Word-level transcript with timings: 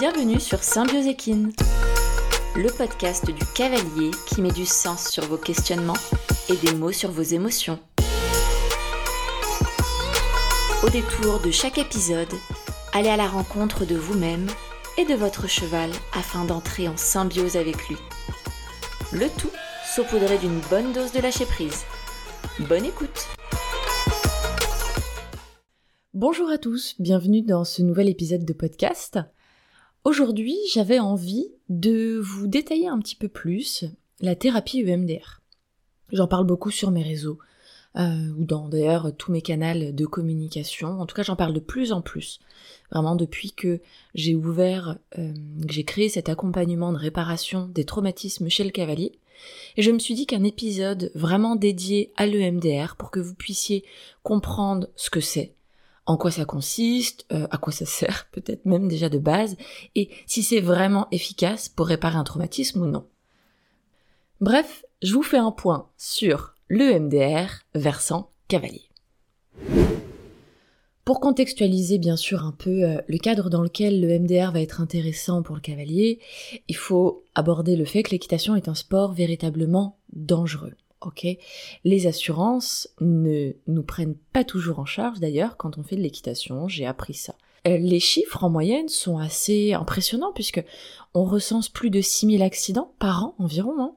Bienvenue 0.00 0.40
sur 0.40 0.62
Symbioséquine, 0.62 1.52
le 2.56 2.70
podcast 2.70 3.26
du 3.26 3.44
cavalier 3.54 4.10
qui 4.26 4.40
met 4.40 4.50
du 4.50 4.64
sens 4.64 5.10
sur 5.10 5.24
vos 5.26 5.36
questionnements 5.36 5.92
et 6.48 6.56
des 6.56 6.74
mots 6.74 6.90
sur 6.90 7.10
vos 7.10 7.20
émotions. 7.20 7.78
Au 10.82 10.88
détour 10.88 11.40
de 11.40 11.50
chaque 11.50 11.76
épisode, 11.76 12.32
allez 12.94 13.10
à 13.10 13.18
la 13.18 13.26
rencontre 13.26 13.84
de 13.84 13.94
vous-même 13.94 14.46
et 14.96 15.04
de 15.04 15.12
votre 15.12 15.46
cheval 15.46 15.90
afin 16.14 16.46
d'entrer 16.46 16.88
en 16.88 16.96
symbiose 16.96 17.58
avec 17.58 17.86
lui. 17.88 17.98
Le 19.12 19.28
tout 19.28 19.52
saupoudré 19.94 20.38
d'une 20.38 20.60
bonne 20.70 20.94
dose 20.94 21.12
de 21.12 21.20
lâcher 21.20 21.44
prise. 21.44 21.84
Bonne 22.58 22.86
écoute 22.86 23.28
Bonjour 26.14 26.48
à 26.48 26.56
tous, 26.56 26.94
bienvenue 26.98 27.42
dans 27.42 27.64
ce 27.64 27.82
nouvel 27.82 28.08
épisode 28.08 28.46
de 28.46 28.54
podcast. 28.54 29.20
Aujourd'hui, 30.04 30.56
j'avais 30.72 30.98
envie 30.98 31.52
de 31.68 32.18
vous 32.18 32.46
détailler 32.46 32.88
un 32.88 32.98
petit 32.98 33.16
peu 33.16 33.28
plus 33.28 33.84
la 34.20 34.34
thérapie 34.34 34.80
EMDR. 34.80 35.42
J'en 36.10 36.26
parle 36.26 36.46
beaucoup 36.46 36.70
sur 36.70 36.90
mes 36.90 37.02
réseaux, 37.02 37.38
euh, 37.96 38.30
ou 38.38 38.44
dans 38.44 38.68
d'ailleurs 38.68 39.14
tous 39.14 39.30
mes 39.30 39.42
canaux 39.42 39.92
de 39.92 40.06
communication. 40.06 41.00
En 41.00 41.04
tout 41.04 41.14
cas, 41.14 41.22
j'en 41.22 41.36
parle 41.36 41.52
de 41.52 41.60
plus 41.60 41.92
en 41.92 42.00
plus. 42.00 42.40
Vraiment 42.90 43.14
depuis 43.14 43.52
que 43.52 43.80
j'ai 44.14 44.34
ouvert, 44.34 44.96
euh, 45.18 45.34
que 45.66 45.72
j'ai 45.72 45.84
créé 45.84 46.08
cet 46.08 46.30
accompagnement 46.30 46.92
de 46.92 46.98
réparation 46.98 47.66
des 47.66 47.84
traumatismes 47.84 48.48
chez 48.48 48.64
le 48.64 48.70
cavalier. 48.70 49.12
Et 49.76 49.82
je 49.82 49.90
me 49.90 49.98
suis 49.98 50.14
dit 50.14 50.26
qu'un 50.26 50.44
épisode 50.44 51.10
vraiment 51.14 51.56
dédié 51.56 52.10
à 52.16 52.26
l'EMDR 52.26 52.96
pour 52.96 53.10
que 53.10 53.20
vous 53.20 53.34
puissiez 53.34 53.84
comprendre 54.22 54.88
ce 54.96 55.10
que 55.10 55.20
c'est, 55.20 55.54
en 56.06 56.16
quoi 56.16 56.30
ça 56.30 56.44
consiste, 56.44 57.26
euh, 57.32 57.46
à 57.50 57.58
quoi 57.58 57.72
ça 57.72 57.86
sert, 57.86 58.28
peut-être 58.32 58.66
même 58.66 58.88
déjà 58.88 59.08
de 59.08 59.18
base, 59.18 59.56
et 59.94 60.10
si 60.26 60.42
c'est 60.42 60.60
vraiment 60.60 61.08
efficace 61.10 61.68
pour 61.68 61.86
réparer 61.86 62.16
un 62.16 62.24
traumatisme 62.24 62.82
ou 62.82 62.86
non. 62.86 63.06
Bref, 64.40 64.84
je 65.02 65.14
vous 65.14 65.22
fais 65.22 65.38
un 65.38 65.52
point 65.52 65.88
sur 65.98 66.54
l'EMDR 66.68 67.48
versant 67.74 68.30
cavalier. 68.48 68.90
Pour 71.04 71.18
contextualiser 71.18 71.98
bien 71.98 72.16
sûr 72.16 72.44
un 72.44 72.52
peu 72.52 72.84
euh, 72.84 73.00
le 73.08 73.18
cadre 73.18 73.50
dans 73.50 73.62
lequel 73.62 74.00
le 74.00 74.18
MDR 74.18 74.52
va 74.52 74.60
être 74.60 74.80
intéressant 74.80 75.42
pour 75.42 75.56
le 75.56 75.60
cavalier, 75.60 76.20
il 76.68 76.76
faut 76.76 77.24
aborder 77.34 77.74
le 77.74 77.84
fait 77.84 78.04
que 78.04 78.12
l'équitation 78.12 78.54
est 78.54 78.68
un 78.68 78.76
sport 78.76 79.12
véritablement 79.12 79.98
dangereux. 80.12 80.74
Ok, 81.00 81.26
les 81.84 82.06
assurances 82.06 82.88
ne 83.00 83.52
nous 83.66 83.82
prennent 83.82 84.16
pas 84.32 84.44
toujours 84.44 84.80
en 84.80 84.84
charge 84.84 85.18
d'ailleurs 85.18 85.56
quand 85.56 85.78
on 85.78 85.82
fait 85.82 85.96
de 85.96 86.02
l'équitation. 86.02 86.68
J'ai 86.68 86.84
appris 86.84 87.14
ça. 87.14 87.34
Euh, 87.66 87.78
les 87.78 88.00
chiffres 88.00 88.44
en 88.44 88.50
moyenne 88.50 88.88
sont 88.88 89.18
assez 89.18 89.72
impressionnants 89.72 90.32
puisque 90.32 90.62
on 91.14 91.24
recense 91.24 91.68
plus 91.68 91.90
de 91.90 92.00
6000 92.00 92.42
accidents 92.42 92.94
par 92.98 93.24
an 93.24 93.34
environ, 93.38 93.80
hein, 93.80 93.94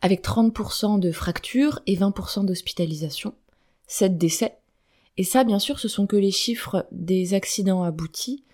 avec 0.00 0.22
30% 0.22 1.00
de 1.00 1.10
fractures 1.10 1.80
et 1.86 1.96
20% 1.96 2.44
d'hospitalisation, 2.44 3.34
7 3.86 4.18
décès. 4.18 4.58
Et 5.16 5.24
ça, 5.24 5.42
bien 5.42 5.58
sûr, 5.58 5.80
ce 5.80 5.88
sont 5.88 6.06
que 6.06 6.16
les 6.16 6.30
chiffres 6.30 6.86
des 6.92 7.34
accidents 7.34 7.82
aboutis, 7.82 8.44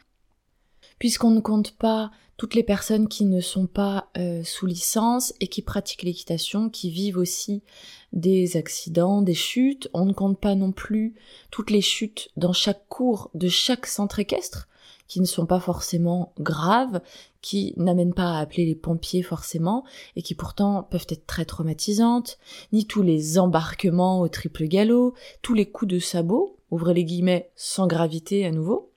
puisqu'on 0.99 1.31
ne 1.31 1.41
compte 1.41 1.73
pas 1.73 2.11
toutes 2.37 2.55
les 2.55 2.63
personnes 2.63 3.09
qui 3.09 3.25
ne 3.25 3.41
sont 3.41 3.67
pas 3.67 4.09
euh, 4.19 4.43
sous 4.43 4.67
licence 4.67 5.33
et 5.41 5.47
qui 5.47 5.63
pratiquent 5.63 6.03
l'équitation, 6.03 6.69
qui 6.69 6.91
vivent 6.91 7.19
aussi 7.19 7.63
des 8.13 8.57
accidents, 8.57 9.23
des 9.23 9.35
chutes. 9.35 9.89
On 9.95 10.05
ne 10.05 10.13
compte 10.13 10.41
pas 10.41 10.55
non 10.55 10.73
plus 10.73 11.15
toutes 11.51 11.71
les 11.71 11.81
chutes 11.81 12.31
dans 12.37 12.53
chaque 12.53 12.89
cours 12.89 13.31
de 13.35 13.49
chaque 13.49 13.87
centre 13.87 14.19
équestre, 14.19 14.69
qui 15.07 15.21
ne 15.21 15.27
sont 15.27 15.47
pas 15.47 15.61
forcément 15.61 16.33
graves, 16.41 17.01
qui 17.41 17.75
n'amènent 17.77 18.15
pas 18.15 18.33
à 18.33 18.41
appeler 18.41 18.65
les 18.65 18.75
pompiers 18.75 19.23
forcément, 19.23 19.85
et 20.17 20.23
qui 20.23 20.35
pourtant 20.35 20.83
peuvent 20.83 21.07
être 21.11 21.27
très 21.27 21.45
traumatisantes, 21.45 22.39
ni 22.73 22.87
tous 22.87 23.03
les 23.03 23.39
embarquements 23.39 24.21
au 24.21 24.29
triple 24.29 24.65
galop, 24.65 25.15
tous 25.43 25.55
les 25.55 25.71
coups 25.71 25.93
de 25.93 25.99
sabot, 25.99 26.57
ouvrez 26.71 26.95
les 26.95 27.05
guillemets 27.05 27.51
sans 27.55 27.87
gravité 27.87 28.47
à 28.47 28.51
nouveau, 28.51 28.93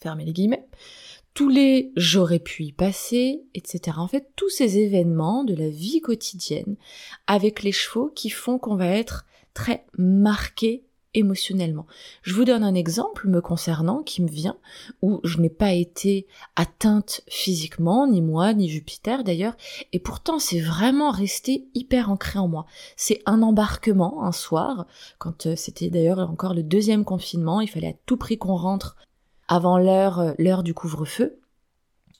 fermez 0.00 0.24
les 0.24 0.32
guillemets, 0.32 0.68
tous 1.38 1.48
les 1.48 1.92
j'aurais 1.94 2.40
pu 2.40 2.64
y 2.64 2.72
passer, 2.72 3.44
etc. 3.54 3.98
En 3.98 4.08
fait, 4.08 4.32
tous 4.34 4.48
ces 4.48 4.78
événements 4.78 5.44
de 5.44 5.54
la 5.54 5.68
vie 5.68 6.00
quotidienne 6.00 6.74
avec 7.28 7.62
les 7.62 7.70
chevaux 7.70 8.10
qui 8.12 8.28
font 8.28 8.58
qu'on 8.58 8.74
va 8.74 8.88
être 8.88 9.24
très 9.54 9.86
marqué 9.96 10.82
émotionnellement. 11.14 11.86
Je 12.22 12.34
vous 12.34 12.44
donne 12.44 12.64
un 12.64 12.74
exemple 12.74 13.28
me 13.28 13.40
concernant 13.40 14.02
qui 14.02 14.20
me 14.20 14.28
vient, 14.28 14.56
où 15.00 15.20
je 15.22 15.38
n'ai 15.38 15.48
pas 15.48 15.74
été 15.74 16.26
atteinte 16.56 17.20
physiquement, 17.28 18.08
ni 18.08 18.20
moi, 18.20 18.52
ni 18.52 18.68
Jupiter 18.68 19.22
d'ailleurs, 19.22 19.56
et 19.92 20.00
pourtant 20.00 20.40
c'est 20.40 20.60
vraiment 20.60 21.12
resté 21.12 21.68
hyper 21.72 22.10
ancré 22.10 22.40
en 22.40 22.48
moi. 22.48 22.66
C'est 22.96 23.22
un 23.26 23.42
embarquement 23.42 24.24
un 24.24 24.32
soir, 24.32 24.88
quand 25.18 25.46
euh, 25.46 25.54
c'était 25.54 25.88
d'ailleurs 25.88 26.18
encore 26.18 26.54
le 26.54 26.64
deuxième 26.64 27.04
confinement, 27.04 27.60
il 27.60 27.68
fallait 27.68 27.90
à 27.90 27.98
tout 28.06 28.16
prix 28.16 28.38
qu'on 28.38 28.56
rentre 28.56 28.96
avant 29.48 29.78
l'heure, 29.78 30.20
euh, 30.20 30.32
l'heure 30.38 30.62
du 30.62 30.74
couvre-feu. 30.74 31.40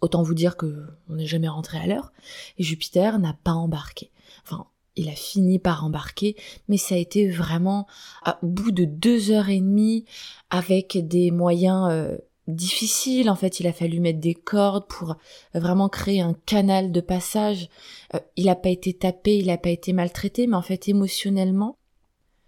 Autant 0.00 0.22
vous 0.22 0.34
dire 0.34 0.56
que 0.56 0.87
on 1.09 1.16
n'est 1.16 1.27
jamais 1.27 1.49
rentré 1.49 1.78
à 1.78 1.87
l'heure. 1.87 2.12
Et 2.56 2.62
Jupiter 2.62 3.19
n'a 3.19 3.37
pas 3.44 3.53
embarqué. 3.53 4.11
Enfin, 4.44 4.66
il 4.97 5.09
a 5.09 5.15
fini 5.15 5.59
par 5.59 5.84
embarquer, 5.84 6.37
mais 6.69 6.77
ça 6.77 6.94
a 6.94 6.99
été 6.99 7.28
vraiment 7.28 7.87
à, 8.25 8.39
bout 8.43 8.72
de 8.72 8.84
deux 8.84 9.31
heures 9.31 9.49
et 9.49 9.61
demie 9.61 10.05
avec 10.50 10.99
des 11.06 11.31
moyens 11.31 11.89
euh, 11.91 12.19
difficiles. 12.49 13.31
En 13.31 13.37
fait, 13.37 13.60
il 13.60 13.66
a 13.66 13.72
fallu 13.72 14.00
mettre 14.00 14.21
des 14.21 14.34
cordes 14.34 14.87
pour 14.89 15.16
vraiment 15.55 15.89
créer 15.89 16.21
un 16.21 16.34
canal 16.47 16.91
de 16.91 17.00
passage. 17.00 17.69
Euh, 18.15 18.21
il 18.37 18.47
n'a 18.47 18.56
pas 18.56 18.71
été 18.71 18.93
tapé, 18.93 19.37
il 19.37 19.47
n'a 19.47 19.59
pas 19.59 19.71
été 19.71 19.93
maltraité, 19.93 20.47
mais 20.47 20.56
en 20.56 20.62
fait 20.62 20.89
émotionnellement, 20.89 21.77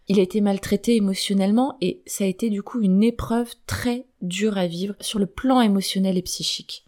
il 0.09 0.19
a 0.19 0.23
été 0.23 0.41
maltraité 0.41 0.97
émotionnellement 0.97 1.77
et 1.81 2.03
ça 2.05 2.25
a 2.25 2.27
été 2.27 2.51
du 2.51 2.65
coup 2.65 2.81
une 2.81 3.05
épreuve 3.05 3.55
très 3.67 4.07
dure 4.21 4.59
à 4.59 4.67
vivre 4.67 4.95
sur 5.01 5.19
le 5.19 5.27
plan 5.27 5.61
émotionnel 5.61 6.19
et 6.19 6.23
psychique. 6.23 6.85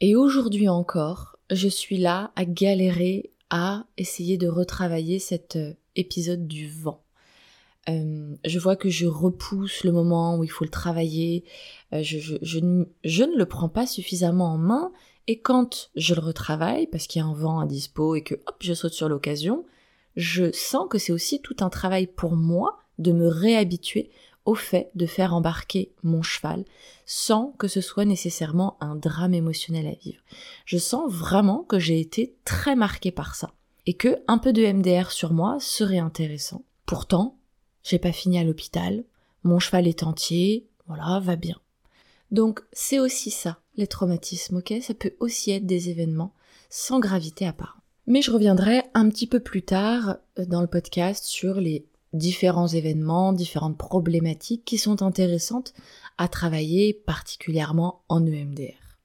Et 0.00 0.16
aujourd'hui 0.16 0.68
encore, 0.68 1.36
je 1.50 1.68
suis 1.68 1.98
là 1.98 2.32
à 2.36 2.44
galérer 2.44 3.30
à 3.50 3.84
essayer 3.98 4.38
de 4.38 4.48
retravailler 4.48 5.18
cet 5.18 5.56
euh, 5.56 5.74
épisode 5.94 6.48
du 6.48 6.68
vent. 6.68 7.04
Euh, 7.88 8.34
je 8.44 8.58
vois 8.58 8.76
que 8.76 8.88
je 8.88 9.06
repousse 9.06 9.84
le 9.84 9.92
moment 9.92 10.36
où 10.36 10.44
il 10.44 10.50
faut 10.50 10.64
le 10.64 10.70
travailler, 10.70 11.44
euh, 11.92 12.02
je, 12.02 12.18
je, 12.18 12.36
je, 12.40 13.24
ne 13.24 13.36
le 13.36 13.46
prends 13.46 13.68
pas 13.68 13.86
suffisamment 13.86 14.54
en 14.54 14.58
main, 14.58 14.92
et 15.26 15.40
quand 15.40 15.90
je 15.96 16.14
le 16.14 16.20
retravaille, 16.20 16.86
parce 16.86 17.06
qu'il 17.06 17.20
y 17.20 17.24
a 17.24 17.28
un 17.28 17.34
vent 17.34 17.60
à 17.60 17.66
dispo 17.66 18.14
et 18.14 18.22
que 18.22 18.34
hop, 18.34 18.56
je 18.60 18.72
saute 18.72 18.92
sur 18.92 19.08
l'occasion, 19.08 19.66
je 20.16 20.50
sens 20.52 20.86
que 20.88 20.98
c'est 20.98 21.12
aussi 21.12 21.40
tout 21.40 21.56
un 21.60 21.70
travail 21.70 22.06
pour 22.06 22.36
moi 22.36 22.78
de 22.98 23.12
me 23.12 23.26
réhabituer 23.26 24.10
au 24.44 24.54
fait 24.54 24.90
de 24.94 25.06
faire 25.06 25.34
embarquer 25.34 25.92
mon 26.02 26.22
cheval 26.22 26.64
sans 27.06 27.52
que 27.58 27.68
ce 27.68 27.80
soit 27.80 28.04
nécessairement 28.04 28.76
un 28.80 28.96
drame 28.96 29.34
émotionnel 29.34 29.86
à 29.86 29.94
vivre. 29.94 30.22
Je 30.64 30.78
sens 30.78 31.10
vraiment 31.12 31.64
que 31.64 31.78
j'ai 31.78 32.00
été 32.00 32.36
très 32.44 32.74
marquée 32.74 33.12
par 33.12 33.34
ça 33.34 33.52
et 33.86 33.94
que 33.94 34.22
un 34.28 34.38
peu 34.38 34.52
de 34.52 34.64
MDR 34.64 35.10
sur 35.10 35.32
moi 35.32 35.58
serait 35.60 35.98
intéressant. 35.98 36.64
Pourtant, 36.86 37.38
j'ai 37.82 37.98
pas 37.98 38.12
fini 38.12 38.38
à 38.38 38.44
l'hôpital, 38.44 39.04
mon 39.44 39.58
cheval 39.58 39.86
est 39.86 40.02
entier, 40.02 40.68
voilà, 40.86 41.20
va 41.20 41.36
bien. 41.36 41.56
Donc 42.30 42.62
c'est 42.72 42.98
aussi 42.98 43.30
ça, 43.30 43.58
les 43.76 43.86
traumatismes, 43.86 44.56
ok? 44.56 44.74
Ça 44.80 44.94
peut 44.94 45.14
aussi 45.20 45.50
être 45.50 45.66
des 45.66 45.90
événements 45.90 46.34
sans 46.70 47.00
gravité 47.00 47.46
à 47.46 47.52
part. 47.52 47.82
Mais 48.06 48.22
je 48.22 48.30
reviendrai 48.30 48.82
un 48.94 49.08
petit 49.08 49.26
peu 49.26 49.40
plus 49.40 49.62
tard 49.62 50.16
euh, 50.38 50.44
dans 50.46 50.60
le 50.60 50.66
podcast 50.66 51.24
sur 51.24 51.60
les 51.60 51.86
différents 52.12 52.68
événements, 52.68 53.32
différentes 53.32 53.78
problématiques 53.78 54.64
qui 54.64 54.78
sont 54.78 55.02
intéressantes 55.02 55.74
à 56.18 56.28
travailler 56.28 56.92
particulièrement 56.92 58.02
en 58.08 58.26
EMDR. 58.26 58.98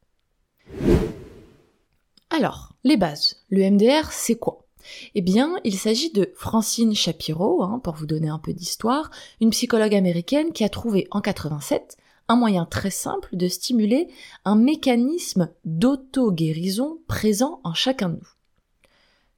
Alors, 2.29 2.73
les 2.83 2.97
bases. 2.97 3.37
L'EMDR, 3.49 4.11
c'est 4.11 4.35
quoi? 4.35 4.67
Eh 5.15 5.21
bien, 5.21 5.55
il 5.63 5.77
s'agit 5.77 6.11
de 6.11 6.31
Francine 6.35 6.93
Shapiro, 6.93 7.63
hein, 7.63 7.79
pour 7.83 7.95
vous 7.95 8.05
donner 8.05 8.29
un 8.29 8.39
peu 8.39 8.53
d'histoire, 8.53 9.09
une 9.41 9.49
psychologue 9.49 9.95
américaine 9.95 10.51
qui 10.51 10.63
a 10.63 10.69
trouvé 10.69 11.07
en 11.11 11.21
87 11.21 11.97
un 12.29 12.35
moyen 12.35 12.65
très 12.65 12.89
simple 12.89 13.35
de 13.35 13.47
stimuler 13.47 14.07
un 14.43 14.55
mécanisme 14.55 15.49
d'auto-guérison 15.65 16.99
présent 17.07 17.61
en 17.63 17.73
chacun 17.73 18.09
de 18.09 18.15
nous. 18.15 18.29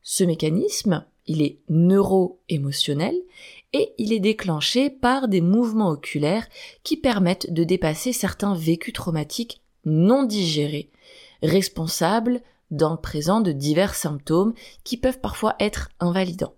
Ce 0.01 0.23
mécanisme, 0.23 1.05
il 1.27 1.43
est 1.43 1.59
neuro-émotionnel 1.69 3.15
et 3.73 3.93
il 3.97 4.13
est 4.13 4.19
déclenché 4.19 4.89
par 4.89 5.27
des 5.27 5.41
mouvements 5.41 5.89
oculaires 5.89 6.47
qui 6.83 6.97
permettent 6.97 7.51
de 7.53 7.63
dépasser 7.63 8.13
certains 8.13 8.55
vécus 8.55 8.93
traumatiques 8.93 9.61
non 9.85 10.23
digérés, 10.23 10.89
responsables 11.43 12.41
dans 12.71 12.91
le 12.91 12.97
présent 12.97 13.41
de 13.41 13.51
divers 13.51 13.95
symptômes 13.95 14.53
qui 14.83 14.97
peuvent 14.97 15.19
parfois 15.19 15.55
être 15.59 15.89
invalidants. 15.99 16.53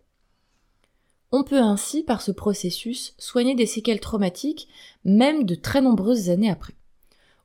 On 1.32 1.44
peut 1.44 1.62
ainsi, 1.62 2.04
par 2.04 2.22
ce 2.22 2.32
processus, 2.32 3.14
soigner 3.18 3.56
des 3.56 3.66
séquelles 3.66 4.02
traumatiques, 4.02 4.68
même 5.06 5.46
de 5.46 5.56
très 5.56 5.82
nombreuses 5.82 6.30
années 6.30 6.50
après. 6.50 6.74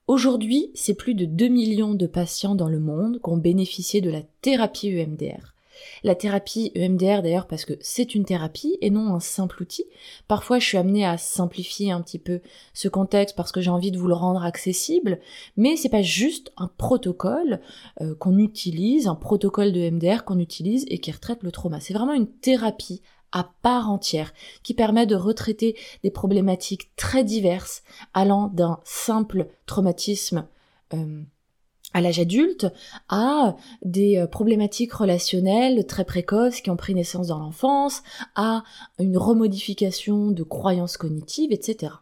Aujourd'hui, 0.08 0.70
c'est 0.74 0.94
plus 0.94 1.14
de 1.14 1.24
2 1.24 1.48
millions 1.48 1.94
de 1.94 2.06
patients 2.06 2.54
dans 2.54 2.68
le 2.68 2.80
monde 2.80 3.20
qui 3.22 3.30
ont 3.30 3.36
bénéficié 3.36 4.00
de 4.00 4.10
la 4.10 4.22
thérapie 4.40 4.88
EMDR. 4.88 5.55
La 6.04 6.14
thérapie 6.14 6.72
EMDR 6.74 7.22
d'ailleurs 7.22 7.46
parce 7.46 7.64
que 7.64 7.74
c'est 7.80 8.14
une 8.14 8.24
thérapie 8.24 8.78
et 8.80 8.90
non 8.90 9.14
un 9.14 9.20
simple 9.20 9.62
outil. 9.62 9.84
Parfois 10.28 10.58
je 10.58 10.66
suis 10.66 10.78
amenée 10.78 11.04
à 11.04 11.18
simplifier 11.18 11.92
un 11.92 12.00
petit 12.00 12.18
peu 12.18 12.40
ce 12.74 12.88
contexte 12.88 13.36
parce 13.36 13.52
que 13.52 13.60
j'ai 13.60 13.70
envie 13.70 13.90
de 13.90 13.98
vous 13.98 14.08
le 14.08 14.14
rendre 14.14 14.44
accessible, 14.44 15.20
mais 15.56 15.76
c'est 15.76 15.88
pas 15.88 16.02
juste 16.02 16.52
un 16.56 16.70
protocole 16.76 17.60
euh, 18.00 18.14
qu'on 18.14 18.38
utilise, 18.38 19.06
un 19.06 19.14
protocole 19.14 19.72
de 19.72 19.80
EMDR 19.80 20.24
qu'on 20.24 20.38
utilise 20.38 20.84
et 20.88 20.98
qui 20.98 21.12
retraite 21.12 21.42
le 21.42 21.52
trauma. 21.52 21.80
C'est 21.80 21.94
vraiment 21.94 22.14
une 22.14 22.28
thérapie 22.28 23.02
à 23.32 23.50
part 23.62 23.90
entière 23.90 24.32
qui 24.62 24.74
permet 24.74 25.06
de 25.06 25.14
retraiter 25.14 25.76
des 26.02 26.10
problématiques 26.10 26.94
très 26.96 27.24
diverses 27.24 27.82
allant 28.14 28.48
d'un 28.48 28.80
simple 28.84 29.48
traumatisme 29.66 30.46
euh, 30.94 31.22
à 31.92 32.00
l'âge 32.00 32.18
adulte 32.18 32.66
à 33.08 33.56
des 33.82 34.18
euh, 34.18 34.26
problématiques 34.26 34.92
relationnelles 34.92 35.86
très 35.86 36.04
précoces 36.04 36.60
qui 36.60 36.70
ont 36.70 36.76
pris 36.76 36.94
naissance 36.94 37.28
dans 37.28 37.38
l'enfance, 37.38 38.02
à 38.34 38.64
une 38.98 39.16
remodification 39.16 40.30
de 40.30 40.42
croyances 40.42 40.96
cognitives, 40.96 41.52
etc. 41.52 41.92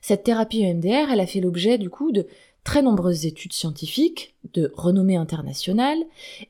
Cette 0.00 0.24
thérapie 0.24 0.62
EMDR, 0.62 1.10
elle 1.10 1.20
a 1.20 1.26
fait 1.26 1.40
l'objet 1.40 1.76
du 1.78 1.90
coup 1.90 2.12
de 2.12 2.26
très 2.64 2.82
nombreuses 2.82 3.26
études 3.26 3.52
scientifiques 3.52 4.34
de 4.52 4.70
renommée 4.74 5.16
internationale 5.16 5.98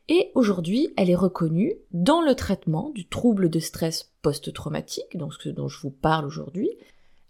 et 0.08 0.30
aujourd'hui 0.34 0.92
elle 0.96 1.10
est 1.10 1.16
reconnue 1.16 1.74
dans 1.92 2.20
le 2.20 2.34
traitement 2.34 2.90
du 2.90 3.06
trouble 3.06 3.48
de 3.48 3.60
stress 3.60 4.10
post-traumatique, 4.22 5.16
donc 5.16 5.34
ce 5.34 5.48
dont 5.48 5.68
je 5.68 5.80
vous 5.80 5.90
parle 5.90 6.26
aujourd'hui. 6.26 6.70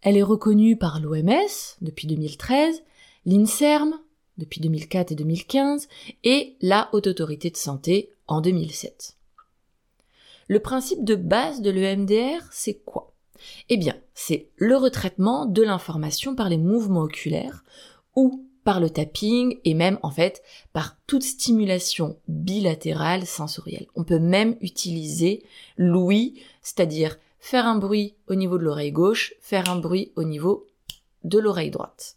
Elle 0.02 0.16
est 0.16 0.22
reconnue 0.22 0.76
par 0.76 0.98
l'OMS 0.98 1.76
depuis 1.82 2.06
2013, 2.06 2.82
l'INSERM 3.26 3.94
depuis 4.40 4.60
2004 4.60 5.12
et 5.12 5.14
2015 5.14 5.88
et 6.24 6.56
la 6.60 6.88
Haute 6.92 7.06
Autorité 7.06 7.50
de 7.50 7.56
Santé 7.56 8.10
en 8.26 8.40
2007. 8.40 9.16
Le 10.48 10.58
principe 10.58 11.04
de 11.04 11.14
base 11.14 11.62
de 11.62 11.70
l'EMDR, 11.70 12.42
c'est 12.50 12.82
quoi? 12.84 13.14
Eh 13.68 13.76
bien, 13.76 13.96
c'est 14.14 14.48
le 14.56 14.76
retraitement 14.76 15.46
de 15.46 15.62
l'information 15.62 16.34
par 16.34 16.48
les 16.48 16.58
mouvements 16.58 17.02
oculaires 17.02 17.64
ou 18.16 18.44
par 18.64 18.80
le 18.80 18.90
tapping 18.90 19.58
et 19.64 19.74
même 19.74 19.98
en 20.02 20.10
fait 20.10 20.42
par 20.72 20.96
toute 21.06 21.22
stimulation 21.22 22.18
bilatérale 22.28 23.26
sensorielle. 23.26 23.86
On 23.94 24.04
peut 24.04 24.18
même 24.18 24.56
utiliser 24.60 25.44
l'ouïe, 25.76 26.42
c'est-à-dire 26.62 27.18
faire 27.38 27.66
un 27.66 27.76
bruit 27.76 28.14
au 28.28 28.34
niveau 28.34 28.58
de 28.58 28.64
l'oreille 28.64 28.92
gauche, 28.92 29.34
faire 29.40 29.70
un 29.70 29.76
bruit 29.76 30.12
au 30.16 30.24
niveau 30.24 30.66
de 31.24 31.38
l'oreille 31.38 31.70
droite. 31.70 32.16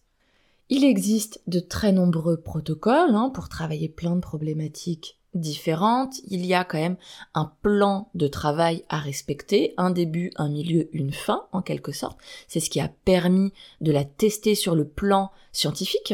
Il 0.69 0.83
existe 0.83 1.41
de 1.47 1.59
très 1.59 1.91
nombreux 1.91 2.37
protocoles 2.37 3.15
hein, 3.15 3.29
pour 3.33 3.49
travailler 3.49 3.89
plein 3.89 4.15
de 4.15 4.21
problématiques 4.21 5.19
différentes. 5.33 6.15
Il 6.27 6.45
y 6.45 6.53
a 6.53 6.63
quand 6.63 6.77
même 6.77 6.97
un 7.33 7.51
plan 7.61 8.09
de 8.15 8.27
travail 8.27 8.83
à 8.89 8.99
respecter, 8.99 9.73
un 9.77 9.91
début, 9.91 10.31
un 10.35 10.49
milieu, 10.49 10.89
une 10.93 11.11
fin 11.11 11.47
en 11.51 11.61
quelque 11.61 11.91
sorte. 11.91 12.19
C'est 12.47 12.59
ce 12.59 12.69
qui 12.69 12.79
a 12.79 12.91
permis 13.05 13.51
de 13.81 13.91
la 13.91 14.05
tester 14.05 14.55
sur 14.55 14.75
le 14.75 14.87
plan 14.87 15.31
scientifique. 15.51 16.13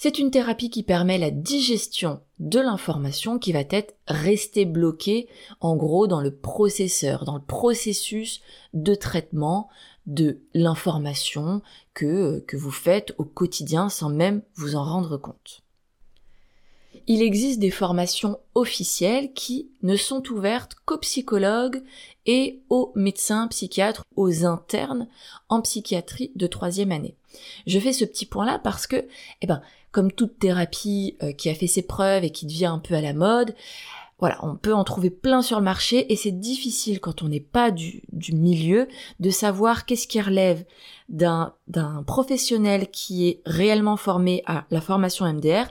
C'est 0.00 0.20
une 0.20 0.30
thérapie 0.30 0.70
qui 0.70 0.84
permet 0.84 1.18
la 1.18 1.32
digestion 1.32 2.20
de 2.38 2.60
l'information 2.60 3.40
qui 3.40 3.52
va 3.52 3.64
être 3.68 3.96
restée 4.06 4.64
bloquée 4.64 5.28
en 5.60 5.74
gros 5.74 6.06
dans 6.06 6.20
le 6.20 6.32
processeur, 6.32 7.24
dans 7.24 7.34
le 7.34 7.42
processus 7.42 8.40
de 8.74 8.94
traitement 8.94 9.68
de 10.06 10.40
l'information 10.54 11.62
que, 11.98 12.38
que 12.46 12.56
vous 12.56 12.70
faites 12.70 13.12
au 13.18 13.24
quotidien 13.24 13.88
sans 13.88 14.08
même 14.08 14.42
vous 14.54 14.76
en 14.76 14.84
rendre 14.84 15.16
compte. 15.16 15.62
Il 17.08 17.22
existe 17.22 17.58
des 17.58 17.72
formations 17.72 18.38
officielles 18.54 19.32
qui 19.32 19.70
ne 19.82 19.96
sont 19.96 20.22
ouvertes 20.30 20.76
qu'aux 20.84 20.98
psychologues 20.98 21.82
et 22.24 22.60
aux 22.70 22.92
médecins 22.94 23.48
psychiatres, 23.48 24.04
aux 24.14 24.44
internes 24.44 25.08
en 25.48 25.60
psychiatrie 25.60 26.30
de 26.36 26.46
troisième 26.46 26.92
année. 26.92 27.16
Je 27.66 27.80
fais 27.80 27.92
ce 27.92 28.04
petit 28.04 28.26
point-là 28.26 28.60
parce 28.62 28.86
que, 28.86 29.08
eh 29.42 29.46
ben, 29.46 29.60
comme 29.90 30.12
toute 30.12 30.38
thérapie 30.38 31.16
euh, 31.22 31.32
qui 31.32 31.48
a 31.48 31.54
fait 31.54 31.66
ses 31.66 31.82
preuves 31.82 32.22
et 32.22 32.30
qui 32.30 32.46
devient 32.46 32.66
un 32.66 32.78
peu 32.78 32.94
à 32.94 33.00
la 33.00 33.12
mode, 33.12 33.56
voilà, 34.18 34.38
on 34.42 34.56
peut 34.56 34.74
en 34.74 34.82
trouver 34.82 35.10
plein 35.10 35.42
sur 35.42 35.58
le 35.58 35.64
marché 35.64 36.12
et 36.12 36.16
c'est 36.16 36.32
difficile 36.32 36.98
quand 36.98 37.22
on 37.22 37.28
n'est 37.28 37.38
pas 37.38 37.70
du, 37.70 38.02
milieu 38.32 38.88
de 39.20 39.30
savoir 39.30 39.86
qu'est-ce 39.86 40.08
qui 40.08 40.20
relève 40.20 40.64
d'un 41.08 41.54
professionnel 42.06 42.90
qui 42.90 43.28
est 43.28 43.42
réellement 43.46 43.96
formé 43.96 44.42
à 44.46 44.64
la 44.70 44.80
formation 44.80 45.24
MDR 45.32 45.68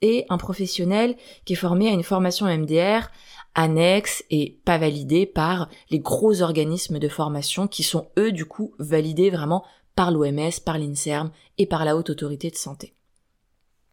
et 0.00 0.26
un 0.28 0.38
professionnel 0.38 1.16
qui 1.44 1.54
est 1.54 1.56
formé 1.56 1.88
à 1.88 1.92
une 1.92 2.04
formation 2.04 2.46
MDR 2.46 3.10
annexe 3.56 4.22
et 4.30 4.60
pas 4.64 4.78
validée 4.78 5.26
par 5.26 5.68
les 5.90 5.98
gros 5.98 6.42
organismes 6.42 7.00
de 7.00 7.08
formation 7.08 7.66
qui 7.66 7.82
sont 7.82 8.06
eux 8.16 8.30
du 8.30 8.44
coup 8.44 8.74
validés 8.78 9.30
vraiment 9.30 9.64
par 9.96 10.12
l'OMS, 10.12 10.52
par 10.64 10.78
l'INSERM 10.78 11.32
et 11.58 11.66
par 11.66 11.84
la 11.84 11.96
Haute 11.96 12.10
Autorité 12.10 12.50
de 12.50 12.56
Santé. 12.56 12.94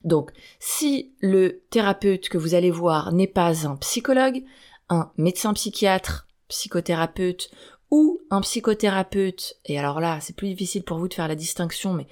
Donc, 0.05 0.31
si 0.59 1.11
le 1.19 1.63
thérapeute 1.71 2.29
que 2.29 2.37
vous 2.37 2.53
allez 2.53 2.71
voir 2.71 3.11
n'est 3.11 3.27
pas 3.27 3.67
un 3.67 3.75
psychologue, 3.77 4.43
un 4.87 5.11
médecin 5.17 5.53
psychiatre, 5.53 6.27
psychothérapeute 6.47 7.49
ou 7.89 8.21
un 8.29 8.41
psychothérapeute, 8.41 9.55
et 9.65 9.79
alors 9.79 9.99
là, 9.99 10.19
c'est 10.21 10.35
plus 10.35 10.47
difficile 10.47 10.83
pour 10.83 10.99
vous 10.99 11.07
de 11.07 11.13
faire 11.15 11.27
la 11.27 11.35
distinction, 11.35 11.93
mais 11.93 12.07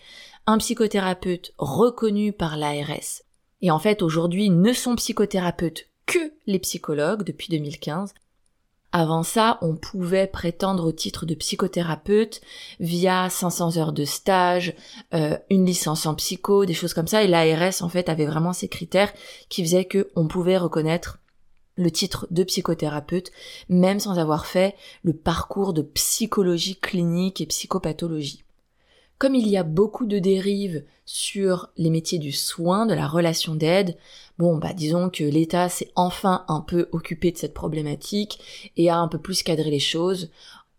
un 0.47 0.57
psychothérapeute 0.57 1.53
reconnu 1.57 2.33
par 2.33 2.57
l'ARS, 2.57 3.21
et 3.61 3.71
en 3.71 3.79
fait 3.79 4.01
aujourd'hui 4.01 4.49
ne 4.49 4.73
sont 4.73 4.95
psychothérapeutes 4.95 5.87
que 6.05 6.33
les 6.47 6.59
psychologues 6.59 7.23
depuis 7.23 7.47
2015, 7.49 8.13
avant 8.95 9.23
ça, 9.23 9.57
on 9.61 9.75
pouvait 9.75 10.27
prétendre 10.27 10.85
au 10.87 10.91
titre 10.91 11.25
de 11.25 11.33
psychothérapeute 11.33 12.41
via 12.79 13.27
500 13.27 13.77
heures 13.77 13.91
de 13.91 14.05
stage, 14.05 14.75
euh, 15.15 15.35
une 15.49 15.65
licence 15.65 16.05
en 16.05 16.13
psycho, 16.13 16.65
des 16.65 16.75
choses 16.75 16.93
comme 16.93 17.07
ça. 17.07 17.23
Et 17.23 17.27
l'ARS, 17.27 17.81
en 17.81 17.89
fait, 17.89 18.07
avait 18.07 18.27
vraiment 18.27 18.53
ces 18.53 18.67
critères 18.67 19.11
qui 19.49 19.63
faisaient 19.63 19.87
qu'on 19.87 20.27
pouvait 20.27 20.57
reconnaître 20.57 21.17
le 21.75 21.89
titre 21.89 22.27
de 22.29 22.43
psychothérapeute, 22.43 23.31
même 23.67 23.99
sans 23.99 24.19
avoir 24.19 24.45
fait 24.45 24.75
le 25.01 25.13
parcours 25.13 25.73
de 25.73 25.81
psychologie 25.81 26.75
clinique 26.75 27.41
et 27.41 27.47
psychopathologie. 27.47 28.43
Comme 29.17 29.35
il 29.35 29.47
y 29.47 29.57
a 29.57 29.63
beaucoup 29.63 30.05
de 30.05 30.19
dérives 30.19 30.83
sur 31.05 31.69
les 31.77 31.89
métiers 31.89 32.19
du 32.19 32.31
soin, 32.31 32.85
de 32.85 32.93
la 32.93 33.07
relation 33.07 33.55
d'aide, 33.55 33.97
bon, 34.37 34.57
bah, 34.57 34.73
disons 34.73 35.09
que 35.09 35.23
l'État 35.23 35.69
s'est 35.69 35.91
enfin 35.95 36.45
un 36.47 36.61
peu 36.61 36.89
occupé 36.91 37.31
de 37.31 37.37
cette 37.37 37.53
problématique 37.53 38.39
et 38.77 38.89
a 38.89 38.97
un 38.97 39.07
peu 39.07 39.17
plus 39.17 39.43
cadré 39.43 39.69
les 39.69 39.79
choses 39.79 40.29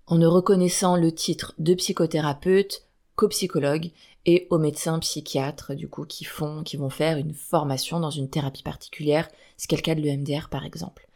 en 0.07 0.19
ne 0.19 0.27
reconnaissant 0.27 0.97
le 0.97 1.13
titre 1.13 1.55
de 1.59 1.75
psychothérapeute 1.75 2.83
qu'aux 3.17 3.29
psychologues 3.29 3.91
et 4.27 4.47
aux 4.51 4.59
médecins 4.59 4.99
psychiatres, 4.99 5.75
du 5.75 5.89
coup, 5.89 6.05
qui 6.05 6.25
font, 6.25 6.63
qui 6.63 6.77
vont 6.77 6.91
faire 6.91 7.19
une 7.19 7.35
formation 7.35 8.01
dans 8.01 8.11
une 8.11 8.31
thérapie 8.31 8.63
particulière, 8.63 9.29
c'est 9.57 9.73
le 9.73 9.83
cas 9.83 9.95
de 9.95 10.01
l'EMDR 10.01 10.49
par 10.51 10.65
exemple. 10.65 11.07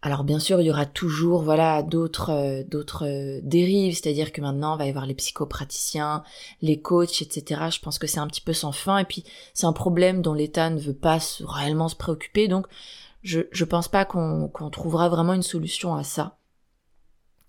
Alors 0.00 0.22
bien 0.22 0.38
sûr, 0.38 0.60
il 0.60 0.66
y 0.66 0.70
aura 0.70 0.86
toujours 0.86 1.42
voilà 1.42 1.82
d'autres 1.82 2.30
euh, 2.30 2.62
d'autres 2.62 3.04
euh, 3.04 3.40
dérives, 3.42 3.94
c'est-à-dire 3.94 4.30
que 4.30 4.40
maintenant 4.40 4.76
il 4.76 4.78
va 4.78 4.86
y 4.86 4.90
avoir 4.90 5.06
les 5.06 5.14
psychopraticiens, 5.14 6.22
les 6.62 6.80
coachs, 6.80 7.20
etc. 7.20 7.62
Je 7.72 7.80
pense 7.80 7.98
que 7.98 8.06
c'est 8.06 8.20
un 8.20 8.28
petit 8.28 8.40
peu 8.40 8.52
sans 8.52 8.70
fin 8.70 8.98
et 8.98 9.04
puis 9.04 9.24
c'est 9.54 9.66
un 9.66 9.72
problème 9.72 10.22
dont 10.22 10.34
l'État 10.34 10.70
ne 10.70 10.78
veut 10.78 10.94
pas 10.94 11.18
réellement 11.40 11.88
se 11.88 11.96
préoccuper, 11.96 12.46
donc 12.46 12.66
je 13.22 13.40
je 13.50 13.64
pense 13.64 13.88
pas 13.88 14.04
qu'on 14.04 14.48
qu'on 14.48 14.70
trouvera 14.70 15.08
vraiment 15.08 15.34
une 15.34 15.42
solution 15.42 15.94
à 15.96 16.04
ça. 16.04 16.38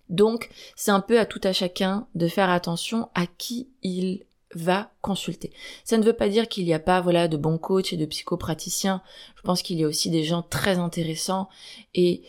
Donc 0.09 0.49
c'est 0.75 0.91
un 0.91 1.01
peu 1.01 1.19
à 1.19 1.27
tout 1.27 1.41
à 1.43 1.53
chacun 1.53 2.07
de 2.15 2.27
faire 2.27 2.49
attention 2.49 3.09
à 3.13 3.27
qui 3.27 3.69
il 3.83 4.25
va 4.55 4.91
consulter. 5.01 5.51
Ça 5.83 5.97
ne 5.97 6.03
veut 6.03 6.13
pas 6.13 6.29
dire 6.29 6.47
qu'il 6.47 6.65
n'y 6.65 6.73
a 6.73 6.79
pas 6.79 7.01
voilà 7.01 7.27
de 7.27 7.37
bons 7.37 7.57
coachs 7.57 7.93
et 7.93 7.97
de 7.97 8.05
psychopraticiens. 8.05 9.01
Je 9.35 9.41
pense 9.41 9.61
qu'il 9.61 9.79
y 9.79 9.83
a 9.83 9.87
aussi 9.87 10.09
des 10.09 10.23
gens 10.23 10.41
très 10.41 10.77
intéressants 10.79 11.49
et 11.93 12.23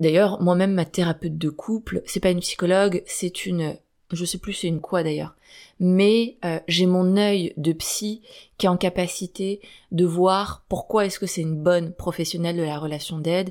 d'ailleurs 0.00 0.40
moi-même 0.42 0.72
ma 0.74 0.84
thérapeute 0.84 1.38
de 1.38 1.50
couple, 1.50 2.02
c'est 2.06 2.20
pas 2.20 2.30
une 2.30 2.40
psychologue, 2.40 3.02
c'est 3.06 3.46
une 3.46 3.76
je 4.12 4.24
sais 4.24 4.38
plus 4.38 4.52
c'est 4.52 4.66
une 4.66 4.80
quoi 4.80 5.02
d'ailleurs. 5.02 5.36
Mais 5.78 6.36
euh, 6.44 6.58
j'ai 6.68 6.86
mon 6.86 7.16
œil 7.16 7.52
de 7.56 7.72
psy 7.72 8.22
qui 8.58 8.66
est 8.66 8.68
en 8.68 8.76
capacité 8.76 9.60
de 9.92 10.04
voir 10.04 10.64
pourquoi 10.68 11.06
est-ce 11.06 11.18
que 11.18 11.26
c'est 11.26 11.40
une 11.40 11.60
bonne 11.60 11.92
professionnelle 11.92 12.56
de 12.56 12.62
la 12.62 12.78
relation 12.78 13.18
d'aide 13.18 13.50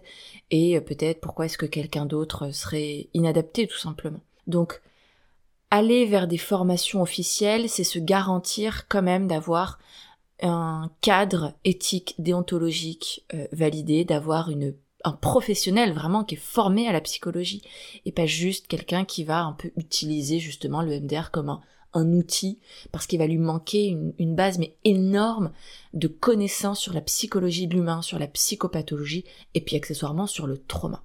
et 0.51 0.77
euh, 0.77 0.81
peut-être 0.81 1.21
pourquoi 1.21 1.45
est-ce 1.45 1.57
que 1.57 1.65
quelqu'un 1.65 2.05
d'autre 2.05 2.51
serait 2.51 3.07
inadapté 3.13 3.67
tout 3.67 3.77
simplement. 3.77 4.19
Donc 4.47 4.81
aller 5.71 6.05
vers 6.05 6.27
des 6.27 6.37
formations 6.37 7.01
officielles, 7.01 7.69
c'est 7.69 7.83
se 7.83 7.99
garantir 7.99 8.87
quand 8.87 9.01
même 9.01 9.27
d'avoir 9.27 9.79
un 10.41 10.89
cadre 11.01 11.53
éthique, 11.65 12.15
déontologique 12.17 13.25
euh, 13.33 13.47
validé, 13.51 14.05
d'avoir 14.05 14.49
un 15.03 15.11
professionnel 15.11 15.93
vraiment 15.93 16.23
qui 16.23 16.35
est 16.35 16.39
formé 16.39 16.87
à 16.87 16.93
la 16.93 17.01
psychologie 17.01 17.61
et 18.05 18.11
pas 18.11 18.25
juste 18.25 18.67
quelqu'un 18.67 19.05
qui 19.05 19.23
va 19.23 19.41
un 19.41 19.53
peu 19.53 19.71
utiliser 19.75 20.39
justement 20.39 20.81
le 20.81 20.99
MDR 20.99 21.31
comme 21.31 21.49
un, 21.49 21.61
un 21.93 22.13
outil, 22.13 22.59
parce 22.91 23.07
qu'il 23.07 23.19
va 23.19 23.27
lui 23.27 23.37
manquer 23.37 23.87
une, 23.87 24.13
une 24.17 24.35
base 24.35 24.59
mais 24.59 24.75
énorme 24.83 25.51
de 25.93 26.07
connaissances 26.07 26.79
sur 26.79 26.93
la 26.93 27.01
psychologie 27.01 27.67
de 27.67 27.75
l'humain, 27.75 28.01
sur 28.01 28.19
la 28.19 28.27
psychopathologie, 28.27 29.25
et 29.55 29.61
puis 29.61 29.75
accessoirement 29.75 30.27
sur 30.27 30.47
le 30.47 30.57
trauma. 30.57 31.03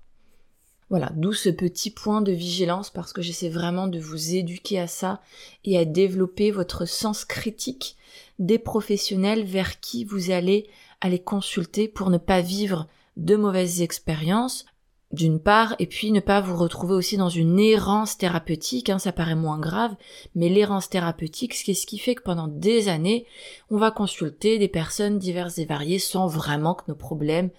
Voilà, 0.94 1.10
d'où 1.16 1.32
ce 1.32 1.48
petit 1.48 1.90
point 1.90 2.22
de 2.22 2.30
vigilance 2.30 2.88
parce 2.88 3.12
que 3.12 3.20
j'essaie 3.20 3.48
vraiment 3.48 3.88
de 3.88 3.98
vous 3.98 4.36
éduquer 4.36 4.78
à 4.78 4.86
ça 4.86 5.20
et 5.64 5.76
à 5.76 5.84
développer 5.84 6.52
votre 6.52 6.84
sens 6.84 7.24
critique 7.24 7.96
des 8.38 8.60
professionnels 8.60 9.42
vers 9.42 9.80
qui 9.80 10.04
vous 10.04 10.30
allez 10.30 10.68
aller 11.00 11.18
consulter 11.18 11.88
pour 11.88 12.10
ne 12.10 12.16
pas 12.16 12.42
vivre 12.42 12.86
de 13.16 13.34
mauvaises 13.34 13.82
expériences, 13.82 14.66
d'une 15.10 15.40
part, 15.40 15.74
et 15.80 15.86
puis 15.86 16.12
ne 16.12 16.20
pas 16.20 16.40
vous 16.40 16.56
retrouver 16.56 16.94
aussi 16.94 17.16
dans 17.16 17.28
une 17.28 17.58
errance 17.58 18.16
thérapeutique, 18.16 18.88
hein, 18.88 19.00
ça 19.00 19.10
paraît 19.10 19.34
moins 19.34 19.58
grave, 19.58 19.96
mais 20.36 20.48
l'errance 20.48 20.88
thérapeutique, 20.88 21.54
c'est 21.54 21.74
ce 21.74 21.86
qui 21.86 21.98
fait 21.98 22.14
que 22.14 22.22
pendant 22.22 22.46
des 22.46 22.86
années, 22.86 23.26
on 23.68 23.78
va 23.78 23.90
consulter 23.90 24.60
des 24.60 24.68
personnes 24.68 25.18
diverses 25.18 25.58
et 25.58 25.64
variées 25.64 25.98
sans 25.98 26.28
vraiment 26.28 26.74
que 26.74 26.84
nos 26.86 26.94
problèmes 26.94 27.50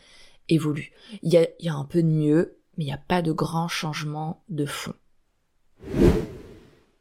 évoluent. 0.47 0.93
Y 1.21 1.35
a, 1.35 1.47
il 1.59 1.65
y 1.65 1.69
a 1.69 1.75
un 1.75 1.83
peu 1.83 2.01
de 2.01 2.07
mieux, 2.07 2.55
mais 2.77 2.86
il 2.86 2.88
n'y 2.88 2.94
a 2.94 2.98
pas 2.98 3.22
de 3.22 3.32
grand 3.32 3.67
changement 3.67 4.44
de 4.50 4.65
fond. 4.65 4.94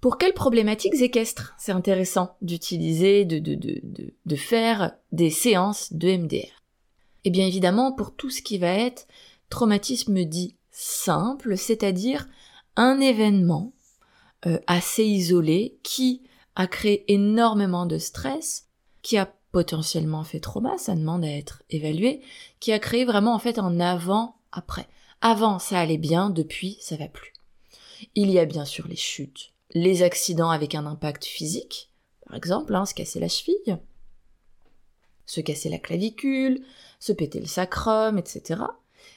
Pour 0.00 0.18
quelles 0.18 0.34
problématiques 0.34 1.00
équestres 1.00 1.54
c'est 1.56 1.72
intéressant 1.72 2.36
d'utiliser, 2.42 3.24
de, 3.24 4.36
faire 4.36 4.92
des 5.12 5.30
séances 5.30 5.92
de 5.92 6.16
MDR 6.16 6.62
Eh 7.24 7.30
bien 7.30 7.46
évidemment 7.46 7.92
pour 7.92 8.14
tout 8.14 8.28
ce 8.28 8.42
qui 8.42 8.58
va 8.58 8.68
être 8.68 9.06
traumatisme 9.48 10.24
dit 10.24 10.56
simple, 10.70 11.56
c'est-à-dire 11.56 12.28
un 12.76 13.00
événement 13.00 13.72
euh, 14.46 14.58
assez 14.66 15.04
isolé 15.04 15.78
qui 15.82 16.22
a 16.54 16.66
créé 16.66 17.10
énormément 17.12 17.86
de 17.86 17.98
stress, 17.98 18.68
qui 19.00 19.16
a 19.16 19.32
potentiellement 19.52 20.24
fait 20.24 20.40
trauma, 20.40 20.76
ça 20.76 20.94
demande 20.94 21.24
à 21.24 21.30
être 21.30 21.62
évalué, 21.70 22.20
qui 22.60 22.72
a 22.72 22.78
créé 22.78 23.04
vraiment 23.04 23.34
en 23.34 23.38
fait 23.38 23.58
un 23.58 23.80
avant-après. 23.80 24.86
Avant, 25.26 25.58
ça 25.58 25.80
allait 25.80 25.96
bien, 25.96 26.28
depuis, 26.28 26.76
ça 26.82 26.96
va 26.96 27.08
plus. 27.08 27.32
Il 28.14 28.30
y 28.30 28.38
a 28.38 28.44
bien 28.44 28.66
sûr 28.66 28.86
les 28.86 28.94
chutes, 28.94 29.54
les 29.70 30.02
accidents 30.02 30.50
avec 30.50 30.74
un 30.74 30.84
impact 30.84 31.24
physique, 31.24 31.90
par 32.26 32.36
exemple, 32.36 32.74
hein, 32.74 32.84
se 32.84 32.92
casser 32.92 33.20
la 33.20 33.28
cheville, 33.28 33.78
se 35.24 35.40
casser 35.40 35.70
la 35.70 35.78
clavicule, 35.78 36.62
se 37.00 37.14
péter 37.14 37.40
le 37.40 37.46
sacrum, 37.46 38.18
etc. 38.18 38.64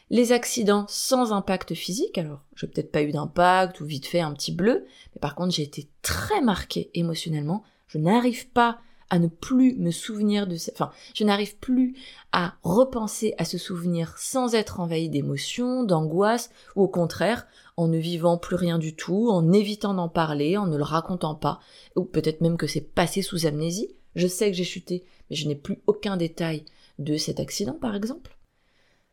Les 0.09 0.31
accidents 0.31 0.85
sans 0.87 1.33
impact 1.33 1.73
physique, 1.73 2.17
alors 2.17 2.39
j'ai 2.55 2.67
peut-être 2.67 2.93
pas 2.93 3.01
eu 3.01 3.11
d'impact 3.11 3.81
ou 3.81 3.85
vite 3.85 4.05
fait 4.05 4.21
un 4.21 4.33
petit 4.33 4.53
bleu, 4.53 4.85
mais 5.13 5.19
par 5.19 5.35
contre 5.35 5.53
j'ai 5.53 5.63
été 5.63 5.89
très 6.03 6.39
marquée 6.39 6.89
émotionnellement, 6.93 7.63
je 7.87 7.97
n'arrive 7.97 8.47
pas 8.51 8.79
à 9.09 9.19
ne 9.19 9.27
plus 9.27 9.75
me 9.75 9.91
souvenir 9.91 10.47
de 10.47 10.55
ça. 10.55 10.71
Enfin, 10.73 10.91
je 11.13 11.23
n'arrive 11.23 11.57
plus 11.57 11.95
à 12.31 12.55
repenser 12.63 13.33
à 13.37 13.45
ce 13.45 13.57
souvenir 13.57 14.17
sans 14.17 14.55
être 14.55 14.79
envahi 14.79 15.09
d'émotions, 15.09 15.83
d'angoisse, 15.83 16.49
ou 16.75 16.83
au 16.83 16.87
contraire, 16.87 17.47
en 17.77 17.87
ne 17.87 17.97
vivant 17.97 18.37
plus 18.37 18.55
rien 18.55 18.79
du 18.79 18.95
tout, 18.95 19.29
en 19.29 19.51
évitant 19.53 19.93
d'en 19.93 20.09
parler, 20.09 20.57
en 20.57 20.67
ne 20.67 20.77
le 20.77 20.83
racontant 20.83 21.35
pas, 21.35 21.59
ou 21.95 22.03
peut-être 22.03 22.41
même 22.41 22.57
que 22.57 22.67
c'est 22.67 22.81
passé 22.81 23.21
sous 23.21 23.45
amnésie. 23.45 23.95
Je 24.15 24.27
sais 24.27 24.49
que 24.49 24.57
j'ai 24.57 24.63
chuté, 24.63 25.05
mais 25.29 25.35
je 25.35 25.47
n'ai 25.47 25.55
plus 25.55 25.81
aucun 25.87 26.17
détail 26.17 26.65
de 26.99 27.17
cet 27.17 27.39
accident, 27.39 27.77
par 27.79 27.95
exemple. 27.95 28.37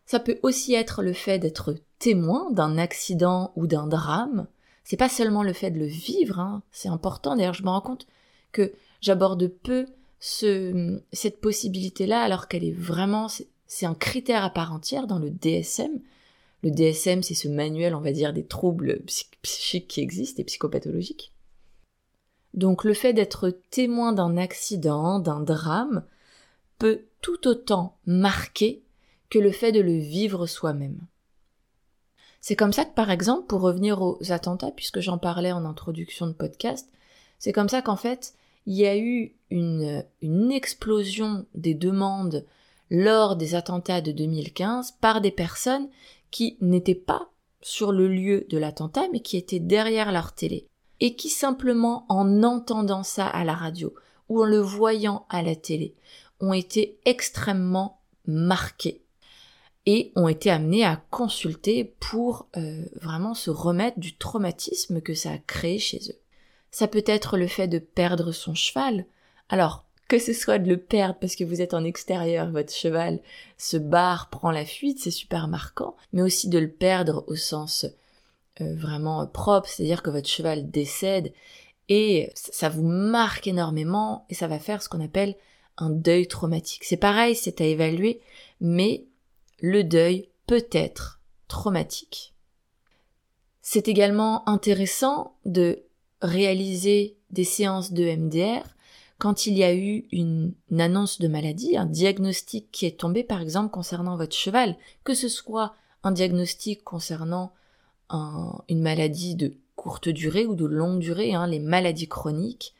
Ça 0.06 0.18
peut 0.18 0.38
aussi 0.42 0.74
être 0.74 1.02
le 1.02 1.12
fait 1.12 1.38
d'être 1.38 1.74
témoin 1.98 2.50
d'un 2.50 2.78
accident 2.78 3.52
ou 3.56 3.66
d'un 3.66 3.86
drame. 3.86 4.46
C'est 4.82 4.98
pas 4.98 5.08
seulement 5.08 5.42
le 5.42 5.54
fait 5.54 5.70
de 5.70 5.78
le 5.78 5.86
vivre, 5.86 6.38
hein. 6.38 6.62
c'est 6.70 6.88
important. 6.88 7.36
D'ailleurs, 7.36 7.54
je 7.54 7.62
me 7.62 7.70
rends 7.70 7.80
compte 7.80 8.06
que 8.52 8.72
j'aborde 9.04 9.46
peu 9.48 9.86
ce, 10.18 11.00
cette 11.12 11.40
possibilité-là 11.40 12.22
alors 12.22 12.48
qu'elle 12.48 12.64
est 12.64 12.72
vraiment, 12.72 13.28
c'est 13.66 13.86
un 13.86 13.94
critère 13.94 14.42
à 14.42 14.50
part 14.50 14.72
entière 14.72 15.06
dans 15.06 15.18
le 15.18 15.30
DSM. 15.30 16.00
Le 16.62 16.70
DSM, 16.70 17.22
c'est 17.22 17.34
ce 17.34 17.48
manuel, 17.48 17.94
on 17.94 18.00
va 18.00 18.12
dire, 18.12 18.32
des 18.32 18.44
troubles 18.44 19.02
psychiques 19.42 19.88
qui 19.88 20.00
existent 20.00 20.40
et 20.40 20.44
psychopathologiques. 20.44 21.32
Donc 22.54 22.84
le 22.84 22.94
fait 22.94 23.12
d'être 23.12 23.50
témoin 23.70 24.12
d'un 24.12 24.38
accident, 24.38 25.18
d'un 25.18 25.40
drame, 25.40 26.04
peut 26.78 27.02
tout 27.20 27.46
autant 27.46 27.98
marquer 28.06 28.82
que 29.28 29.38
le 29.38 29.52
fait 29.52 29.72
de 29.72 29.80
le 29.80 29.98
vivre 29.98 30.46
soi-même. 30.46 31.00
C'est 32.40 32.56
comme 32.56 32.72
ça 32.72 32.84
que, 32.84 32.94
par 32.94 33.10
exemple, 33.10 33.46
pour 33.46 33.60
revenir 33.60 34.00
aux 34.02 34.18
attentats, 34.30 34.70
puisque 34.70 35.00
j'en 35.00 35.18
parlais 35.18 35.52
en 35.52 35.64
introduction 35.64 36.26
de 36.26 36.32
podcast, 36.32 36.88
c'est 37.38 37.52
comme 37.52 37.68
ça 37.68 37.82
qu'en 37.82 37.96
fait, 37.96 38.34
il 38.66 38.74
y 38.74 38.86
a 38.86 38.96
eu 38.96 39.34
une, 39.50 40.04
explosion 40.52 41.46
des 41.54 41.74
demandes 41.74 42.44
lors 42.90 43.36
des 43.36 43.54
attentats 43.54 44.00
de 44.00 44.12
2015 44.12 44.92
par 45.00 45.20
des 45.20 45.30
personnes 45.30 45.88
qui 46.30 46.56
n'étaient 46.60 46.94
pas 46.94 47.30
sur 47.60 47.92
le 47.92 48.08
lieu 48.08 48.46
de 48.50 48.58
l'attentat, 48.58 49.06
mais 49.12 49.20
qui 49.20 49.36
étaient 49.36 49.60
derrière 49.60 50.12
leur 50.12 50.34
télé, 50.34 50.66
et 51.00 51.16
qui 51.16 51.28
simplement 51.28 52.04
en 52.08 52.42
entendant 52.42 53.02
ça 53.02 53.26
à 53.26 53.44
la 53.44 53.54
radio 53.54 53.94
ou 54.28 54.42
en 54.42 54.44
le 54.44 54.58
voyant 54.58 55.26
à 55.28 55.42
la 55.42 55.54
télé, 55.54 55.94
ont 56.40 56.52
été 56.52 56.98
extrêmement 57.04 58.00
marqués 58.26 59.02
et 59.86 60.12
ont 60.16 60.28
été 60.28 60.50
amenés 60.50 60.84
à 60.84 61.02
consulter 61.10 61.94
pour 62.00 62.48
euh, 62.56 62.84
vraiment 63.00 63.34
se 63.34 63.50
remettre 63.50 63.98
du 63.98 64.16
traumatisme 64.16 65.00
que 65.00 65.14
ça 65.14 65.32
a 65.32 65.38
créé 65.38 65.78
chez 65.78 66.00
eux. 66.08 66.23
Ça 66.74 66.88
peut 66.88 67.04
être 67.06 67.36
le 67.36 67.46
fait 67.46 67.68
de 67.68 67.78
perdre 67.78 68.32
son 68.32 68.56
cheval. 68.56 69.06
Alors, 69.48 69.84
que 70.08 70.18
ce 70.18 70.32
soit 70.32 70.58
de 70.58 70.68
le 70.68 70.76
perdre 70.76 71.16
parce 71.20 71.36
que 71.36 71.44
vous 71.44 71.60
êtes 71.60 71.72
en 71.72 71.84
extérieur, 71.84 72.50
votre 72.50 72.74
cheval 72.74 73.20
se 73.58 73.76
barre, 73.76 74.28
prend 74.28 74.50
la 74.50 74.64
fuite, 74.64 74.98
c'est 74.98 75.12
super 75.12 75.46
marquant, 75.46 75.94
mais 76.12 76.22
aussi 76.22 76.48
de 76.48 76.58
le 76.58 76.68
perdre 76.68 77.22
au 77.28 77.36
sens 77.36 77.86
euh, 78.60 78.74
vraiment 78.74 79.24
propre, 79.28 79.68
c'est-à-dire 79.68 80.02
que 80.02 80.10
votre 80.10 80.28
cheval 80.28 80.68
décède 80.68 81.32
et 81.88 82.32
ça 82.34 82.70
vous 82.70 82.82
marque 82.82 83.46
énormément 83.46 84.26
et 84.28 84.34
ça 84.34 84.48
va 84.48 84.58
faire 84.58 84.82
ce 84.82 84.88
qu'on 84.88 85.04
appelle 85.04 85.36
un 85.76 85.90
deuil 85.90 86.26
traumatique. 86.26 86.82
C'est 86.82 86.96
pareil, 86.96 87.36
c'est 87.36 87.60
à 87.60 87.66
évaluer, 87.66 88.20
mais 88.60 89.04
le 89.60 89.84
deuil 89.84 90.28
peut 90.48 90.66
être 90.72 91.20
traumatique. 91.46 92.34
C'est 93.62 93.86
également 93.86 94.48
intéressant 94.48 95.36
de 95.44 95.83
réaliser 96.24 97.16
des 97.30 97.44
séances 97.44 97.92
de 97.92 98.04
MDR 98.04 98.64
quand 99.18 99.46
il 99.46 99.56
y 99.56 99.64
a 99.64 99.74
eu 99.74 100.06
une, 100.12 100.54
annonce 100.78 101.18
de 101.18 101.28
maladie, 101.28 101.76
un 101.76 101.86
diagnostic 101.86 102.70
qui 102.72 102.86
est 102.86 102.98
tombé 102.98 103.22
par 103.22 103.40
exemple 103.40 103.70
concernant 103.70 104.16
votre 104.16 104.36
cheval, 104.36 104.76
que 105.04 105.14
ce 105.14 105.28
soit 105.28 105.74
un 106.02 106.12
diagnostic 106.12 106.82
concernant 106.82 107.52
une 108.68 108.82
maladie 108.82 109.34
de 109.34 109.54
courte 109.76 110.08
durée 110.08 110.46
ou 110.46 110.54
de 110.54 110.66
longue 110.66 111.00
durée, 111.00 111.34
hein, 111.34 111.46
les 111.46 111.58
maladies 111.58 112.08
chroniques, 112.08 112.74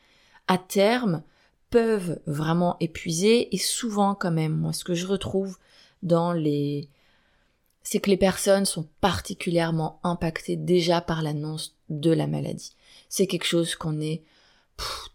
à 0.47 0.57
terme 0.57 1.23
peuvent 1.69 2.21
vraiment 2.25 2.77
épuiser 2.79 3.53
et 3.53 3.57
souvent 3.57 4.15
quand 4.15 4.31
même, 4.31 4.55
moi 4.55 4.71
ce 4.71 4.83
que 4.83 4.93
je 4.93 5.07
retrouve 5.07 5.57
dans 6.03 6.31
les 6.31 6.89
c'est 7.81 7.99
que 7.99 8.09
les 8.09 8.17
personnes 8.17 8.65
sont 8.65 8.87
particulièrement 8.99 9.99
impactées 10.03 10.55
déjà 10.55 11.01
par 11.01 11.21
l'annonce 11.21 11.75
de 11.89 12.11
la 12.11 12.27
maladie 12.27 12.74
c'est 13.15 13.27
quelque 13.27 13.45
chose 13.45 13.75
qu'on 13.75 14.01
est 14.01 14.23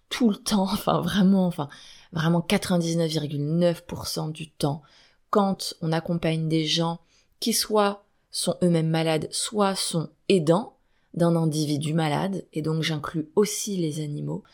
tout 0.08 0.30
le 0.30 0.36
temps, 0.36 0.62
enfin 0.72 1.02
vraiment, 1.02 1.46
enfin 1.46 1.68
vraiment 2.12 2.40
99,9% 2.40 4.32
du 4.32 4.48
temps, 4.50 4.80
quand 5.28 5.74
on 5.82 5.92
accompagne 5.92 6.48
des 6.48 6.64
gens 6.64 7.00
qui 7.40 7.52
soit 7.52 8.06
sont 8.30 8.56
eux-mêmes 8.62 8.88
malades, 8.88 9.28
soit 9.32 9.74
sont 9.74 10.08
aidants 10.30 10.78
d'un 11.12 11.36
individu 11.36 11.92
malade, 11.92 12.46
et 12.54 12.62
donc 12.62 12.82
j'inclus 12.82 13.28
aussi 13.36 13.76
les 13.76 14.00
animaux, 14.00 14.44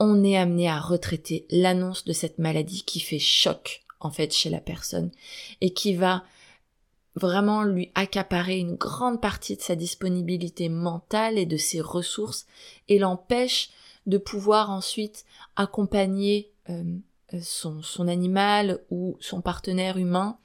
on 0.00 0.24
est 0.24 0.38
amené 0.38 0.70
à 0.70 0.80
retraiter 0.80 1.46
l'annonce 1.50 2.06
de 2.06 2.14
cette 2.14 2.38
maladie 2.38 2.84
qui 2.84 3.00
fait 3.00 3.18
choc 3.18 3.82
en 4.00 4.10
fait 4.10 4.32
chez 4.32 4.48
la 4.48 4.60
personne 4.60 5.10
et 5.60 5.74
qui 5.74 5.94
va 5.94 6.24
vraiment 7.16 7.62
lui 7.62 7.90
accaparer 7.94 8.58
une 8.58 8.74
grande 8.74 9.20
partie 9.20 9.56
de 9.56 9.62
sa 9.62 9.76
disponibilité 9.76 10.68
mentale 10.68 11.38
et 11.38 11.46
de 11.46 11.56
ses 11.56 11.80
ressources 11.80 12.46
et 12.88 12.98
l'empêche 12.98 13.70
de 14.06 14.18
pouvoir 14.18 14.70
ensuite 14.70 15.24
accompagner 15.56 16.50
euh, 16.70 16.82
son, 17.40 17.82
son 17.82 18.08
animal 18.08 18.80
ou 18.90 19.16
son 19.20 19.40
partenaire 19.40 19.96
humain 19.96 20.38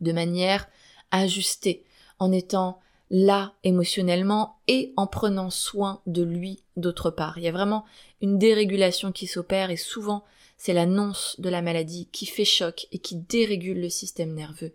de 0.00 0.12
manière 0.12 0.68
ajustée, 1.10 1.84
en 2.18 2.32
étant 2.32 2.80
là 3.10 3.52
émotionnellement 3.62 4.56
et 4.68 4.92
en 4.96 5.06
prenant 5.06 5.50
soin 5.50 6.00
de 6.06 6.22
lui 6.22 6.62
d'autre 6.76 7.10
part. 7.10 7.36
Il 7.36 7.44
y 7.44 7.48
a 7.48 7.52
vraiment 7.52 7.84
une 8.22 8.38
dérégulation 8.38 9.12
qui 9.12 9.26
s'opère 9.26 9.70
et 9.70 9.76
souvent 9.76 10.24
c'est 10.56 10.72
l'annonce 10.72 11.36
de 11.38 11.50
la 11.50 11.60
maladie 11.60 12.08
qui 12.10 12.24
fait 12.24 12.44
choc 12.44 12.86
et 12.90 12.98
qui 12.98 13.16
dérégule 13.16 13.80
le 13.80 13.90
système 13.90 14.32
nerveux 14.32 14.72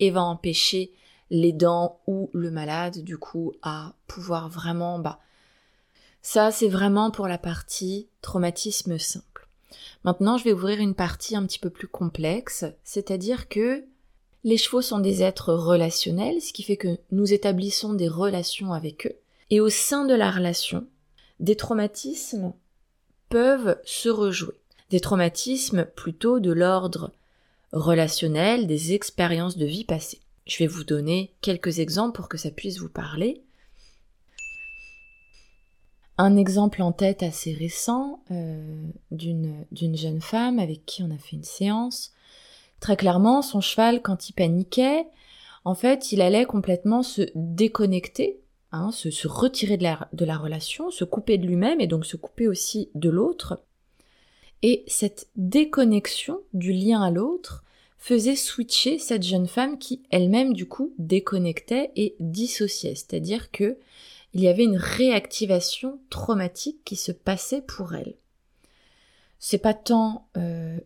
et 0.00 0.10
va 0.10 0.22
empêcher 0.22 0.92
les 1.30 1.52
dents 1.52 2.00
ou 2.06 2.28
le 2.32 2.50
malade 2.50 2.98
du 3.04 3.16
coup 3.16 3.52
à 3.62 3.94
pouvoir 4.06 4.48
vraiment 4.48 4.98
bah 4.98 5.20
Ça, 6.22 6.50
c'est 6.50 6.68
vraiment 6.68 7.10
pour 7.10 7.28
la 7.28 7.38
partie 7.38 8.08
traumatisme 8.20 8.98
simple. 8.98 9.48
Maintenant, 10.02 10.38
je 10.38 10.44
vais 10.44 10.52
ouvrir 10.52 10.80
une 10.80 10.94
partie 10.94 11.36
un 11.36 11.46
petit 11.46 11.58
peu 11.58 11.70
plus 11.70 11.86
complexe, 11.86 12.64
c'est-à-dire 12.82 13.48
que 13.48 13.84
les 14.42 14.56
chevaux 14.56 14.82
sont 14.82 14.98
des 14.98 15.22
êtres 15.22 15.52
relationnels, 15.52 16.40
ce 16.40 16.52
qui 16.52 16.62
fait 16.62 16.78
que 16.78 16.98
nous 17.12 17.32
établissons 17.32 17.92
des 17.92 18.08
relations 18.08 18.72
avec 18.72 19.06
eux. 19.06 19.16
Et 19.50 19.60
au 19.60 19.68
sein 19.68 20.06
de 20.06 20.14
la 20.14 20.30
relation, 20.30 20.86
des 21.38 21.56
traumatismes 21.56 22.52
peuvent 23.28 23.78
se 23.84 24.08
rejouer. 24.08 24.58
Des 24.90 25.00
traumatismes 25.00 25.84
plutôt 25.84 26.40
de 26.40 26.50
l'ordre 26.50 27.12
relationnel, 27.72 28.66
des 28.66 28.94
expériences 28.94 29.56
de 29.56 29.66
vie 29.66 29.84
passées. 29.84 30.20
Je 30.46 30.58
vais 30.58 30.66
vous 30.66 30.84
donner 30.84 31.34
quelques 31.40 31.78
exemples 31.78 32.16
pour 32.16 32.28
que 32.28 32.38
ça 32.38 32.50
puisse 32.50 32.78
vous 32.78 32.88
parler. 32.88 33.42
Un 36.18 36.36
exemple 36.36 36.82
en 36.82 36.92
tête 36.92 37.22
assez 37.22 37.54
récent 37.54 38.22
euh, 38.30 38.82
d'une 39.10 39.64
jeune 39.72 40.20
femme 40.20 40.58
avec 40.58 40.84
qui 40.84 41.02
on 41.02 41.10
a 41.10 41.18
fait 41.18 41.36
une 41.36 41.44
séance. 41.44 42.12
Très 42.80 42.96
clairement, 42.96 43.42
son 43.42 43.60
cheval, 43.60 44.02
quand 44.02 44.28
il 44.28 44.32
paniquait, 44.32 45.06
en 45.64 45.74
fait, 45.74 46.12
il 46.12 46.20
allait 46.20 46.46
complètement 46.46 47.02
se 47.02 47.22
déconnecter, 47.34 48.40
hein, 48.72 48.90
se, 48.90 49.10
se, 49.10 49.28
retirer 49.28 49.76
de 49.76 49.82
la, 49.82 50.08
de 50.12 50.24
la 50.24 50.36
relation, 50.36 50.90
se 50.90 51.04
couper 51.04 51.38
de 51.38 51.46
lui-même 51.46 51.80
et 51.80 51.86
donc 51.86 52.06
se 52.06 52.16
couper 52.16 52.48
aussi 52.48 52.90
de 52.94 53.10
l'autre. 53.10 53.62
Et 54.62 54.84
cette 54.86 55.28
déconnexion 55.36 56.40
du 56.52 56.72
lien 56.72 57.02
à 57.02 57.10
l'autre 57.10 57.64
faisait 57.96 58.36
switcher 58.36 58.98
cette 58.98 59.22
jeune 59.22 59.46
femme 59.46 59.78
qui 59.78 60.02
elle-même 60.10 60.54
du 60.54 60.66
coup 60.66 60.92
déconnectait 60.98 61.90
et 61.96 62.16
dissociait, 62.18 62.94
c'est-à-dire 62.94 63.50
que 63.50 63.78
il 64.32 64.40
y 64.40 64.48
avait 64.48 64.64
une 64.64 64.76
réactivation 64.76 65.98
traumatique 66.08 66.84
qui 66.84 66.96
se 66.96 67.12
passait 67.12 67.62
pour 67.62 67.94
elle. 67.94 68.14
C'est 69.38 69.58
pas 69.58 69.74
tant 69.74 70.28
euh, 70.36 70.78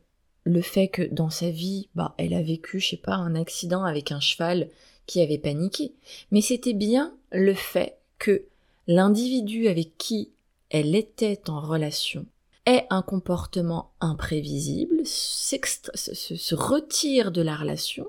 le 0.45 0.63
fait 0.63 0.89
que 0.89 1.03
dans 1.03 1.31
sa 1.31 1.51
vie, 1.51 1.89
bah, 1.95 2.15
elle 2.17 2.35
a 2.35 2.43
vécu, 2.43 2.81
je 2.81 2.91
sais 2.91 2.97
pas, 2.97 3.15
un 3.15 3.35
accident 3.35 3.85
avec 3.85 4.13
un 4.13 4.21
cheval 4.21 4.71
qui 5.07 5.21
avait 5.21 5.39
paniqué, 5.39 5.93
mais 6.31 6.41
c'était 6.41 6.73
bien 6.73 7.15
le 7.31 7.55
fait 7.55 7.99
que 8.19 8.47
l'individu 8.87 9.69
avec 9.69 9.99
qui 9.99 10.31
elle 10.71 10.95
était 10.95 11.51
en 11.51 11.61
relation 11.61 12.27
ait 12.67 12.87
un 12.91 13.03
comportement 13.03 13.93
imprévisible, 14.01 15.03
se 15.05 16.55
retire 16.55 17.31
de 17.31 17.43
la 17.43 17.57
relation, 17.57 18.07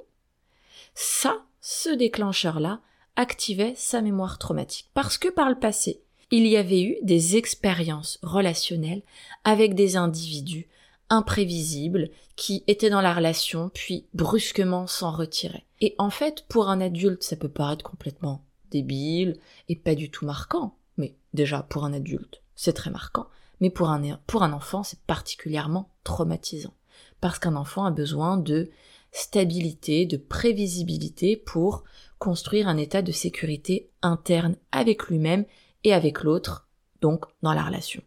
ça, 0.94 1.44
ce 1.62 1.90
déclencheur-là, 1.90 2.82
activait 3.16 3.74
sa 3.76 4.02
mémoire 4.02 4.38
traumatique. 4.40 4.90
Parce 4.94 5.18
que 5.18 5.30
par 5.30 5.50
le 5.50 5.60
passé, 5.60 6.02
il 6.32 6.48
y 6.48 6.58
avait 6.58 6.82
eu 6.82 6.98
des 7.04 7.38
expériences 7.38 8.20
relationnelles 8.22 9.04
avec 9.44 9.76
des 9.76 9.96
individus 9.96 10.68
imprévisibles 11.10 12.10
qui 12.36 12.64
étaient 12.68 12.90
dans 12.90 13.02
la 13.02 13.14
relation 13.14 13.70
puis 13.74 14.08
brusquement 14.14 14.88
s'en 14.88 15.12
retiraient. 15.12 15.66
Et 15.82 15.96
en 15.98 16.10
fait, 16.10 16.46
pour 16.48 16.70
un 16.70 16.82
adulte, 16.82 17.24
ça 17.24 17.36
peut 17.36 17.50
paraître 17.50 17.84
complètement 17.84 18.44
débile 18.72 19.38
et 19.70 19.76
pas 19.76 19.96
du 19.96 20.10
tout 20.10 20.26
marquant. 20.26 20.76
Mais 20.98 21.16
déjà, 21.34 21.62
pour 21.62 21.86
un 21.86 21.94
adulte, 21.94 22.42
c'est 22.56 22.74
très 22.74 22.90
marquant. 22.90 23.28
Mais 23.62 23.70
pour 23.70 23.90
un, 23.90 24.54
enfant, 24.54 24.84
c'est 24.84 25.00
particulièrement 25.02 25.90
traumatisant. 26.04 26.74
Parce 27.22 27.40
qu'un 27.40 27.56
enfant 27.56 27.86
a 27.86 27.92
besoin 27.92 28.38
de 28.38 28.70
stabilité, 29.12 30.06
de 30.06 30.18
prévisibilité 30.18 31.38
pour 31.38 31.84
construire 32.20 32.68
un 32.68 32.78
état 32.78 33.02
de 33.02 33.12
sécurité 33.12 33.90
interne 34.02 34.56
avec 34.72 35.08
lui-même 35.08 35.46
et 35.84 35.94
avec 35.94 36.24
l'autre, 36.24 36.68
donc 37.02 37.26
dans 37.42 37.54
la 37.54 37.64
relation. 37.64 38.02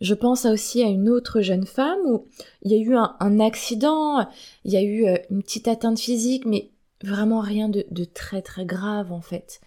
Je 0.00 0.14
pense 0.14 0.44
aussi 0.44 0.82
à 0.82 0.88
une 0.88 1.08
autre 1.08 1.40
jeune 1.40 1.66
femme 1.66 1.98
où 2.06 2.26
il 2.62 2.70
y 2.70 2.74
a 2.74 2.78
eu 2.78 2.94
un, 2.94 3.40
accident, 3.40 4.28
il 4.64 4.72
y 4.72 4.76
a 4.76 4.82
eu 4.82 5.06
euh, 5.06 5.16
une 5.30 5.42
petite 5.42 5.66
atteinte 5.66 5.98
physique, 5.98 6.44
mais 6.46 6.70
vraiment 7.02 7.40
rien 7.40 7.68
de, 7.68 7.84
de 7.90 8.04
très 8.04 8.42
très 8.42 8.64
grave 8.64 9.12
en 9.12 9.20
fait. 9.20 9.60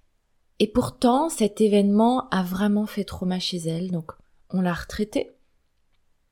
Et 0.60 0.67
pourtant, 0.67 1.30
cet 1.30 1.60
événement 1.60 2.30
a 2.30 2.43
vraiment 2.43 2.86
fait 2.86 3.04
trauma 3.04 3.39
chez 3.39 3.58
elle, 3.58 3.91
donc 3.91 4.12
on 4.53 4.61
l'a 4.61 4.73
retraitée 4.73 5.31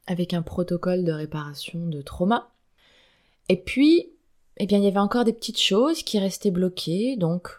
avec 0.08 0.34
un 0.34 0.42
protocole 0.42 1.04
de 1.04 1.12
réparation 1.12 1.86
de 1.86 2.02
trauma. 2.02 2.50
Et 3.48 3.58
puis, 3.58 4.10
eh 4.58 4.66
bien, 4.66 4.78
il 4.80 4.84
y 4.84 4.88
avait 4.88 4.98
encore 4.98 5.24
des 5.24 5.34
petites 5.34 5.60
choses 5.60 6.04
qui 6.04 6.20
restaient 6.20 6.52
bloquées, 6.52 7.16
donc, 7.16 7.50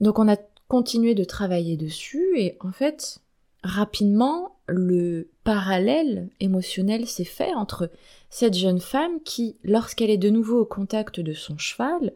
donc 0.00 0.18
on 0.18 0.28
a 0.28 0.36
continué 0.68 1.14
de 1.14 1.24
travailler 1.24 1.76
dessus, 1.76 2.38
et 2.38 2.56
en 2.60 2.72
fait, 2.72 3.18
rapidement, 3.62 4.56
le 4.66 5.30
parallèle 5.44 6.28
émotionnel 6.40 7.06
s'est 7.06 7.24
fait 7.24 7.54
entre 7.54 7.90
cette 8.30 8.54
jeune 8.54 8.80
femme 8.80 9.20
qui, 9.24 9.56
lorsqu'elle 9.62 10.10
est 10.10 10.18
de 10.18 10.30
nouveau 10.30 10.60
au 10.60 10.66
contact 10.66 11.20
de 11.20 11.32
son 11.32 11.56
cheval, 11.56 12.12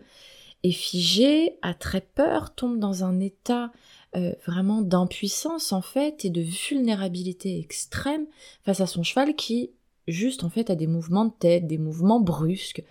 est 0.62 0.72
figée, 0.72 1.56
a 1.62 1.74
très 1.74 2.00
peur, 2.00 2.54
tombe 2.54 2.78
dans 2.78 3.04
un 3.04 3.20
état 3.20 3.70
euh, 4.16 4.32
vraiment 4.46 4.82
d'impuissance 4.82 5.72
en 5.72 5.82
fait 5.82 6.24
et 6.24 6.30
de 6.30 6.40
vulnérabilité 6.40 7.58
extrême 7.58 8.26
face 8.64 8.80
à 8.80 8.86
son 8.86 9.02
cheval 9.02 9.36
qui 9.36 9.70
juste 10.08 10.42
en 10.44 10.50
fait 10.50 10.70
a 10.70 10.74
des 10.74 10.86
mouvements 10.86 11.26
de 11.26 11.32
tête, 11.38 11.66
des 11.66 11.78
mouvements 11.78 12.20
brusques, 12.20 12.82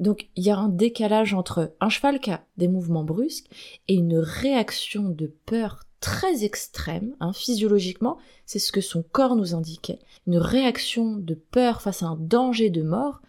donc 0.00 0.28
il 0.36 0.44
y 0.44 0.50
a 0.50 0.58
un 0.58 0.68
décalage 0.68 1.34
entre 1.34 1.72
un 1.80 1.88
cheval 1.88 2.20
qui 2.20 2.30
a 2.30 2.44
des 2.56 2.68
mouvements 2.68 3.04
brusques 3.04 3.48
et 3.88 3.94
une 3.94 4.18
réaction 4.18 5.08
de 5.08 5.32
peur 5.46 5.84
très 6.00 6.44
extrême, 6.44 7.16
hein, 7.20 7.32
physiologiquement, 7.32 8.18
c'est 8.44 8.58
ce 8.58 8.72
que 8.72 8.80
son 8.80 9.02
corps 9.02 9.36
nous 9.36 9.54
indiquait, 9.54 9.98
une 10.26 10.38
réaction 10.38 11.16
de 11.16 11.34
peur 11.34 11.80
face 11.80 12.02
à 12.02 12.06
un 12.06 12.16
danger 12.16 12.70
de 12.70 12.82
mort 12.82 13.22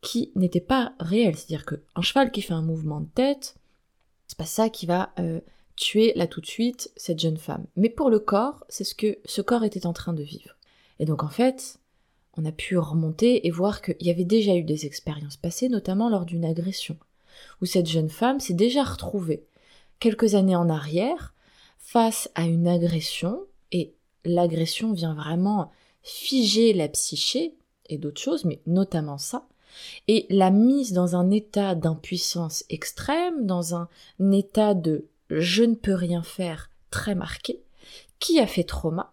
qui 0.00 0.32
n'était 0.34 0.60
pas 0.60 0.92
réel. 0.98 1.36
C'est-à-dire 1.36 1.66
qu'un 1.66 2.02
cheval 2.02 2.30
qui 2.30 2.42
fait 2.42 2.54
un 2.54 2.62
mouvement 2.62 3.00
de 3.00 3.08
tête, 3.14 3.56
c'est 4.26 4.38
pas 4.38 4.46
ça 4.46 4.70
qui 4.70 4.86
va 4.86 5.10
euh, 5.18 5.40
tuer 5.76 6.12
là 6.16 6.26
tout 6.26 6.40
de 6.40 6.46
suite 6.46 6.90
cette 6.96 7.20
jeune 7.20 7.36
femme. 7.36 7.66
Mais 7.76 7.90
pour 7.90 8.10
le 8.10 8.18
corps, 8.18 8.64
c'est 8.68 8.84
ce 8.84 8.94
que 8.94 9.18
ce 9.24 9.42
corps 9.42 9.64
était 9.64 9.86
en 9.86 9.92
train 9.92 10.12
de 10.12 10.22
vivre. 10.22 10.56
Et 10.98 11.04
donc 11.04 11.22
en 11.22 11.28
fait, 11.28 11.78
on 12.36 12.44
a 12.44 12.52
pu 12.52 12.76
remonter 12.76 13.46
et 13.46 13.50
voir 13.50 13.82
qu'il 13.82 13.96
y 14.00 14.10
avait 14.10 14.24
déjà 14.24 14.54
eu 14.54 14.64
des 14.64 14.86
expériences 14.86 15.36
passées, 15.36 15.68
notamment 15.68 16.08
lors 16.08 16.24
d'une 16.24 16.44
agression, 16.44 16.96
où 17.60 17.66
cette 17.66 17.86
jeune 17.86 18.10
femme 18.10 18.40
s'est 18.40 18.54
déjà 18.54 18.82
retrouvée 18.82 19.44
quelques 20.00 20.34
années 20.34 20.56
en 20.56 20.68
arrière 20.68 21.34
face 21.78 22.30
à 22.34 22.44
une 22.44 22.66
agression, 22.66 23.40
et 23.72 23.94
l'agression 24.24 24.92
vient 24.92 25.14
vraiment 25.14 25.70
figer 26.02 26.72
la 26.72 26.88
psyché 26.88 27.54
et 27.88 27.98
d'autres 27.98 28.20
choses, 28.20 28.44
mais 28.44 28.60
notamment 28.66 29.18
ça, 29.18 29.46
et 30.08 30.26
la 30.30 30.50
mise 30.50 30.92
dans 30.92 31.16
un 31.16 31.30
état 31.30 31.74
d'impuissance 31.74 32.64
extrême, 32.70 33.46
dans 33.46 33.74
un 33.74 33.88
état 34.32 34.74
de 34.74 35.06
je 35.30 35.64
ne 35.64 35.74
peux 35.74 35.94
rien 35.94 36.22
faire 36.22 36.70
très 36.90 37.14
marqué, 37.14 37.62
qui 38.18 38.40
a 38.40 38.46
fait 38.46 38.64
trauma, 38.64 39.12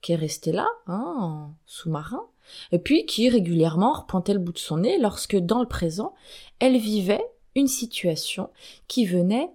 qui 0.00 0.12
est 0.12 0.16
resté 0.16 0.52
là, 0.52 0.68
hein, 0.86 1.52
sous-marin, 1.66 2.26
et 2.72 2.78
puis 2.78 3.06
qui 3.06 3.28
régulièrement 3.28 3.92
repointait 3.92 4.34
le 4.34 4.38
bout 4.38 4.52
de 4.52 4.58
son 4.58 4.78
nez 4.78 4.98
lorsque 4.98 5.36
dans 5.36 5.60
le 5.60 5.68
présent, 5.68 6.14
elle 6.58 6.76
vivait 6.76 7.24
une 7.54 7.68
situation 7.68 8.50
qui 8.88 9.06
venait 9.06 9.50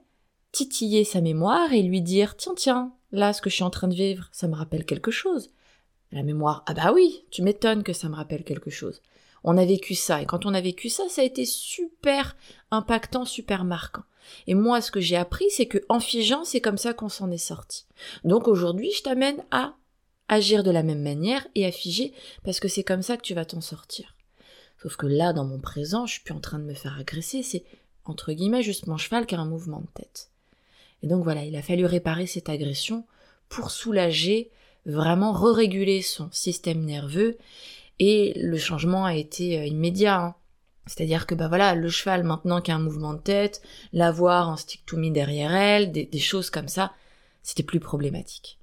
titiller 0.52 1.04
sa 1.04 1.22
mémoire 1.22 1.74
et 1.74 1.84
lui 1.84 2.02
dire 2.02 2.36
tiens 2.36 2.56
tiens, 2.56 2.94
là 3.12 3.34
ce 3.34 3.42
que 3.42 3.50
je 3.50 3.56
suis 3.56 3.64
en 3.64 3.70
train 3.70 3.88
de 3.88 3.96
vivre, 3.96 4.30
ça 4.32 4.48
me 4.48 4.56
rappelle 4.56 4.86
quelque 4.86 5.12
chose. 5.12 5.52
La 6.12 6.24
mémoire 6.24 6.64
ah 6.66 6.74
bah 6.74 6.92
oui, 6.94 7.26
tu 7.30 7.44
m'étonnes 7.44 7.84
que 7.84 7.94
ça 7.94 8.10
me 8.10 8.16
rappelle 8.16 8.44
quelque 8.44 8.72
chose. 8.72 9.02
On 9.44 9.58
a 9.58 9.66
vécu 9.66 9.96
ça 9.96 10.22
et 10.22 10.26
quand 10.26 10.46
on 10.46 10.54
a 10.54 10.62
vécu 10.62 10.90
ça, 10.90 11.04
ça 11.10 11.22
a 11.22 11.26
été 11.26 11.46
super 11.46 12.36
impactant, 12.72 13.26
super 13.26 13.64
marquant. 13.64 14.04
Et 14.48 14.54
moi 14.54 14.82
ce 14.82 14.92
que 14.92 15.00
j'ai 15.00 15.16
appris 15.16 15.50
c'est 15.50 15.66
que 15.66 15.80
en 15.90 16.00
figeant, 16.00 16.44
c'est 16.44 16.62
comme 16.62 16.78
ça 16.78 16.94
qu'on 16.94 17.10
s'en 17.10 17.32
est 17.32 17.38
sorti. 17.38 17.86
Donc 18.24 18.48
aujourd'hui, 18.48 18.92
je 18.96 19.04
t'amène 19.04 19.44
à 19.52 19.76
agir 20.28 20.64
de 20.64 20.72
la 20.72 20.84
même 20.84 21.02
manière 21.02 21.48
et 21.56 21.66
à 21.66 21.72
figer 21.72 22.14
parce 22.44 22.60
que 22.60 22.68
c'est 22.68 22.84
comme 22.84 23.02
ça 23.02 23.18
que 23.18 23.24
tu 23.24 23.34
vas 23.34 23.46
t'en 23.46 23.62
sortir. 23.62 24.16
Sauf 24.82 24.96
que 24.96 25.08
là, 25.08 25.34
dans 25.34 25.44
mon 25.44 25.60
présent, 25.60 26.06
je 26.06 26.14
suis 26.14 26.24
plus 26.24 26.34
en 26.34 26.40
train 26.40 26.60
de 26.60 26.64
me 26.64 26.74
faire 26.74 26.98
agresser, 26.98 27.44
c'est 27.44 27.66
entre 28.06 28.32
guillemets 28.32 28.64
juste 28.64 28.88
mon 28.88 28.98
cheval 28.98 29.26
qui 29.26 29.36
a 29.36 29.40
un 29.40 29.46
mouvement 29.46 29.82
de 29.82 29.88
tête. 29.94 30.30
Et 31.04 31.08
donc 31.08 31.24
voilà, 31.24 31.44
il 31.44 31.56
a 31.56 31.62
fallu 31.62 31.86
réparer 31.86 32.28
cette 32.28 32.50
agression 32.50 33.06
pour 33.50 33.72
soulager, 33.72 34.52
vraiment 34.86 35.34
re-réguler 35.34 36.02
son 36.02 36.30
système 36.32 36.84
nerveux 36.84 37.38
et 38.00 38.34
le 38.36 38.58
changement 38.58 39.06
a 39.06 39.16
été 39.16 39.60
euh, 39.60 39.66
immédiat. 39.66 40.20
Hein. 40.20 40.36
C'est-à-dire 40.86 41.28
que 41.28 41.36
bah 41.36 41.48
voilà, 41.48 41.76
le 41.76 41.90
cheval 41.90 42.24
maintenant 42.24 42.62
qui 42.62 42.72
a 42.72 42.76
un 42.76 42.80
mouvement 42.80 43.14
de 43.14 43.20
tête, 43.20 43.62
l'avoir 43.94 44.50
en 44.50 44.58
stick 44.58 44.86
to 44.86 44.98
me 44.98 45.12
derrière 45.12 45.54
elle, 45.54 45.92
des, 45.92 46.20
choses 46.20 46.50
comme 46.50 46.68
ça, 46.68 46.94
c'était 47.44 47.64
plus 47.64 47.80
problématique. 47.80 48.58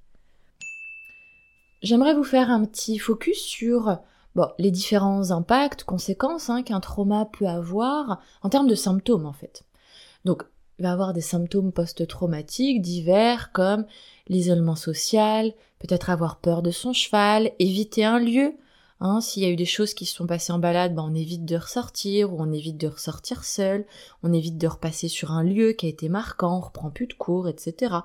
J'aimerais 1.81 2.13
vous 2.13 2.23
faire 2.23 2.49
un 2.49 2.65
petit 2.65 2.97
focus 2.97 3.39
sur 3.39 3.99
bon, 4.35 4.49
les 4.57 4.71
différents 4.71 5.31
impacts, 5.31 5.83
conséquences 5.85 6.49
hein, 6.49 6.63
qu'un 6.63 6.81
trauma 6.81 7.25
peut 7.25 7.47
avoir 7.47 8.19
en 8.41 8.49
termes 8.49 8.67
de 8.67 8.75
symptômes 8.75 9.25
en 9.25 9.33
fait. 9.33 9.63
Donc, 10.25 10.43
il 10.79 10.83
va 10.83 10.91
avoir 10.91 11.13
des 11.13 11.21
symptômes 11.21 11.71
post-traumatiques 11.71 12.81
divers 12.81 13.51
comme 13.51 13.85
l'isolement 14.27 14.75
social, 14.75 15.53
peut-être 15.79 16.09
avoir 16.09 16.37
peur 16.37 16.61
de 16.61 16.71
son 16.71 16.93
cheval, 16.93 17.51
éviter 17.59 18.03
un 18.03 18.19
lieu. 18.19 18.53
Hein, 18.99 19.21
S'il 19.21 19.43
y 19.43 19.45
a 19.45 19.49
eu 19.49 19.55
des 19.55 19.65
choses 19.65 19.93
qui 19.93 20.05
se 20.05 20.15
sont 20.15 20.25
passées 20.25 20.51
en 20.51 20.59
balade, 20.59 20.95
ben 20.95 21.03
on 21.03 21.13
évite 21.13 21.45
de 21.45 21.55
ressortir, 21.55 22.33
ou 22.33 22.37
on 22.39 22.51
évite 22.51 22.77
de 22.77 22.87
ressortir 22.87 23.43
seul, 23.43 23.85
on 24.23 24.33
évite 24.33 24.57
de 24.57 24.67
repasser 24.67 25.07
sur 25.07 25.31
un 25.31 25.43
lieu 25.43 25.73
qui 25.73 25.85
a 25.85 25.89
été 25.89 26.09
marquant, 26.09 26.57
on 26.57 26.61
reprend 26.61 26.89
plus 26.89 27.07
de 27.07 27.13
cours, 27.13 27.47
etc. 27.47 27.93
On 27.93 28.03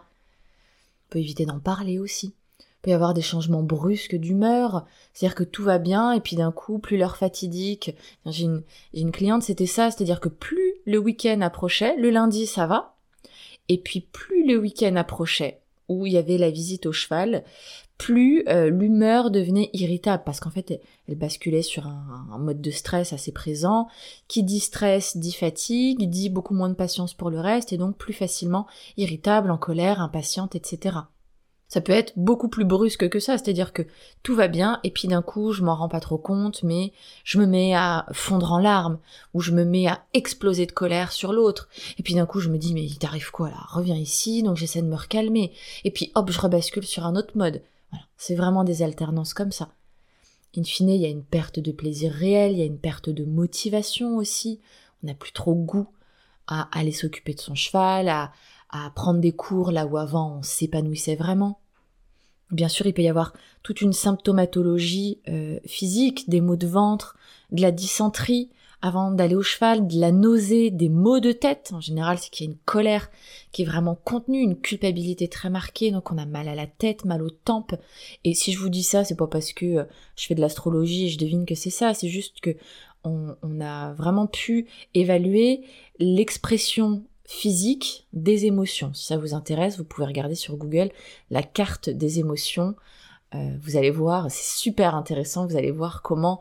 peut 1.09 1.19
éviter 1.19 1.47
d'en 1.47 1.61
parler 1.61 1.99
aussi. 1.99 2.35
Il 2.61 2.83
peut 2.83 2.91
y 2.91 2.95
avoir 2.95 3.15
des 3.15 3.23
changements 3.23 3.63
brusques 3.63 4.17
d'humeur, 4.17 4.85
c'est-à-dire 5.15 5.37
que 5.37 5.45
tout 5.45 5.63
va 5.63 5.79
bien 5.79 6.13
et 6.13 6.21
puis 6.21 6.37
d'un 6.37 6.53
coup, 6.53 6.79
plus 6.79 6.99
l'heure 6.99 7.17
fatidique. 7.17 7.95
J'ai 8.27 8.45
une, 8.45 8.63
une 8.93 9.13
cliente, 9.13 9.45
c'était 9.45 9.67
ça, 9.67 9.91
c'est-à-dire 9.91 10.21
que 10.21 10.29
plus 10.29 10.75
le 10.85 10.99
week-end 10.99 11.41
approchait, 11.41 11.97
le 11.97 12.11
lundi 12.11 12.47
ça 12.47 12.67
va, 12.67 12.97
et 13.69 13.79
puis 13.79 14.01
plus 14.01 14.47
le 14.47 14.59
week-end 14.59 14.97
approchait, 14.97 15.61
où 15.89 16.07
il 16.07 16.13
y 16.13 16.19
avait 16.19 16.39
la 16.39 16.51
visite 16.51 16.87
au 16.87 16.93
cheval, 16.93 17.45
plus 17.99 18.45
euh, 18.49 18.71
l'humeur 18.71 19.31
devenait 19.31 19.71
irritable 19.73 20.23
parce 20.25 20.41
qu'en 20.41 20.51
fait 20.51 20.81
elle, 21.09 21.17
basculait 21.17 21.63
sur 21.63 21.87
un, 21.87 22.27
un, 22.33 22.39
mode 22.39 22.61
de 22.61 22.71
stress 22.71 23.13
assez 23.13 23.33
présent 23.33 23.89
qui 24.29 24.43
dit 24.43 24.61
stress 24.61 25.17
dit 25.17 25.33
fatigue 25.33 26.09
dit 26.09 26.29
beaucoup 26.29 26.55
moins 26.55 26.69
de 26.69 26.75
patience 26.75 27.15
pour 27.15 27.31
le 27.31 27.41
reste 27.41 27.73
et 27.73 27.79
donc 27.79 27.97
plus 27.97 28.13
facilement 28.13 28.67
irritable 28.97 29.51
en 29.51 29.59
colère 29.59 30.01
impatiente 30.01 30.57
etc 30.57 31.01
ça 31.73 31.81
peut 31.81 31.93
être 31.93 32.13
beaucoup 32.17 32.49
plus 32.49 32.67
brusque 32.67 33.09
que 33.09 33.19
ça, 33.19 33.39
c'est-à-dire 33.39 33.73
que 33.73 33.81
tout 34.23 34.35
va 34.35 34.47
bien 34.47 34.79
et 34.85 34.91
puis 34.91 35.09
d'un 35.09 35.23
coup 35.23 35.53
je 35.53 35.63
m'en 35.63 35.75
rends 35.75 35.89
pas 35.89 36.01
trop 36.01 36.19
compte, 36.19 36.63
mais 36.63 36.93
je 37.25 37.39
me 37.39 37.47
mets 37.47 37.75
à 37.75 38.05
fondre 38.13 38.53
en 38.53 38.59
larmes 38.59 38.99
ou 39.33 39.41
je 39.41 39.53
me 39.53 39.65
mets 39.65 39.87
à 39.87 40.05
exploser 40.13 40.67
de 40.67 40.73
colère 40.73 41.13
sur 41.13 41.33
l'autre. 41.33 41.71
Et 41.97 42.03
puis 42.03 42.13
d'un 42.13 42.27
coup 42.27 42.41
je 42.41 42.51
me 42.51 42.59
dis 42.59 42.75
mais 42.75 42.85
il 42.85 42.99
t'arrive 42.99 43.31
quoi 43.31 43.49
là? 43.49 43.57
Reviens 43.71 43.97
ici, 43.97 44.43
donc 44.43 44.59
j'essaie 44.59 44.83
de 44.83 44.87
me 44.87 44.97
recalmer. 44.97 45.51
Et 45.85 45.91
puis 45.91 46.13
hop 46.15 46.31
je 46.31 46.39
rebascule 46.39 46.85
sur 46.85 47.07
un 47.07 47.17
autre 47.17 47.39
mode. 47.39 47.63
C'est 48.17 48.35
vraiment 48.35 48.65
des 48.65 48.83
alternances 48.83 49.35
comme 49.35 49.53
ça. 49.53 49.71
In 50.57 50.65
fine, 50.65 50.91
il 50.91 51.01
y 51.01 51.07
a 51.07 51.09
une 51.09 51.25
perte 51.25 51.61
de 51.61 51.73
plaisir 51.73 52.13
réel, 52.13 52.53
il 52.53 52.59
y 52.59 52.63
a 52.63 52.67
une 52.67 52.79
perte 52.79 53.09
de 53.09 53.25
motivation 53.25 54.17
aussi. 54.17 54.61
On 55.03 55.07
n'a 55.07 55.15
plus 55.15 55.33
trop 55.33 55.55
goût 55.55 55.89
à 56.47 56.69
aller 56.79 56.93
s'occuper 56.93 57.35
de 57.35 57.41
son 57.41 57.55
cheval, 57.55 58.09
à, 58.09 58.33
à 58.71 58.91
prendre 58.91 59.21
des 59.21 59.33
cours 59.33 59.73
là 59.73 59.87
où 59.87 59.97
avant 59.97 60.39
on 60.39 60.43
s'épanouissait 60.43 61.17
vraiment. 61.17 61.61
Bien 62.51 62.69
sûr, 62.69 62.87
il 62.87 62.93
peut 62.93 63.03
y 63.03 63.09
avoir 63.09 63.33
toute 63.63 63.81
une 63.81 63.95
symptomatologie 63.95 65.21
euh, 65.29 65.59
physique, 65.65 66.29
des 66.29 66.43
maux 66.43 66.57
de 66.57 66.67
ventre, 66.67 67.17
de 67.51 67.63
la 67.63 67.71
dysenterie 67.71 68.51
avant 68.83 69.13
d'aller 69.13 69.37
au 69.37 69.43
cheval, 69.43 69.87
de 69.87 69.99
la 69.99 70.11
nausée, 70.11 70.71
des 70.71 70.89
maux 70.89 71.21
de 71.21 71.31
tête. 71.31 71.71
En 71.73 71.81
général, 71.81 72.19
c'est 72.19 72.31
qu'il 72.31 72.47
y 72.47 72.49
a 72.49 72.53
une 72.53 72.59
colère 72.65 73.11
qui 73.53 73.63
est 73.63 73.65
vraiment 73.65 73.95
contenue, 73.95 74.41
une 74.41 74.61
culpabilité 74.61 75.29
très 75.29 75.51
marquée, 75.51 75.93
donc 75.93 76.11
on 76.11 76.19
a 76.19 76.27
mal 76.27 76.49
à 76.49 76.57
la 76.57 76.67
tête, 76.67 77.05
mal 77.05 77.23
aux 77.23 77.31
tempes. 77.31 77.77
Et 78.25 78.35
si 78.35 78.53
je 78.53 78.59
vous 78.59 78.69
dis 78.69 78.83
ça, 78.83 79.05
c'est 79.05 79.17
pas 79.17 79.29
parce 79.29 79.53
que 79.53 79.67
euh, 79.67 79.85
je 80.17 80.27
fais 80.27 80.35
de 80.35 80.41
l'astrologie 80.41 81.07
et 81.07 81.09
je 81.09 81.19
devine 81.19 81.47
que 81.47 81.55
c'est 81.55 81.71
ça, 81.71 81.95
c'est 81.95 82.09
juste 82.09 82.41
que 82.41 82.57
on, 83.05 83.61
a 83.61 83.93
vraiment 83.95 84.27
pu 84.27 84.69
évaluer 84.95 85.63
l'expression 85.99 87.03
physique 87.25 88.07
des 88.13 88.47
émotions. 88.47 88.93
Si 88.95 89.07
ça 89.07 89.17
vous 89.17 89.35
intéresse, 89.35 89.79
vous 89.79 89.85
pouvez 89.85 90.07
regarder 90.07 90.35
sur 90.35 90.57
Google 90.57 90.91
la 91.31 91.43
carte 91.43 91.91
des 91.91 92.21
émotions. 92.21 92.75
Euh, 93.35 93.57
vous 93.61 93.77
allez 93.77 93.91
voir, 93.91 94.31
c'est 94.31 94.57
super 94.59 94.95
intéressant, 94.95 95.47
vous 95.47 95.57
allez 95.57 95.71
voir 95.71 96.03
comment, 96.03 96.41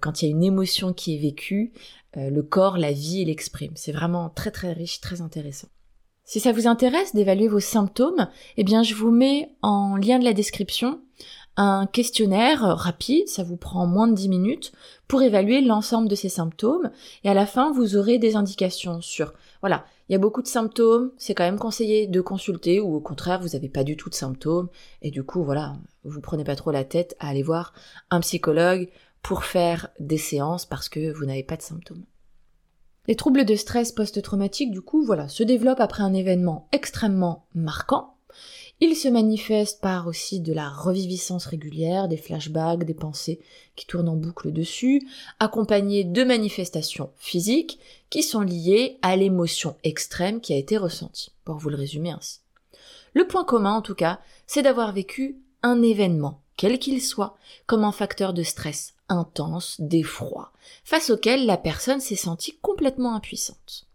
quand 0.00 0.22
il 0.22 0.26
y 0.26 0.28
a 0.28 0.30
une 0.30 0.44
émotion 0.44 0.92
qui 0.92 1.14
est 1.14 1.18
vécue, 1.18 1.72
euh, 2.16 2.30
le 2.30 2.42
corps, 2.42 2.78
la 2.78 2.92
vie, 2.92 3.20
il 3.20 3.26
l'exprime. 3.26 3.72
C'est 3.74 3.92
vraiment 3.92 4.30
très 4.30 4.50
très 4.50 4.72
riche, 4.72 5.00
très 5.00 5.20
intéressant. 5.20 5.68
Si 6.24 6.40
ça 6.40 6.52
vous 6.52 6.66
intéresse 6.66 7.14
d'évaluer 7.14 7.48
vos 7.48 7.60
symptômes, 7.60 8.28
eh 8.56 8.64
bien 8.64 8.82
je 8.82 8.94
vous 8.94 9.10
mets 9.10 9.50
en 9.62 9.96
lien 9.96 10.18
de 10.18 10.24
la 10.24 10.32
description 10.32 11.00
un 11.56 11.86
questionnaire 11.86 12.62
rapide, 12.62 13.28
ça 13.28 13.44
vous 13.44 13.56
prend 13.56 13.86
moins 13.86 14.08
de 14.08 14.14
10 14.14 14.28
minutes, 14.28 14.72
pour 15.06 15.22
évaluer 15.22 15.60
l'ensemble 15.60 16.08
de 16.08 16.16
ces 16.16 16.28
symptômes, 16.28 16.90
et 17.22 17.28
à 17.28 17.34
la 17.34 17.46
fin, 17.46 17.70
vous 17.70 17.96
aurez 17.96 18.18
des 18.18 18.34
indications 18.34 19.00
sur, 19.00 19.34
voilà, 19.60 19.84
il 20.08 20.12
y 20.12 20.16
a 20.16 20.18
beaucoup 20.18 20.42
de 20.42 20.48
symptômes, 20.48 21.12
c'est 21.16 21.32
quand 21.32 21.44
même 21.44 21.60
conseillé 21.60 22.08
de 22.08 22.20
consulter, 22.20 22.80
ou 22.80 22.96
au 22.96 23.00
contraire, 23.00 23.40
vous 23.40 23.50
n'avez 23.50 23.68
pas 23.68 23.84
du 23.84 23.96
tout 23.96 24.10
de 24.10 24.16
symptômes, 24.16 24.68
et 25.00 25.12
du 25.12 25.22
coup, 25.22 25.44
voilà, 25.44 25.76
vous 26.02 26.20
prenez 26.20 26.42
pas 26.42 26.56
trop 26.56 26.72
la 26.72 26.82
tête 26.82 27.14
à 27.20 27.28
aller 27.28 27.44
voir 27.44 27.72
un 28.10 28.18
psychologue 28.18 28.88
pour 29.24 29.44
faire 29.44 29.88
des 29.98 30.18
séances 30.18 30.66
parce 30.66 30.88
que 30.88 31.10
vous 31.12 31.24
n'avez 31.24 31.42
pas 31.42 31.56
de 31.56 31.62
symptômes. 31.62 32.04
Les 33.08 33.16
troubles 33.16 33.44
de 33.44 33.56
stress 33.56 33.90
post-traumatique, 33.90 34.70
du 34.70 34.80
coup, 34.80 35.04
voilà, 35.04 35.28
se 35.28 35.42
développent 35.42 35.80
après 35.80 36.02
un 36.02 36.14
événement 36.14 36.68
extrêmement 36.72 37.46
marquant, 37.54 38.14
il 38.80 38.96
se 38.96 39.08
manifeste 39.08 39.80
par 39.80 40.08
aussi 40.08 40.40
de 40.40 40.52
la 40.52 40.68
reviviscence 40.68 41.46
régulière, 41.46 42.08
des 42.08 42.16
flashbacks, 42.16 42.84
des 42.84 42.94
pensées 42.94 43.40
qui 43.76 43.86
tournent 43.86 44.08
en 44.08 44.16
boucle 44.16 44.52
dessus, 44.52 45.00
accompagnés 45.38 46.04
de 46.04 46.24
manifestations 46.24 47.10
physiques 47.16 47.78
qui 48.10 48.22
sont 48.22 48.40
liées 48.40 48.98
à 49.02 49.16
l'émotion 49.16 49.76
extrême 49.84 50.40
qui 50.40 50.52
a 50.52 50.56
été 50.56 50.76
ressentie, 50.76 51.32
pour 51.44 51.56
vous 51.56 51.70
le 51.70 51.76
résumer 51.76 52.10
ainsi. 52.10 52.40
Le 53.14 53.26
point 53.26 53.44
commun 53.44 53.74
en 53.74 53.82
tout 53.82 53.94
cas, 53.94 54.18
c'est 54.46 54.62
d'avoir 54.62 54.92
vécu 54.92 55.38
un 55.62 55.80
événement, 55.80 56.42
quel 56.56 56.78
qu'il 56.78 57.00
soit, 57.00 57.36
comme 57.66 57.84
un 57.84 57.92
facteur 57.92 58.34
de 58.34 58.42
stress 58.42 58.93
intense, 59.08 59.80
d'effroi, 59.80 60.52
face 60.84 61.10
auquel 61.10 61.46
la 61.46 61.56
personne 61.56 62.00
s'est 62.00 62.16
sentie 62.16 62.58
complètement 62.62 63.14
impuissante. 63.14 63.86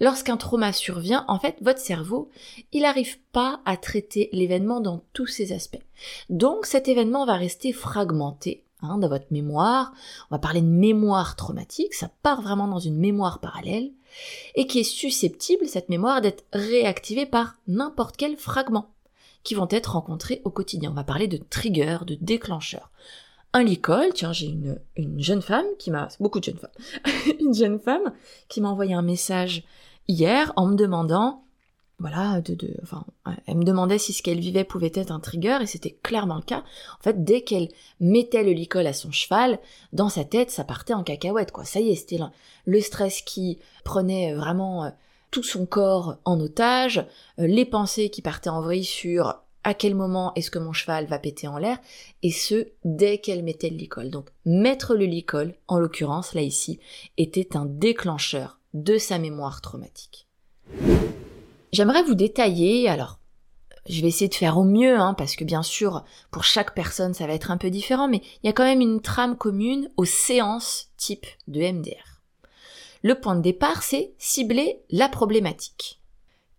Lorsqu'un 0.00 0.36
trauma 0.36 0.72
survient, 0.72 1.24
en 1.28 1.38
fait, 1.38 1.56
votre 1.60 1.78
cerveau, 1.78 2.28
il 2.72 2.82
n'arrive 2.82 3.18
pas 3.32 3.60
à 3.64 3.76
traiter 3.76 4.28
l'événement 4.32 4.80
dans 4.80 5.04
tous 5.12 5.26
ses 5.28 5.52
aspects. 5.52 5.82
Donc 6.28 6.66
cet 6.66 6.88
événement 6.88 7.24
va 7.24 7.34
rester 7.34 7.72
fragmenté 7.72 8.64
hein, 8.80 8.98
dans 8.98 9.08
votre 9.08 9.30
mémoire. 9.30 9.92
On 10.30 10.34
va 10.34 10.40
parler 10.40 10.60
de 10.60 10.66
mémoire 10.66 11.36
traumatique, 11.36 11.94
ça 11.94 12.10
part 12.22 12.42
vraiment 12.42 12.66
dans 12.66 12.80
une 12.80 12.98
mémoire 12.98 13.38
parallèle, 13.38 13.92
et 14.56 14.66
qui 14.66 14.80
est 14.80 14.82
susceptible, 14.82 15.68
cette 15.68 15.88
mémoire, 15.88 16.20
d'être 16.20 16.44
réactivée 16.52 17.26
par 17.26 17.54
n'importe 17.68 18.16
quel 18.16 18.36
fragment 18.36 18.90
qui 19.44 19.54
vont 19.54 19.68
être 19.70 19.92
rencontrés 19.92 20.42
au 20.44 20.50
quotidien. 20.50 20.90
On 20.90 20.94
va 20.94 21.04
parler 21.04 21.28
de 21.28 21.36
trigger, 21.36 21.98
de 22.06 22.16
déclencheur 22.20 22.90
un 23.52 23.62
licol, 23.62 24.12
tiens, 24.14 24.32
j'ai 24.32 24.46
une, 24.46 24.80
une 24.96 25.22
jeune 25.22 25.42
femme 25.42 25.66
qui 25.78 25.90
m'a, 25.90 26.08
beaucoup 26.20 26.40
de 26.40 26.44
jeunes 26.44 26.58
femmes, 26.58 26.70
une 27.40 27.54
jeune 27.54 27.78
femme 27.78 28.12
qui 28.48 28.60
m'a 28.60 28.70
envoyé 28.70 28.94
un 28.94 29.02
message 29.02 29.62
hier 30.08 30.52
en 30.56 30.66
me 30.66 30.76
demandant, 30.76 31.44
voilà, 31.98 32.40
de, 32.40 32.54
de, 32.54 32.74
enfin, 32.82 33.04
elle 33.46 33.58
me 33.58 33.64
demandait 33.64 33.98
si 33.98 34.12
ce 34.12 34.22
qu'elle 34.22 34.40
vivait 34.40 34.64
pouvait 34.64 34.90
être 34.94 35.12
un 35.12 35.20
trigger 35.20 35.58
et 35.60 35.66
c'était 35.66 35.96
clairement 36.02 36.36
le 36.36 36.42
cas. 36.42 36.64
En 36.98 37.02
fait, 37.02 37.22
dès 37.24 37.42
qu'elle 37.42 37.68
mettait 38.00 38.42
le 38.42 38.52
licol 38.52 38.86
à 38.86 38.92
son 38.92 39.12
cheval, 39.12 39.60
dans 39.92 40.08
sa 40.08 40.24
tête, 40.24 40.50
ça 40.50 40.64
partait 40.64 40.94
en 40.94 41.04
cacahuète, 41.04 41.52
quoi. 41.52 41.64
Ça 41.64 41.80
y 41.80 41.90
est, 41.90 41.94
c'était 41.94 42.18
le 42.64 42.80
stress 42.80 43.22
qui 43.22 43.58
prenait 43.84 44.34
vraiment 44.34 44.84
euh, 44.84 44.90
tout 45.30 45.42
son 45.42 45.66
corps 45.66 46.16
en 46.24 46.40
otage, 46.40 47.06
euh, 47.38 47.46
les 47.46 47.64
pensées 47.64 48.10
qui 48.10 48.22
partaient 48.22 48.50
en 48.50 48.62
vrille 48.62 48.84
sur 48.84 49.36
à 49.64 49.74
quel 49.74 49.94
moment 49.94 50.32
est-ce 50.34 50.50
que 50.50 50.58
mon 50.58 50.72
cheval 50.72 51.06
va 51.06 51.18
péter 51.18 51.48
en 51.48 51.58
l'air, 51.58 51.78
et 52.22 52.30
ce, 52.30 52.68
dès 52.84 53.18
qu'elle 53.18 53.44
mettait 53.44 53.70
le 53.70 53.76
licol. 53.76 54.10
Donc, 54.10 54.28
mettre 54.44 54.94
le 54.94 55.04
licol, 55.04 55.54
en 55.68 55.78
l'occurrence, 55.78 56.34
là 56.34 56.40
ici, 56.40 56.80
était 57.16 57.56
un 57.56 57.66
déclencheur 57.66 58.58
de 58.74 58.98
sa 58.98 59.18
mémoire 59.18 59.60
traumatique. 59.60 60.26
J'aimerais 61.72 62.02
vous 62.02 62.14
détailler, 62.14 62.88
alors 62.88 63.18
je 63.88 64.00
vais 64.00 64.08
essayer 64.08 64.28
de 64.28 64.34
faire 64.34 64.58
au 64.58 64.64
mieux, 64.64 64.96
hein, 64.96 65.14
parce 65.14 65.34
que 65.34 65.44
bien 65.44 65.62
sûr, 65.62 66.04
pour 66.30 66.44
chaque 66.44 66.74
personne, 66.74 67.14
ça 67.14 67.26
va 67.26 67.34
être 67.34 67.50
un 67.50 67.56
peu 67.56 67.68
différent, 67.70 68.08
mais 68.08 68.22
il 68.42 68.46
y 68.46 68.48
a 68.48 68.52
quand 68.52 68.64
même 68.64 68.80
une 68.80 69.00
trame 69.00 69.36
commune 69.36 69.90
aux 69.96 70.04
séances 70.04 70.90
type 70.96 71.26
de 71.48 71.60
MDR. 71.60 72.20
Le 73.02 73.16
point 73.16 73.34
de 73.34 73.42
départ, 73.42 73.82
c'est 73.82 74.12
cibler 74.18 74.82
la 74.90 75.08
problématique. 75.08 76.00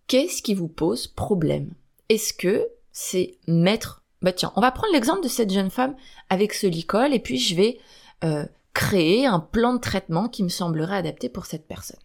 Qu'est-ce 0.08 0.42
qui 0.42 0.54
vous 0.54 0.68
pose 0.68 1.08
problème? 1.08 1.74
Est-ce 2.10 2.34
que 2.34 2.68
c'est 2.94 3.38
mettre... 3.48 4.04
Bah 4.22 4.32
tiens, 4.32 4.54
on 4.56 4.62
va 4.62 4.72
prendre 4.72 4.94
l'exemple 4.94 5.22
de 5.22 5.28
cette 5.28 5.52
jeune 5.52 5.70
femme 5.70 5.96
avec 6.30 6.54
ce 6.54 6.66
licol, 6.68 7.14
et 7.14 7.20
puis 7.20 7.38
je 7.38 7.56
vais 7.56 7.78
euh, 8.24 8.46
créer 8.74 9.26
un 9.26 9.40
plan 9.40 9.74
de 9.74 9.80
traitement 9.80 10.30
qui 10.30 10.44
me 10.44 10.50
semblerait 10.50 10.96
adapté 10.96 11.28
pour 11.28 11.46
cette 11.46 11.68
personne. 11.68 12.00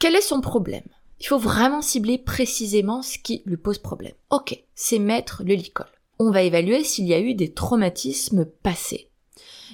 Quel 0.00 0.16
est 0.16 0.20
son 0.20 0.40
problème? 0.40 0.88
Il 1.20 1.26
faut 1.26 1.38
vraiment 1.38 1.82
cibler 1.82 2.18
précisément 2.18 3.02
ce 3.02 3.18
qui 3.18 3.42
lui 3.46 3.56
pose 3.56 3.78
problème. 3.78 4.14
Ok, 4.30 4.60
c'est 4.74 4.98
mettre 4.98 5.44
le 5.44 5.54
licol. 5.54 5.86
On 6.18 6.30
va 6.30 6.42
évaluer 6.42 6.82
s'il 6.82 7.06
y 7.06 7.14
a 7.14 7.20
eu 7.20 7.34
des 7.34 7.54
traumatismes 7.54 8.44
passés. 8.44 9.10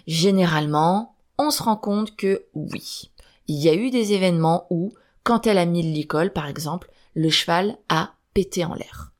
Généralement, 0.06 1.16
on 1.38 1.50
se 1.50 1.62
rend 1.62 1.76
compte 1.76 2.16
que 2.16 2.44
oui, 2.54 3.10
il 3.48 3.56
y 3.56 3.68
a 3.68 3.74
eu 3.74 3.90
des 3.90 4.12
événements 4.12 4.66
où, 4.70 4.92
quand 5.24 5.46
elle 5.46 5.58
a 5.58 5.66
mis 5.66 5.82
le 5.82 5.92
licol, 5.92 6.32
par 6.32 6.46
exemple, 6.46 6.90
le 7.14 7.30
cheval 7.30 7.78
a 7.88 8.12
pété 8.34 8.64
en 8.64 8.74
l'air. 8.74 9.12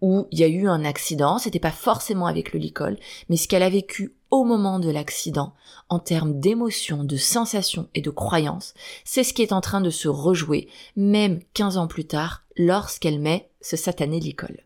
Ou 0.00 0.26
il 0.30 0.38
y 0.38 0.44
a 0.44 0.48
eu 0.48 0.66
un 0.66 0.84
accident, 0.84 1.38
c'était 1.38 1.58
pas 1.58 1.70
forcément 1.70 2.26
avec 2.26 2.52
le 2.52 2.58
licol, 2.58 2.98
mais 3.28 3.36
ce 3.36 3.48
qu'elle 3.48 3.62
a 3.62 3.70
vécu 3.70 4.14
au 4.30 4.44
moment 4.44 4.78
de 4.78 4.90
l'accident, 4.90 5.54
en 5.88 5.98
termes 5.98 6.38
d'émotions, 6.38 7.04
de 7.04 7.16
sensations 7.16 7.88
et 7.94 8.00
de 8.00 8.10
croyances, 8.10 8.74
c'est 9.04 9.24
ce 9.24 9.34
qui 9.34 9.42
est 9.42 9.52
en 9.52 9.60
train 9.60 9.80
de 9.80 9.90
se 9.90 10.08
rejouer, 10.08 10.68
même 10.96 11.40
15 11.54 11.76
ans 11.76 11.88
plus 11.88 12.06
tard, 12.06 12.44
lorsqu'elle 12.56 13.20
met 13.20 13.50
ce 13.60 13.76
satané 13.76 14.20
licol. 14.20 14.64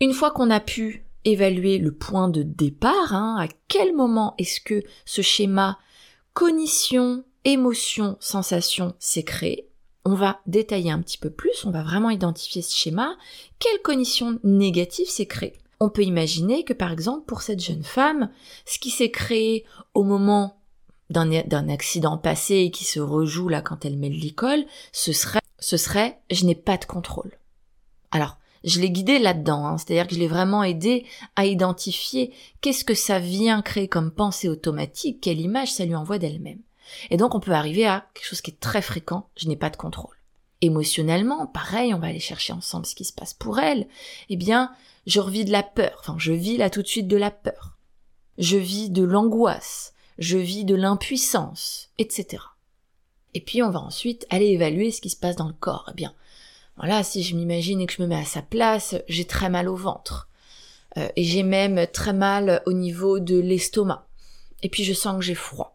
Une 0.00 0.12
fois 0.12 0.30
qu'on 0.30 0.50
a 0.50 0.60
pu 0.60 1.06
évaluer 1.24 1.78
le 1.78 1.94
point 1.94 2.28
de 2.28 2.42
départ, 2.42 3.12
hein, 3.12 3.36
à 3.38 3.48
quel 3.68 3.94
moment 3.94 4.34
est-ce 4.38 4.60
que 4.60 4.82
ce 5.04 5.22
schéma 5.22 5.78
cognition, 6.32 7.24
émotion, 7.44 8.16
sensation 8.20 8.94
s'est 8.98 9.22
créé, 9.22 9.70
on 10.04 10.14
va 10.14 10.40
détailler 10.46 10.90
un 10.90 11.00
petit 11.00 11.18
peu 11.18 11.30
plus, 11.30 11.64
on 11.64 11.70
va 11.70 11.82
vraiment 11.82 12.10
identifier 12.10 12.62
ce 12.62 12.76
schéma, 12.76 13.16
quelle 13.58 13.80
cognition 13.82 14.38
négative 14.44 15.08
s'est 15.08 15.26
créée. 15.26 15.58
On 15.80 15.88
peut 15.88 16.02
imaginer 16.02 16.64
que 16.64 16.72
par 16.72 16.92
exemple 16.92 17.26
pour 17.26 17.42
cette 17.42 17.62
jeune 17.62 17.82
femme, 17.82 18.30
ce 18.66 18.78
qui 18.78 18.90
s'est 18.90 19.10
créé 19.10 19.64
au 19.94 20.02
moment 20.02 20.60
d'un 21.10 21.68
accident 21.68 22.18
passé 22.18 22.56
et 22.56 22.70
qui 22.70 22.84
se 22.84 23.00
rejoue 23.00 23.48
là 23.48 23.60
quand 23.60 23.84
elle 23.84 23.98
met 23.98 24.08
le 24.08 24.16
licol, 24.16 24.64
ce 24.92 25.12
serait, 25.12 25.40
ce 25.58 25.76
serait 25.76 26.18
je 26.30 26.44
n'ai 26.44 26.54
pas 26.54 26.76
de 26.76 26.84
contrôle. 26.84 27.38
Alors, 28.10 28.38
je 28.64 28.80
l'ai 28.80 28.90
guidée 28.90 29.18
là-dedans, 29.18 29.66
hein, 29.66 29.78
c'est-à-dire 29.78 30.06
que 30.06 30.14
je 30.14 30.20
l'ai 30.20 30.28
vraiment 30.28 30.64
aidé 30.64 31.04
à 31.36 31.44
identifier 31.44 32.32
qu'est-ce 32.62 32.84
que 32.84 32.94
ça 32.94 33.18
vient 33.18 33.60
créer 33.60 33.88
comme 33.88 34.10
pensée 34.10 34.48
automatique, 34.48 35.20
quelle 35.20 35.40
image 35.40 35.72
ça 35.72 35.84
lui 35.84 35.94
envoie 35.94 36.18
d'elle-même. 36.18 36.60
Et 37.10 37.16
donc 37.16 37.34
on 37.34 37.40
peut 37.40 37.52
arriver 37.52 37.86
à 37.86 38.06
quelque 38.14 38.26
chose 38.26 38.40
qui 38.40 38.50
est 38.50 38.60
très 38.60 38.82
fréquent, 38.82 39.28
je 39.36 39.48
n'ai 39.48 39.56
pas 39.56 39.70
de 39.70 39.76
contrôle. 39.76 40.16
Émotionnellement, 40.60 41.46
pareil, 41.46 41.92
on 41.94 41.98
va 41.98 42.08
aller 42.08 42.20
chercher 42.20 42.52
ensemble 42.52 42.86
ce 42.86 42.94
qui 42.94 43.04
se 43.04 43.12
passe 43.12 43.34
pour 43.34 43.58
elle. 43.58 43.86
Eh 44.30 44.36
bien, 44.36 44.72
je 45.06 45.20
revis 45.20 45.44
de 45.44 45.52
la 45.52 45.62
peur, 45.62 45.98
enfin 46.00 46.16
je 46.18 46.32
vis 46.32 46.56
là 46.56 46.70
tout 46.70 46.82
de 46.82 46.86
suite 46.86 47.08
de 47.08 47.16
la 47.16 47.30
peur. 47.30 47.76
Je 48.38 48.56
vis 48.56 48.90
de 48.90 49.02
l'angoisse, 49.02 49.92
je 50.18 50.38
vis 50.38 50.64
de 50.64 50.74
l'impuissance, 50.74 51.90
etc. 51.98 52.42
Et 53.34 53.40
puis 53.40 53.62
on 53.62 53.70
va 53.70 53.80
ensuite 53.80 54.26
aller 54.30 54.46
évaluer 54.46 54.90
ce 54.90 55.00
qui 55.00 55.10
se 55.10 55.16
passe 55.16 55.36
dans 55.36 55.48
le 55.48 55.52
corps. 55.52 55.88
Eh 55.90 55.94
bien, 55.94 56.14
voilà, 56.76 57.02
si 57.02 57.22
je 57.22 57.36
m'imagine 57.36 57.80
et 57.80 57.86
que 57.86 57.92
je 57.92 58.02
me 58.02 58.06
mets 58.06 58.16
à 58.16 58.24
sa 58.24 58.42
place, 58.42 58.96
j'ai 59.08 59.26
très 59.26 59.50
mal 59.50 59.68
au 59.68 59.76
ventre. 59.76 60.28
Euh, 60.96 61.08
et 61.16 61.24
j'ai 61.24 61.42
même 61.42 61.86
très 61.92 62.12
mal 62.12 62.62
au 62.66 62.72
niveau 62.72 63.20
de 63.20 63.38
l'estomac. 63.38 64.06
Et 64.62 64.68
puis 64.68 64.84
je 64.84 64.94
sens 64.94 65.16
que 65.16 65.24
j'ai 65.24 65.34
froid. 65.34 65.73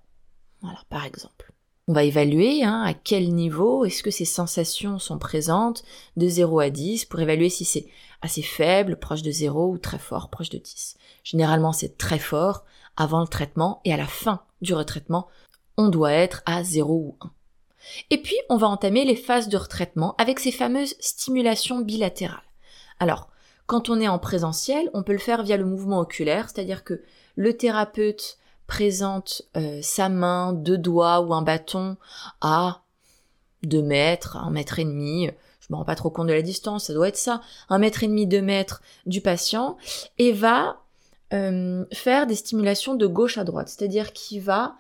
Voilà, 0.61 0.79
par 0.89 1.05
exemple. 1.05 1.51
On 1.87 1.93
va 1.93 2.03
évaluer 2.03 2.63
hein, 2.63 2.83
à 2.83 2.93
quel 2.93 3.33
niveau 3.33 3.83
est-ce 3.83 4.03
que 4.03 4.11
ces 4.11 4.25
sensations 4.25 4.99
sont 4.99 5.17
présentes 5.17 5.83
de 6.17 6.27
0 6.27 6.59
à 6.59 6.69
10 6.69 7.05
pour 7.05 7.19
évaluer 7.19 7.49
si 7.49 7.65
c'est 7.65 7.87
assez 8.21 8.43
faible, 8.43 8.97
proche 8.97 9.23
de 9.23 9.31
0 9.31 9.71
ou 9.71 9.77
très 9.77 9.97
fort, 9.97 10.29
proche 10.29 10.49
de 10.49 10.59
10. 10.59 10.97
Généralement 11.23 11.71
c'est 11.71 11.97
très 11.97 12.19
fort 12.19 12.63
avant 12.95 13.21
le 13.21 13.27
traitement 13.27 13.81
et 13.85 13.93
à 13.93 13.97
la 13.97 14.05
fin 14.05 14.41
du 14.61 14.73
retraitement, 14.73 15.27
on 15.77 15.87
doit 15.89 16.11
être 16.11 16.43
à 16.45 16.63
0 16.63 16.93
ou 16.93 17.17
1. 17.21 17.31
Et 18.09 18.21
puis, 18.21 18.35
on 18.49 18.57
va 18.57 18.67
entamer 18.67 19.05
les 19.05 19.15
phases 19.15 19.47
de 19.47 19.57
retraitement 19.57 20.15
avec 20.17 20.39
ces 20.39 20.51
fameuses 20.51 20.95
stimulations 20.99 21.79
bilatérales. 21.79 22.43
Alors, 22.99 23.29
quand 23.65 23.89
on 23.89 24.01
est 24.01 24.07
en 24.07 24.19
présentiel, 24.19 24.89
on 24.93 25.03
peut 25.03 25.13
le 25.13 25.19
faire 25.19 25.43
via 25.43 25.55
le 25.55 25.65
mouvement 25.65 25.99
oculaire, 25.99 26.49
c'est-à-dire 26.49 26.83
que 26.83 27.01
le 27.35 27.55
thérapeute 27.55 28.37
présente 28.69 29.41
euh, 29.57 29.79
sa 29.81 30.07
main, 30.07 30.53
deux 30.53 30.77
doigts 30.77 31.19
ou 31.19 31.33
un 31.33 31.41
bâton 31.41 31.97
à 32.39 32.83
2 33.63 33.81
mètres, 33.81 34.37
un 34.37 34.51
mètre 34.51 34.79
et 34.79 34.85
demi, 34.85 35.29
je 35.59 35.67
me 35.69 35.75
rends 35.75 35.83
pas 35.83 35.95
trop 35.95 36.09
compte 36.09 36.27
de 36.27 36.33
la 36.33 36.41
distance, 36.41 36.85
ça 36.85 36.93
doit 36.93 37.09
être 37.09 37.17
ça, 37.17 37.41
un 37.67 37.79
mètre 37.79 38.03
et 38.03 38.07
demi, 38.07 38.25
deux 38.25 38.41
mètres 38.41 38.81
du 39.05 39.19
patient, 39.19 39.75
et 40.17 40.31
va 40.31 40.83
euh, 41.33 41.83
faire 41.91 42.27
des 42.27 42.35
stimulations 42.35 42.95
de 42.95 43.07
gauche 43.07 43.37
à 43.37 43.43
droite, 43.43 43.67
c'est-à-dire 43.67 44.13
qu'il 44.13 44.41
va 44.41 44.75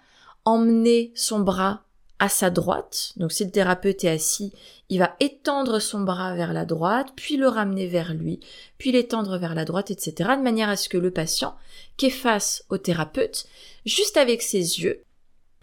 emmener 0.45 1.11
son 1.15 1.41
bras 1.41 1.81
à 2.19 2.29
sa 2.29 2.49
droite. 2.49 3.13
Donc 3.15 3.31
si 3.31 3.45
le 3.45 3.51
thérapeute 3.51 4.03
est 4.03 4.09
assis, 4.09 4.53
il 4.89 4.99
va 4.99 5.15
étendre 5.19 5.79
son 5.79 6.01
bras 6.01 6.35
vers 6.35 6.53
la 6.53 6.65
droite, 6.65 7.13
puis 7.15 7.37
le 7.37 7.47
ramener 7.47 7.87
vers 7.87 8.13
lui, 8.13 8.39
puis 8.77 8.91
l'étendre 8.91 9.37
vers 9.37 9.55
la 9.55 9.65
droite, 9.65 9.91
etc. 9.91 10.31
de 10.37 10.43
manière 10.43 10.69
à 10.69 10.75
ce 10.75 10.89
que 10.89 10.97
le 10.97 11.11
patient, 11.11 11.55
qui 11.97 12.07
est 12.07 12.11
face 12.11 12.65
au 12.69 12.77
thérapeute, 12.77 13.45
juste 13.85 14.17
avec 14.17 14.41
ses 14.41 14.81
yeux, 14.81 15.03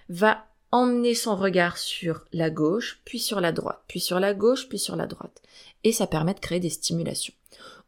va 0.09 0.47
emmener 0.73 1.15
son 1.15 1.37
regard 1.37 1.79
sur 1.79 2.25
la 2.33 2.51
gauche, 2.51 3.01
puis 3.05 3.19
sur 3.19 3.41
la 3.41 3.53
droite, 3.53 3.83
puis 3.89 4.01
sur 4.01 4.21
la 4.21 4.35
gauche, 4.35 4.69
puis 4.69 4.79
sur 4.79 4.97
la 4.97 5.07
droite. 5.07 5.43
Et 5.85 5.93
ça 5.93 6.07
permet 6.07 6.35
de 6.35 6.41
créer 6.41 6.61
des 6.61 6.71
stimulations. 6.71 7.35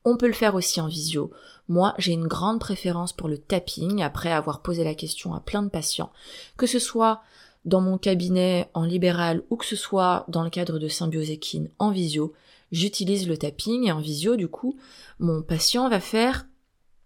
On 0.04 0.16
peut 0.16 0.26
le 0.26 0.33
faire 0.33 0.54
aussi 0.54 0.81
en 0.81 0.87
visio. 0.87 1.31
Moi, 1.68 1.94
j'ai 1.98 2.12
une 2.12 2.28
grande 2.28 2.61
préférence 2.61 3.12
pour 3.12 3.28
le 3.28 3.38
tapping 3.38 4.02
après 4.02 4.33
avoir 4.33 4.62
posé 4.62 4.85
la 4.85 4.94
question 4.94 5.35
à 5.35 5.40
plein 5.40 5.62
de 5.62 5.68
patients, 5.68 6.12
que 6.57 6.66
ce 6.66 6.78
soit 6.78 7.20
dans 7.64 7.81
mon 7.81 7.99
cabinet 7.99 8.68
en 8.75 8.85
libéral 8.85 9.42
ou 9.51 9.57
que 9.57 9.66
ce 9.66 9.77
soit 9.77 10.25
dans 10.29 10.42
le 10.42 10.51
cadre 10.51 10.79
de 10.79 10.88
symbiose 10.88 11.31
en 11.79 11.90
visio, 11.90 12.33
j'utilise 12.73 13.29
le 13.29 13.37
tapping 13.37 13.87
et 13.87 13.92
en 13.92 14.01
visio, 14.01 14.37
du 14.37 14.49
coup, 14.49 14.77
mon 15.18 15.42
patient 15.42 15.88
va 15.88 16.01
faire 16.01 16.47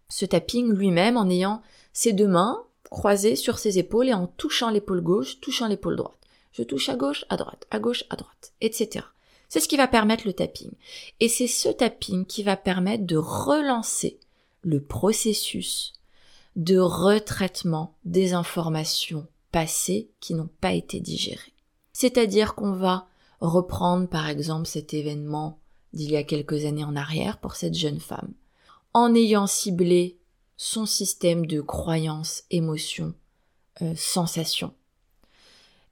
ce 0.09 0.25
tapping 0.25 0.73
lui-même 0.73 1.17
en 1.17 1.29
ayant 1.29 1.63
ses 1.93 2.13
deux 2.13 2.29
mains 2.29 2.63
croisées 2.91 3.37
sur 3.37 3.59
ses 3.59 3.79
épaules 3.79 4.09
et 4.09 4.15
en 4.15 4.27
touchant 4.27 4.71
l'épaule 4.71 5.01
gauche, 5.01 5.41
touchant 5.41 5.69
l'épaule 5.69 5.97
droite. 5.97 6.19
Je 6.53 6.63
touche 6.63 6.91
à 6.91 6.97
gauche, 6.97 7.25
à 7.31 7.37
droite, 7.37 7.67
à 7.71 7.79
gauche, 7.79 8.05
à 8.11 8.17
droite, 8.17 8.53
etc. 8.61 9.07
C'est 9.49 9.61
ce 9.61 9.69
qui 9.69 9.77
va 9.77 9.89
permettre 9.89 10.27
le 10.27 10.35
tapping. 10.35 10.71
Et 11.21 11.29
c'est 11.29 11.47
ce 11.47 11.71
tapping 11.71 12.27
qui 12.27 12.43
va 12.43 12.57
permettre 12.57 13.07
de 13.07 13.17
relancer 13.17 14.21
le 14.63 14.83
processus 14.83 15.95
de 16.57 16.79
retraitement 16.79 17.97
des 18.05 18.35
informations 18.35 19.27
passées 19.53 20.11
qui 20.21 20.35
n'ont 20.35 20.51
pas 20.61 20.73
été 20.73 20.99
digérées. 20.99 21.55
C'est-à-dire 21.93 22.55
qu'on 22.55 22.73
va 22.73 23.07
reprendre 23.41 24.09
par 24.09 24.29
exemple 24.29 24.67
cet 24.67 24.95
événement 24.95 25.61
d'il 25.93 26.11
y 26.11 26.17
a 26.17 26.25
quelques 26.25 26.65
années 26.65 26.85
en 26.85 26.97
arrière 26.97 27.39
pour 27.39 27.55
cette 27.55 27.75
jeune 27.75 28.01
femme, 28.01 28.33
en 28.95 29.15
ayant 29.15 29.47
ciblé 29.47 30.19
son 30.57 30.87
système 30.87 31.47
de 31.47 31.61
croyances, 31.61 32.45
émotions, 32.51 33.15
euh, 33.83 33.95
sensations. 33.97 34.75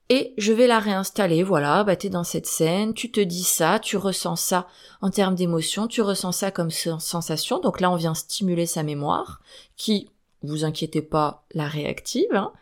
Et 0.09 0.35
je 0.38 0.53
vais 0.53 0.66
la 0.66 0.81
réinstaller, 0.81 1.44
voilà, 1.44 1.85
bah 1.85 1.94
t'es 1.94 2.09
dans 2.09 2.25
cette 2.25 2.46
scène, 2.46 2.94
tu 2.94 3.12
te 3.12 3.20
dis 3.20 3.44
ça, 3.44 3.79
tu 3.79 3.96
ressens 3.96 4.37
ça 4.37 4.66
en 5.01 5.11
termes 5.11 5.37
d'émotion, 5.37 5.87
tu 5.87 6.03
ressens 6.03 6.33
ça 6.33 6.51
comme 6.51 6.70
sensation, 6.70 7.61
donc 7.61 7.81
là 7.81 7.92
on 7.92 7.96
vient 7.96 8.14
stimuler 8.14 8.66
sa 8.66 8.83
mémoire, 8.83 9.40
qui 9.77 10.11
vous 10.42 10.64
inquiétez 10.64 11.03
pas, 11.03 11.44
la 11.53 11.68
réactive. 11.68 12.33
Hein. 12.35 12.53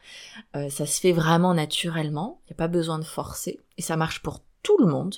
Euh, 0.56 0.70
ça 0.70 0.86
se 0.86 1.00
fait 1.00 1.12
vraiment 1.12 1.54
naturellement, 1.54 2.40
il 2.44 2.50
n'y 2.50 2.54
a 2.54 2.56
pas 2.56 2.68
besoin 2.68 2.98
de 2.98 3.04
forcer, 3.04 3.60
et 3.76 3.82
ça 3.82 3.96
marche 3.96 4.22
pour 4.22 4.40
tout 4.62 4.78
le 4.78 4.86
monde. 4.86 5.16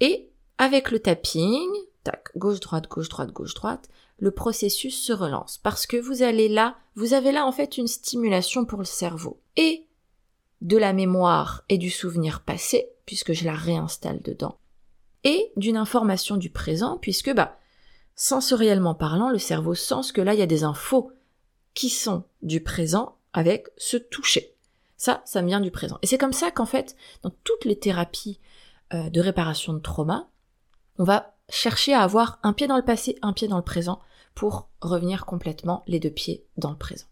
Et 0.00 0.30
avec 0.58 0.90
le 0.90 1.00
tapping, 1.00 1.68
tac, 2.04 2.36
gauche-droite, 2.36 2.88
gauche-droite, 2.88 3.32
gauche-droite, 3.32 3.88
le 4.18 4.30
processus 4.30 5.00
se 5.00 5.12
relance. 5.12 5.58
Parce 5.58 5.86
que 5.86 5.96
vous 5.96 6.22
allez 6.22 6.48
là, 6.48 6.76
vous 6.94 7.14
avez 7.14 7.32
là 7.32 7.46
en 7.46 7.52
fait 7.52 7.78
une 7.78 7.86
stimulation 7.86 8.64
pour 8.64 8.78
le 8.78 8.84
cerveau. 8.84 9.40
Et 9.56 9.86
de 10.60 10.76
la 10.76 10.92
mémoire 10.92 11.64
et 11.68 11.78
du 11.78 11.90
souvenir 11.90 12.42
passé, 12.42 12.90
puisque 13.06 13.32
je 13.32 13.44
la 13.44 13.54
réinstalle 13.54 14.20
dedans. 14.22 14.58
Et 15.24 15.52
d'une 15.56 15.76
information 15.76 16.36
du 16.36 16.50
présent, 16.50 16.98
puisque 16.98 17.32
bah, 17.34 17.58
sensoriellement 18.14 18.94
parlant, 18.94 19.30
le 19.30 19.38
cerveau 19.38 19.74
sent 19.74 20.12
que 20.14 20.20
là 20.20 20.34
il 20.34 20.40
y 20.40 20.42
a 20.42 20.46
des 20.46 20.64
infos 20.64 21.12
qui 21.74 21.90
sont 21.90 22.24
du 22.42 22.62
présent 22.62 23.16
avec 23.32 23.68
ce 23.76 23.96
toucher. 23.96 24.54
Ça, 24.96 25.22
ça 25.24 25.40
vient 25.42 25.60
du 25.60 25.70
présent. 25.70 25.98
Et 26.02 26.06
c'est 26.06 26.18
comme 26.18 26.32
ça 26.32 26.50
qu'en 26.50 26.66
fait, 26.66 26.94
dans 27.22 27.32
toutes 27.44 27.64
les 27.64 27.78
thérapies 27.78 28.38
euh, 28.92 29.08
de 29.08 29.20
réparation 29.20 29.72
de 29.72 29.78
trauma, 29.78 30.28
on 30.98 31.04
va 31.04 31.34
chercher 31.48 31.94
à 31.94 32.02
avoir 32.02 32.38
un 32.42 32.52
pied 32.52 32.66
dans 32.66 32.76
le 32.76 32.84
passé, 32.84 33.18
un 33.22 33.32
pied 33.32 33.48
dans 33.48 33.56
le 33.56 33.62
présent, 33.62 34.00
pour 34.34 34.68
revenir 34.80 35.26
complètement 35.26 35.82
les 35.86 36.00
deux 36.00 36.10
pieds 36.10 36.44
dans 36.56 36.70
le 36.70 36.76
présent. 36.76 37.06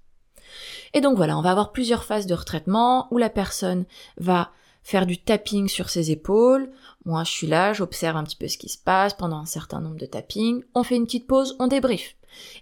Et 0.94 1.00
donc 1.00 1.16
voilà, 1.16 1.36
on 1.38 1.42
va 1.42 1.50
avoir 1.50 1.72
plusieurs 1.72 2.04
phases 2.04 2.26
de 2.26 2.34
retraitement 2.34 3.08
où 3.10 3.18
la 3.18 3.30
personne 3.30 3.84
va 4.18 4.52
faire 4.82 5.06
du 5.06 5.18
tapping 5.18 5.68
sur 5.68 5.90
ses 5.90 6.10
épaules. 6.10 6.70
Moi, 7.04 7.24
je 7.24 7.30
suis 7.30 7.46
là, 7.46 7.72
j'observe 7.72 8.16
un 8.16 8.24
petit 8.24 8.36
peu 8.36 8.48
ce 8.48 8.58
qui 8.58 8.68
se 8.68 8.78
passe 8.78 9.14
pendant 9.14 9.38
un 9.38 9.46
certain 9.46 9.80
nombre 9.80 9.96
de 9.96 10.06
tappings. 10.06 10.62
On 10.74 10.82
fait 10.82 10.96
une 10.96 11.04
petite 11.04 11.26
pause, 11.26 11.56
on 11.58 11.66
débrief. 11.66 12.16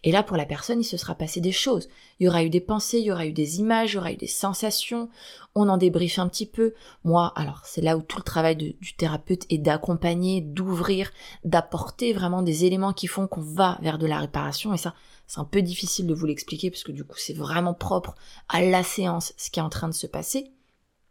Et 0.05 0.12
là, 0.12 0.22
pour 0.22 0.37
la 0.37 0.46
personne, 0.46 0.81
il 0.81 0.85
se 0.85 0.96
sera 0.96 1.14
passé 1.14 1.40
des 1.40 1.52
choses. 1.52 1.88
Il 2.18 2.24
y 2.24 2.29
aura 2.29 2.44
eu 2.44 2.50
des 2.50 2.61
pensées, 2.61 2.98
il 2.98 3.05
y 3.05 3.12
aura 3.12 3.26
eu 3.26 3.33
des 3.33 3.59
images, 3.61 3.92
il 3.92 3.96
y 3.96 3.98
aura 3.98 4.12
eu 4.12 4.16
des 4.16 4.26
sensations. 4.26 5.09
On 5.55 5.68
en 5.68 5.76
débriefe 5.76 6.18
un 6.18 6.29
petit 6.29 6.46
peu. 6.46 6.74
Moi, 7.05 7.33
alors, 7.37 7.62
c'est 7.64 7.81
là 7.81 7.96
où 7.96 8.02
tout 8.02 8.18
le 8.18 8.22
travail 8.22 8.57
du 8.57 8.94
thérapeute 8.96 9.46
est 9.50 9.59
d'accompagner, 9.59 10.40
d'ouvrir, 10.40 11.11
d'apporter 11.44 12.12
vraiment 12.12 12.42
des 12.42 12.64
éléments 12.64 12.92
qui 12.92 13.07
font 13.07 13.26
qu'on 13.26 13.40
va 13.40 13.79
vers 13.83 13.98
de 13.98 14.07
la 14.07 14.18
réparation. 14.18 14.74
Et 14.74 14.79
ça, 14.79 14.94
c'est 15.26 15.40
un 15.40 15.44
peu 15.44 15.62
difficile 15.62 16.07
de 16.07 16.14
vous 16.14 16.26
l'expliquer 16.26 16.70
parce 16.70 16.85
que 16.85 16.92
du 16.92 17.05
coup, 17.05 17.18
c'est 17.18 17.35
vraiment 17.35 17.74
propre 17.74 18.14
à 18.48 18.62
la 18.62 18.83
séance, 18.83 19.35
ce 19.37 19.50
qui 19.50 19.61
est 19.61 19.62
en 19.62 19.70
train 19.70 19.88
de 19.88 19.94
se 19.94 20.07
passer. 20.07 20.50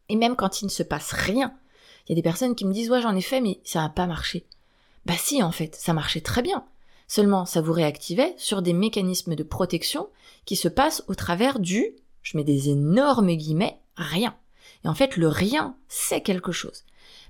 Et 0.09 0.15
même 0.15 0.35
quand 0.35 0.61
il 0.61 0.65
ne 0.65 0.69
se 0.69 0.83
passe 0.83 1.11
rien, 1.11 1.53
il 2.07 2.11
y 2.11 2.13
a 2.13 2.15
des 2.15 2.21
personnes 2.21 2.55
qui 2.55 2.65
me 2.65 2.73
disent, 2.73 2.91
ouais, 2.91 3.01
j'en 3.01 3.15
ai 3.15 3.21
fait, 3.21 3.41
mais 3.41 3.59
ça 3.63 3.81
n'a 3.81 3.89
pas 3.89 4.05
marché. 4.05 4.45
Bah 5.05 5.15
si, 5.17 5.41
en 5.43 5.51
fait, 5.51 5.75
ça 5.75 5.93
marchait 5.93 6.21
très 6.21 6.41
bien. 6.41 6.65
Seulement, 7.07 7.45
ça 7.45 7.61
vous 7.61 7.73
réactivait 7.73 8.33
sur 8.37 8.61
des 8.61 8.73
mécanismes 8.73 9.35
de 9.35 9.43
protection 9.43 10.09
qui 10.45 10.55
se 10.55 10.67
passent 10.67 11.03
au 11.07 11.15
travers 11.15 11.59
du, 11.59 11.95
je 12.21 12.37
mets 12.37 12.43
des 12.43 12.69
énormes 12.69 13.33
guillemets, 13.33 13.79
rien. 13.95 14.35
Et 14.83 14.87
en 14.87 14.95
fait, 14.95 15.17
le 15.17 15.27
rien, 15.27 15.75
c'est 15.87 16.21
quelque 16.21 16.51
chose. 16.51 16.83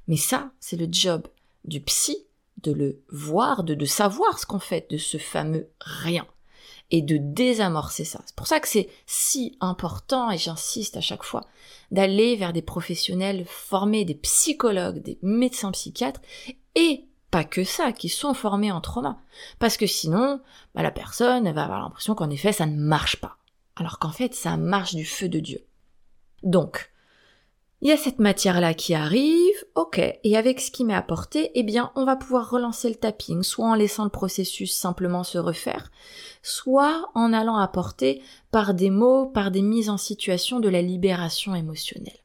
Mais 0.07 0.17
ça, 0.17 0.51
c'est 0.59 0.77
le 0.77 0.87
job 0.89 1.27
du 1.65 1.81
psy 1.81 2.25
de 2.63 2.71
le 2.71 3.01
voir, 3.11 3.63
de, 3.63 3.73
de 3.73 3.85
savoir 3.85 4.39
ce 4.39 4.45
qu'on 4.45 4.59
fait 4.59 4.89
de 4.89 4.97
ce 4.97 5.17
fameux 5.17 5.67
rien 5.79 6.25
et 6.91 7.01
de 7.01 7.17
désamorcer 7.17 8.05
ça. 8.05 8.21
C'est 8.25 8.35
pour 8.35 8.47
ça 8.47 8.59
que 8.59 8.67
c'est 8.67 8.89
si 9.05 9.57
important, 9.59 10.29
et 10.29 10.37
j'insiste 10.37 10.97
à 10.97 11.01
chaque 11.01 11.23
fois, 11.23 11.41
d'aller 11.91 12.35
vers 12.35 12.53
des 12.53 12.61
professionnels 12.61 13.45
formés, 13.47 14.05
des 14.05 14.15
psychologues, 14.15 15.01
des 15.01 15.17
médecins 15.21 15.71
psychiatres, 15.71 16.21
et 16.75 17.05
pas 17.31 17.43
que 17.43 17.63
ça, 17.63 17.91
qui 17.91 18.09
sont 18.09 18.33
formés 18.33 18.71
en 18.71 18.81
trauma. 18.81 19.19
Parce 19.59 19.77
que 19.77 19.87
sinon, 19.87 20.41
bah, 20.73 20.83
la 20.83 20.91
personne 20.91 21.47
elle 21.47 21.55
va 21.55 21.63
avoir 21.63 21.81
l'impression 21.81 22.15
qu'en 22.15 22.29
effet, 22.29 22.51
ça 22.51 22.65
ne 22.65 22.77
marche 22.77 23.17
pas. 23.17 23.37
Alors 23.75 23.99
qu'en 23.99 24.11
fait, 24.11 24.33
ça 24.33 24.57
marche 24.57 24.95
du 24.95 25.05
feu 25.05 25.27
de 25.27 25.39
Dieu. 25.39 25.59
Donc, 26.43 26.91
il 27.81 27.89
y 27.89 27.91
a 27.91 27.97
cette 27.97 28.19
matière-là 28.19 28.73
qui 28.73 28.95
arrive, 28.95 29.65
ok, 29.75 29.99
et 30.23 30.37
avec 30.37 30.61
ce 30.61 30.71
qui 30.71 30.85
m'est 30.85 30.93
apporté, 30.93 31.51
eh 31.55 31.63
bien, 31.63 31.91
on 31.95 32.05
va 32.05 32.15
pouvoir 32.15 32.49
relancer 32.49 32.89
le 32.89 32.95
tapping, 32.95 33.43
soit 33.43 33.67
en 33.67 33.75
laissant 33.75 34.05
le 34.05 34.09
processus 34.09 34.73
simplement 34.73 35.23
se 35.23 35.37
refaire, 35.37 35.91
soit 36.41 37.11
en 37.13 37.33
allant 37.33 37.57
apporter 37.57 38.23
par 38.49 38.73
des 38.73 38.89
mots, 38.89 39.27
par 39.27 39.51
des 39.51 39.61
mises 39.61 39.89
en 39.89 39.97
situation 39.97 40.59
de 40.59 40.69
la 40.69 40.81
libération 40.81 41.53
émotionnelle. 41.53 42.24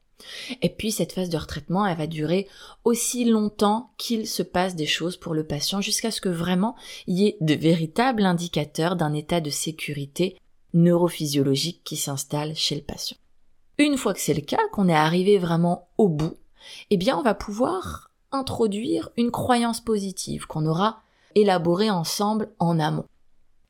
Et 0.61 0.69
puis 0.69 0.91
cette 0.91 1.13
phase 1.13 1.29
de 1.29 1.37
retraitement, 1.37 1.85
elle 1.85 1.97
va 1.97 2.07
durer 2.07 2.47
aussi 2.83 3.25
longtemps 3.25 3.91
qu'il 3.97 4.27
se 4.27 4.43
passe 4.43 4.75
des 4.75 4.85
choses 4.85 5.17
pour 5.17 5.33
le 5.33 5.45
patient 5.45 5.81
jusqu'à 5.81 6.11
ce 6.11 6.21
que 6.21 6.29
vraiment 6.29 6.75
il 7.07 7.19
y 7.19 7.27
ait 7.27 7.37
de 7.41 7.53
véritables 7.53 8.25
indicateurs 8.25 8.95
d'un 8.95 9.13
état 9.13 9.41
de 9.41 9.49
sécurité 9.49 10.37
neurophysiologique 10.73 11.81
qui 11.83 11.97
s'installe 11.97 12.55
chez 12.55 12.75
le 12.75 12.81
patient. 12.81 13.17
Une 13.77 13.97
fois 13.97 14.13
que 14.13 14.19
c'est 14.19 14.33
le 14.33 14.41
cas, 14.41 14.59
qu'on 14.71 14.89
est 14.89 14.93
arrivé 14.93 15.37
vraiment 15.37 15.87
au 15.97 16.07
bout, 16.07 16.37
eh 16.89 16.97
bien 16.97 17.17
on 17.17 17.23
va 17.23 17.33
pouvoir 17.33 18.11
introduire 18.31 19.09
une 19.17 19.31
croyance 19.31 19.81
positive 19.81 20.47
qu'on 20.47 20.65
aura 20.65 21.01
élaborée 21.35 21.89
ensemble 21.89 22.49
en 22.59 22.79
amont. 22.79 23.05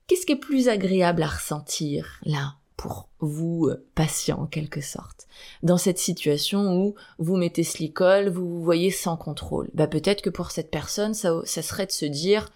Qu'est-ce 0.07 0.25
qui 0.25 0.33
est 0.33 0.37
plus 0.37 0.67
agréable 0.67 1.23
à 1.23 1.27
ressentir 1.27 2.19
là? 2.23 2.55
Pour 2.81 3.09
vous, 3.19 3.67
euh, 3.67 3.85
patient 3.93 4.41
en 4.41 4.47
quelque 4.47 4.81
sorte, 4.81 5.27
dans 5.61 5.77
cette 5.77 5.99
situation 5.99 6.75
où 6.77 6.95
vous 7.19 7.37
mettez 7.37 7.63
ce 7.63 7.77
licol, 7.77 8.29
vous 8.29 8.49
vous 8.49 8.63
voyez 8.63 8.89
sans 8.89 9.17
contrôle 9.17 9.69
Bah 9.75 9.85
peut-être 9.85 10.23
que 10.23 10.31
pour 10.31 10.49
cette 10.49 10.71
personne, 10.71 11.13
ça, 11.13 11.41
ça 11.43 11.61
serait 11.61 11.85
de 11.85 11.91
se 11.91 12.05
dire 12.05 12.49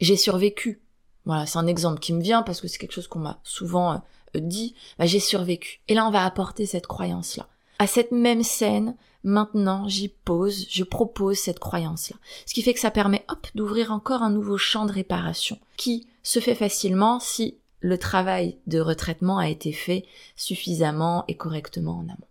j'ai 0.00 0.18
survécu. 0.18 0.82
Voilà, 1.24 1.46
c'est 1.46 1.56
un 1.56 1.66
exemple 1.66 1.98
qui 1.98 2.12
me 2.12 2.20
vient 2.20 2.42
parce 2.42 2.60
que 2.60 2.68
c'est 2.68 2.76
quelque 2.76 2.92
chose 2.92 3.08
qu'on 3.08 3.20
m'a 3.20 3.40
souvent 3.42 3.94
euh, 3.94 4.40
dit, 4.40 4.74
bah, 4.98 5.06
j'ai 5.06 5.18
survécu. 5.18 5.80
Et 5.88 5.94
là, 5.94 6.06
on 6.06 6.10
va 6.10 6.26
apporter 6.26 6.66
cette 6.66 6.86
croyance-là. 6.86 7.48
À 7.78 7.86
cette 7.86 8.12
même 8.12 8.42
scène, 8.42 8.96
maintenant, 9.22 9.88
j'y 9.88 10.08
pose, 10.08 10.66
je 10.68 10.84
propose 10.84 11.38
cette 11.38 11.58
croyance-là. 11.58 12.16
Ce 12.44 12.52
qui 12.52 12.60
fait 12.60 12.74
que 12.74 12.80
ça 12.80 12.90
permet, 12.90 13.24
hop, 13.28 13.46
d'ouvrir 13.54 13.92
encore 13.92 14.22
un 14.22 14.30
nouveau 14.30 14.58
champ 14.58 14.84
de 14.84 14.92
réparation, 14.92 15.58
qui 15.78 16.06
se 16.22 16.38
fait 16.38 16.54
facilement 16.54 17.18
si 17.18 17.56
le 17.84 17.98
travail 17.98 18.56
de 18.66 18.80
retraitement 18.80 19.36
a 19.36 19.50
été 19.50 19.70
fait 19.70 20.06
suffisamment 20.36 21.24
et 21.28 21.36
correctement 21.36 21.98
en 21.98 22.04
amont. 22.04 22.28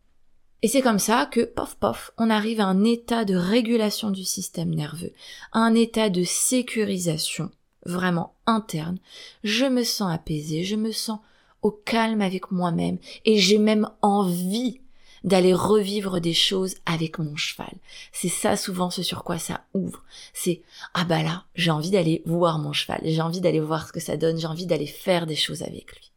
Et 0.63 0.67
c'est 0.67 0.81
comme 0.81 0.97
ça 0.97 1.27
que, 1.27 1.41
pof 1.41 1.75
pof, 1.75 2.11
on 2.17 2.31
arrive 2.31 2.59
à 2.59 2.65
un 2.65 2.83
état 2.83 3.23
de 3.23 3.35
régulation 3.35 4.09
du 4.09 4.23
système 4.23 4.73
nerveux, 4.73 5.13
un 5.51 5.75
état 5.75 6.09
de 6.09 6.23
sécurisation 6.23 7.51
vraiment 7.85 8.33
interne. 8.47 8.97
Je 9.43 9.65
me 9.65 9.83
sens 9.83 10.11
apaisé, 10.11 10.63
je 10.63 10.75
me 10.75 10.91
sens 10.91 11.19
au 11.61 11.69
calme 11.69 12.21
avec 12.21 12.51
moi-même 12.51 12.97
et 13.23 13.37
j'ai 13.37 13.59
même 13.59 13.87
envie 14.01 14.81
d'aller 15.23 15.53
revivre 15.53 16.19
des 16.19 16.33
choses 16.33 16.75
avec 16.85 17.17
mon 17.17 17.35
cheval. 17.35 17.73
C'est 18.11 18.29
ça 18.29 18.57
souvent 18.57 18.89
ce 18.89 19.03
sur 19.03 19.23
quoi 19.23 19.39
ça 19.39 19.61
ouvre. 19.73 20.03
C'est 20.33 20.61
ah 20.93 21.05
bah 21.05 21.23
là, 21.23 21.45
j'ai 21.55 21.71
envie 21.71 21.91
d'aller 21.91 22.21
voir 22.25 22.59
mon 22.59 22.73
cheval, 22.73 23.01
j'ai 23.03 23.21
envie 23.21 23.41
d'aller 23.41 23.59
voir 23.59 23.87
ce 23.87 23.93
que 23.93 23.99
ça 23.99 24.17
donne, 24.17 24.37
j'ai 24.37 24.47
envie 24.47 24.65
d'aller 24.65 24.87
faire 24.87 25.25
des 25.25 25.35
choses 25.35 25.61
avec 25.61 25.93
lui. 25.95 26.11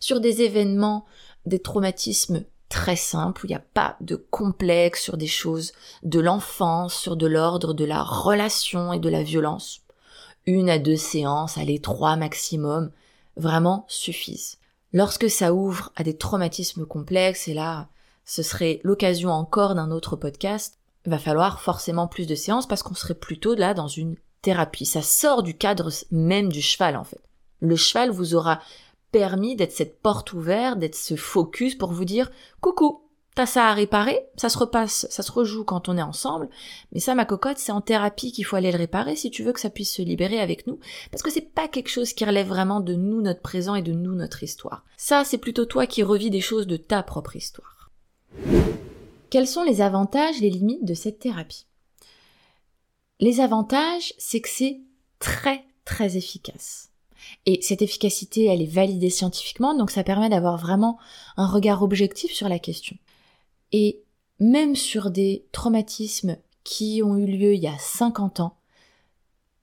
Sur 0.00 0.20
des 0.20 0.42
événements, 0.42 1.04
des 1.46 1.60
traumatismes 1.60 2.44
très 2.68 2.96
simples, 2.96 3.42
où 3.42 3.46
il 3.46 3.50
n'y 3.50 3.56
a 3.56 3.60
pas 3.60 3.96
de 4.00 4.16
complexe 4.16 5.02
sur 5.02 5.16
des 5.16 5.26
choses 5.26 5.72
de 6.02 6.20
l'enfance, 6.20 6.94
sur 6.94 7.16
de 7.16 7.26
l'ordre 7.26 7.72
de 7.72 7.84
la 7.84 8.02
relation 8.02 8.92
et 8.92 8.98
de 8.98 9.08
la 9.08 9.22
violence. 9.22 9.80
Une 10.46 10.70
à 10.70 10.78
deux 10.78 10.96
séances, 10.96 11.58
allez 11.58 11.80
trois 11.80 12.16
maximum, 12.16 12.90
vraiment 13.36 13.84
suffisent. 13.88 14.58
Lorsque 14.92 15.30
ça 15.30 15.52
ouvre 15.52 15.92
à 15.96 16.02
des 16.02 16.16
traumatismes 16.16 16.86
complexes, 16.86 17.48
et 17.48 17.54
là, 17.54 17.88
ce 18.28 18.42
serait 18.42 18.80
l'occasion 18.84 19.30
encore 19.30 19.74
d'un 19.74 19.90
autre 19.90 20.14
podcast, 20.14 20.78
il 21.06 21.10
va 21.10 21.18
falloir 21.18 21.62
forcément 21.62 22.06
plus 22.06 22.26
de 22.26 22.34
séances 22.34 22.68
parce 22.68 22.82
qu'on 22.82 22.94
serait 22.94 23.14
plutôt 23.14 23.54
là 23.54 23.72
dans 23.72 23.88
une 23.88 24.16
thérapie. 24.42 24.84
Ça 24.84 25.00
sort 25.00 25.42
du 25.42 25.56
cadre 25.56 25.90
même 26.10 26.52
du 26.52 26.60
cheval 26.60 26.98
en 26.98 27.04
fait. 27.04 27.22
Le 27.60 27.74
cheval 27.74 28.10
vous 28.10 28.34
aura 28.34 28.60
permis 29.12 29.56
d'être 29.56 29.72
cette 29.72 30.02
porte 30.02 30.34
ouverte, 30.34 30.78
d'être 30.78 30.94
ce 30.94 31.16
focus 31.16 31.74
pour 31.74 31.90
vous 31.90 32.04
dire 32.04 32.30
coucou, 32.60 33.02
T'as 33.34 33.46
ça 33.46 33.68
à 33.68 33.72
réparer, 33.72 34.26
ça 34.36 34.48
se 34.48 34.58
repasse, 34.58 35.06
ça 35.10 35.22
se 35.22 35.30
rejoue 35.30 35.62
quand 35.62 35.88
on 35.88 35.96
est 35.96 36.02
ensemble, 36.02 36.48
mais 36.92 36.98
ça, 36.98 37.14
ma 37.14 37.24
cocotte, 37.24 37.58
c'est 37.58 37.70
en 37.70 37.80
thérapie 37.80 38.32
qu'il 38.32 38.44
faut 38.44 38.56
aller 38.56 38.72
le 38.72 38.78
réparer 38.78 39.14
si 39.14 39.30
tu 39.30 39.44
veux 39.44 39.52
que 39.52 39.60
ça 39.60 39.70
puisse 39.70 39.94
se 39.94 40.02
libérer 40.02 40.40
avec 40.40 40.66
nous, 40.66 40.80
parce 41.12 41.22
que 41.22 41.30
c'est 41.30 41.54
pas 41.54 41.68
quelque 41.68 41.88
chose 41.88 42.12
qui 42.14 42.24
relève 42.24 42.48
vraiment 42.48 42.80
de 42.80 42.94
nous, 42.94 43.22
notre 43.22 43.40
présent 43.40 43.76
et 43.76 43.82
de 43.82 43.92
nous, 43.92 44.16
notre 44.16 44.42
histoire. 44.42 44.84
Ça, 44.96 45.22
c'est 45.24 45.38
plutôt 45.38 45.66
toi 45.66 45.86
qui 45.86 46.02
revis 46.02 46.30
des 46.30 46.40
choses 46.40 46.66
de 46.66 46.76
ta 46.76 47.04
propre 47.04 47.36
histoire. 47.36 47.77
Quels 49.30 49.46
sont 49.46 49.62
les 49.62 49.80
avantages, 49.80 50.40
les 50.40 50.50
limites 50.50 50.84
de 50.84 50.94
cette 50.94 51.18
thérapie? 51.18 51.66
Les 53.20 53.40
avantages, 53.40 54.14
c'est 54.16 54.40
que 54.40 54.48
c'est 54.48 54.80
très, 55.18 55.64
très 55.84 56.16
efficace. 56.16 56.90
Et 57.46 57.60
cette 57.62 57.82
efficacité, 57.82 58.46
elle 58.46 58.62
est 58.62 58.66
validée 58.66 59.10
scientifiquement, 59.10 59.76
donc 59.76 59.90
ça 59.90 60.04
permet 60.04 60.28
d'avoir 60.28 60.56
vraiment 60.56 60.98
un 61.36 61.46
regard 61.46 61.82
objectif 61.82 62.32
sur 62.32 62.48
la 62.48 62.58
question. 62.58 62.96
Et 63.72 64.02
même 64.38 64.76
sur 64.76 65.10
des 65.10 65.46
traumatismes 65.52 66.36
qui 66.64 67.02
ont 67.02 67.16
eu 67.16 67.26
lieu 67.26 67.54
il 67.54 67.60
y 67.60 67.66
a 67.66 67.78
50 67.78 68.40
ans, 68.40 68.56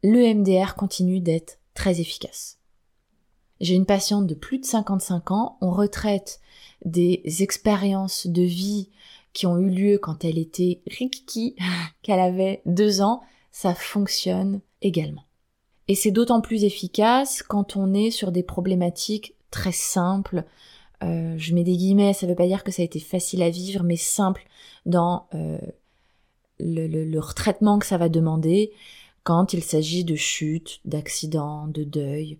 le 0.04 0.34
MDR 0.34 0.75
continue 0.75 1.19
d'être 1.19 1.60
très 1.73 2.01
efficace. 2.01 2.60
J'ai 3.62 3.73
une 3.73 3.86
patiente 3.86 4.28
de 4.28 4.36
plus 4.36 4.60
de 4.60 4.65
55 4.65 5.32
ans, 5.32 5.58
on 5.62 5.71
retraite 5.71 6.39
des 6.86 7.21
expériences 7.41 8.28
de 8.28 8.43
vie 8.43 8.89
qui 9.34 9.45
ont 9.45 9.58
eu 9.58 9.69
lieu 9.69 9.98
quand 9.98 10.24
elle 10.24 10.38
était 10.38 10.82
rikiki, 10.88 11.56
qu'elle 12.02 12.19
avait 12.19 12.62
deux 12.65 13.02
ans, 13.02 13.21
ça 13.52 13.76
fonctionne 13.76 14.62
également. 14.82 15.26
Et 15.88 15.95
c'est 15.95 16.12
d'autant 16.12 16.41
plus 16.41 16.63
efficace 16.63 17.43
quand 17.43 17.76
on 17.76 17.93
est 17.93 18.12
sur 18.12 18.32
des 18.32 18.43
problématiques 18.43 19.36
très 19.52 19.71
simples, 19.71 20.45
euh, 21.04 21.36
je 21.38 21.54
mets 21.54 21.63
des 21.63 21.76
guillemets, 21.76 22.13
ça 22.13 22.26
ne 22.26 22.32
veut 22.32 22.36
pas 22.36 22.48
dire 22.48 22.63
que 22.63 22.71
ça 22.71 22.82
a 22.82 22.86
été 22.86 23.00
facile 23.00 23.43
à 23.43 23.50
vivre, 23.50 23.84
mais 23.84 23.98
simple 23.98 24.45
dans 24.86 25.28
euh, 25.36 25.60
le, 26.60 27.19
retraitement 27.19 27.80
que 27.80 27.86
ça 27.86 27.98
va 27.98 28.10
demander 28.10 28.71
quand 29.24 29.54
il 29.54 29.63
s'agit 29.63 30.04
de 30.04 30.15
chutes, 30.15 30.80
d'accidents, 30.86 31.67
de 31.67 31.84
deuil, 31.84 32.39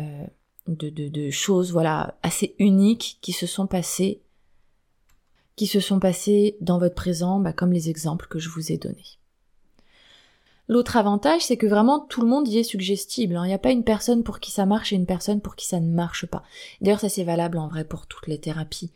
euh, 0.00 0.26
de, 0.66 1.30
choses 1.30 1.72
voilà 1.72 2.16
assez 2.22 2.54
uniques 2.58 3.18
qui 3.20 3.32
se 3.32 3.46
sont 3.46 3.66
passées, 3.66 4.20
qui 5.56 5.66
se 5.66 5.80
sont 5.80 6.00
passées 6.00 6.56
dans 6.60 6.78
votre 6.78 6.94
présent, 6.94 7.38
bah, 7.40 7.52
comme 7.52 7.72
les 7.72 7.90
exemples 7.90 8.26
que 8.28 8.38
je 8.38 8.48
vous 8.48 8.72
ai 8.72 8.78
donnés. 8.78 9.18
L'autre 10.66 10.96
avantage, 10.96 11.42
c'est 11.42 11.58
que 11.58 11.66
vraiment 11.66 12.00
tout 12.00 12.22
le 12.22 12.26
monde 12.26 12.48
y 12.48 12.58
est 12.58 12.62
suggestible. 12.62 13.36
Hein. 13.36 13.44
Il 13.44 13.48
n'y 13.48 13.54
a 13.54 13.58
pas 13.58 13.70
une 13.70 13.84
personne 13.84 14.22
pour 14.22 14.40
qui 14.40 14.50
ça 14.50 14.64
marche 14.64 14.92
et 14.92 14.96
une 14.96 15.04
personne 15.04 15.42
pour 15.42 15.56
qui 15.56 15.66
ça 15.66 15.78
ne 15.78 15.92
marche 15.92 16.24
pas. 16.24 16.42
D'ailleurs, 16.80 17.00
ça 17.00 17.10
c'est 17.10 17.24
valable 17.24 17.58
en 17.58 17.68
vrai 17.68 17.84
pour 17.84 18.06
toutes 18.06 18.26
les 18.28 18.38
thérapies. 18.38 18.90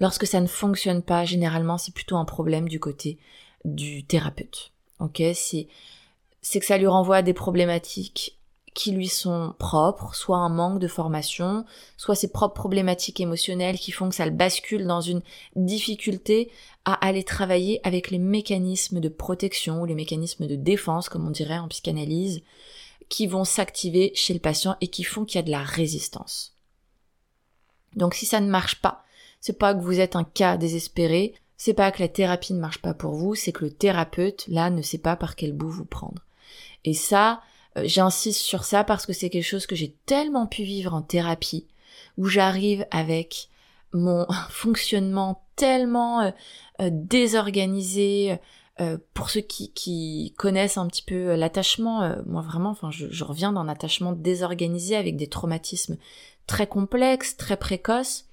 Lorsque 0.00 0.26
ça 0.26 0.40
ne 0.40 0.46
fonctionne 0.46 1.02
pas, 1.02 1.26
généralement, 1.26 1.76
c'est 1.76 1.94
plutôt 1.94 2.16
un 2.16 2.24
problème 2.24 2.66
du 2.68 2.80
côté 2.80 3.18
du 3.66 4.04
thérapeute. 4.04 4.72
Ok, 5.00 5.22
c'est 5.34 5.68
c'est 6.40 6.58
que 6.58 6.66
ça 6.66 6.78
lui 6.78 6.88
renvoie 6.88 7.16
à 7.16 7.22
des 7.22 7.34
problématiques 7.34 8.36
qui 8.74 8.92
lui 8.92 9.08
sont 9.08 9.54
propres, 9.58 10.14
soit 10.14 10.38
un 10.38 10.48
manque 10.48 10.78
de 10.78 10.88
formation, 10.88 11.64
soit 11.96 12.14
ses 12.14 12.32
propres 12.32 12.54
problématiques 12.54 13.20
émotionnelles 13.20 13.78
qui 13.78 13.92
font 13.92 14.08
que 14.08 14.14
ça 14.14 14.24
le 14.24 14.32
bascule 14.32 14.86
dans 14.86 15.00
une 15.00 15.22
difficulté 15.56 16.50
à 16.84 16.94
aller 17.06 17.22
travailler 17.22 17.80
avec 17.86 18.10
les 18.10 18.18
mécanismes 18.18 19.00
de 19.00 19.08
protection 19.08 19.82
ou 19.82 19.84
les 19.84 19.94
mécanismes 19.94 20.46
de 20.46 20.56
défense, 20.56 21.08
comme 21.08 21.26
on 21.26 21.30
dirait 21.30 21.58
en 21.58 21.68
psychanalyse, 21.68 22.42
qui 23.08 23.26
vont 23.26 23.44
s'activer 23.44 24.12
chez 24.14 24.32
le 24.32 24.40
patient 24.40 24.76
et 24.80 24.88
qui 24.88 25.04
font 25.04 25.24
qu'il 25.24 25.36
y 25.36 25.38
a 25.38 25.42
de 25.42 25.50
la 25.50 25.62
résistance. 25.62 26.54
Donc 27.94 28.14
si 28.14 28.24
ça 28.24 28.40
ne 28.40 28.48
marche 28.48 28.80
pas, 28.80 29.04
c'est 29.40 29.58
pas 29.58 29.74
que 29.74 29.82
vous 29.82 30.00
êtes 30.00 30.16
un 30.16 30.24
cas 30.24 30.56
désespéré, 30.56 31.34
c'est 31.58 31.74
pas 31.74 31.92
que 31.92 32.00
la 32.00 32.08
thérapie 32.08 32.54
ne 32.54 32.60
marche 32.60 32.80
pas 32.80 32.94
pour 32.94 33.12
vous, 33.12 33.34
c'est 33.34 33.52
que 33.52 33.64
le 33.64 33.70
thérapeute, 33.70 34.46
là, 34.48 34.70
ne 34.70 34.82
sait 34.82 34.98
pas 34.98 35.14
par 35.14 35.36
quel 35.36 35.52
bout 35.52 35.68
vous 35.68 35.84
prendre. 35.84 36.22
Et 36.84 36.94
ça, 36.94 37.42
j'insiste 37.84 38.40
sur 38.40 38.64
ça 38.64 38.84
parce 38.84 39.06
que 39.06 39.12
c'est 39.12 39.30
quelque 39.30 39.44
chose 39.44 39.66
que 39.66 39.76
j'ai 39.76 39.96
tellement 40.06 40.46
pu 40.46 40.62
vivre 40.62 40.94
en 40.94 41.02
thérapie, 41.02 41.66
où 42.18 42.26
j'arrive 42.26 42.86
avec 42.90 43.48
mon 43.92 44.26
fonctionnement 44.50 45.44
tellement 45.56 46.20
euh, 46.20 46.30
euh, 46.80 46.88
désorganisé, 46.90 48.38
euh, 48.80 48.96
pour 49.14 49.30
ceux 49.30 49.42
qui, 49.42 50.34
connaissent 50.36 50.78
un 50.78 50.88
petit 50.88 51.02
peu 51.02 51.34
l'attachement, 51.34 52.02
euh, 52.02 52.16
moi 52.26 52.42
vraiment, 52.42 52.74
je 52.90 53.24
reviens 53.24 53.52
d'un 53.52 53.68
attachement 53.68 54.12
désorganisé 54.12 54.96
avec 54.96 55.16
des 55.16 55.28
traumatismes 55.28 55.98
très 56.46 56.66
complexes, 56.66 57.36
très 57.36 57.56
précoces. 57.56 58.26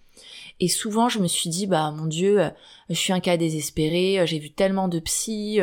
Et 0.60 0.68
souvent, 0.68 1.10
je 1.10 1.20
me 1.20 1.28
suis 1.28 1.50
dit, 1.50 1.68
bah 1.68 1.92
mon 1.92 2.06
Dieu, 2.06 2.50
je 2.90 2.96
suis 2.96 3.14
un 3.14 3.20
cas 3.20 3.38
désespéré, 3.38 4.26
j'ai 4.26 4.40
vu 4.40 4.52
tellement 4.52 4.88
de 4.90 5.00
psy, 5.00 5.60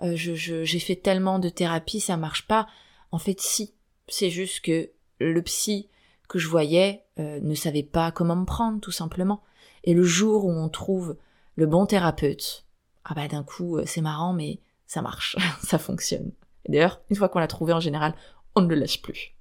j'ai 0.00 0.78
fait 0.78 0.94
tellement 0.96 1.40
de 1.40 1.48
thérapie, 1.48 2.00
ça 2.00 2.16
marche 2.16 2.46
pas. 2.46 2.68
En 3.12 3.18
fait, 3.18 3.40
si. 3.40 3.74
C'est 4.08 4.30
juste 4.30 4.60
que 4.60 4.90
le 5.18 5.42
psy 5.42 5.88
que 6.28 6.38
je 6.38 6.48
voyais 6.48 7.04
ne 7.18 7.54
savait 7.54 7.82
pas 7.82 8.12
comment 8.12 8.36
me 8.36 8.44
prendre, 8.44 8.80
tout 8.80 8.92
simplement. 8.92 9.42
Et 9.82 9.94
le 9.94 10.02
jour 10.02 10.44
où 10.44 10.50
on 10.50 10.68
trouve 10.68 11.16
le 11.56 11.66
bon 11.66 11.86
thérapeute, 11.86 12.66
ah 13.04 13.14
bah 13.14 13.28
d'un 13.28 13.44
coup, 13.44 13.78
euh, 13.78 13.84
c'est 13.86 14.00
marrant, 14.00 14.32
mais 14.32 14.60
ça 14.86 15.00
marche, 15.00 15.36
ça 15.62 15.78
fonctionne. 15.78 16.32
D'ailleurs, 16.68 17.00
une 17.08 17.16
fois 17.16 17.28
qu'on 17.28 17.38
l'a 17.38 17.46
trouvé 17.46 17.72
en 17.72 17.80
général, 17.80 18.14
on 18.56 18.62
ne 18.62 18.68
le 18.68 18.74
lâche 18.74 19.00
plus. 19.00 19.34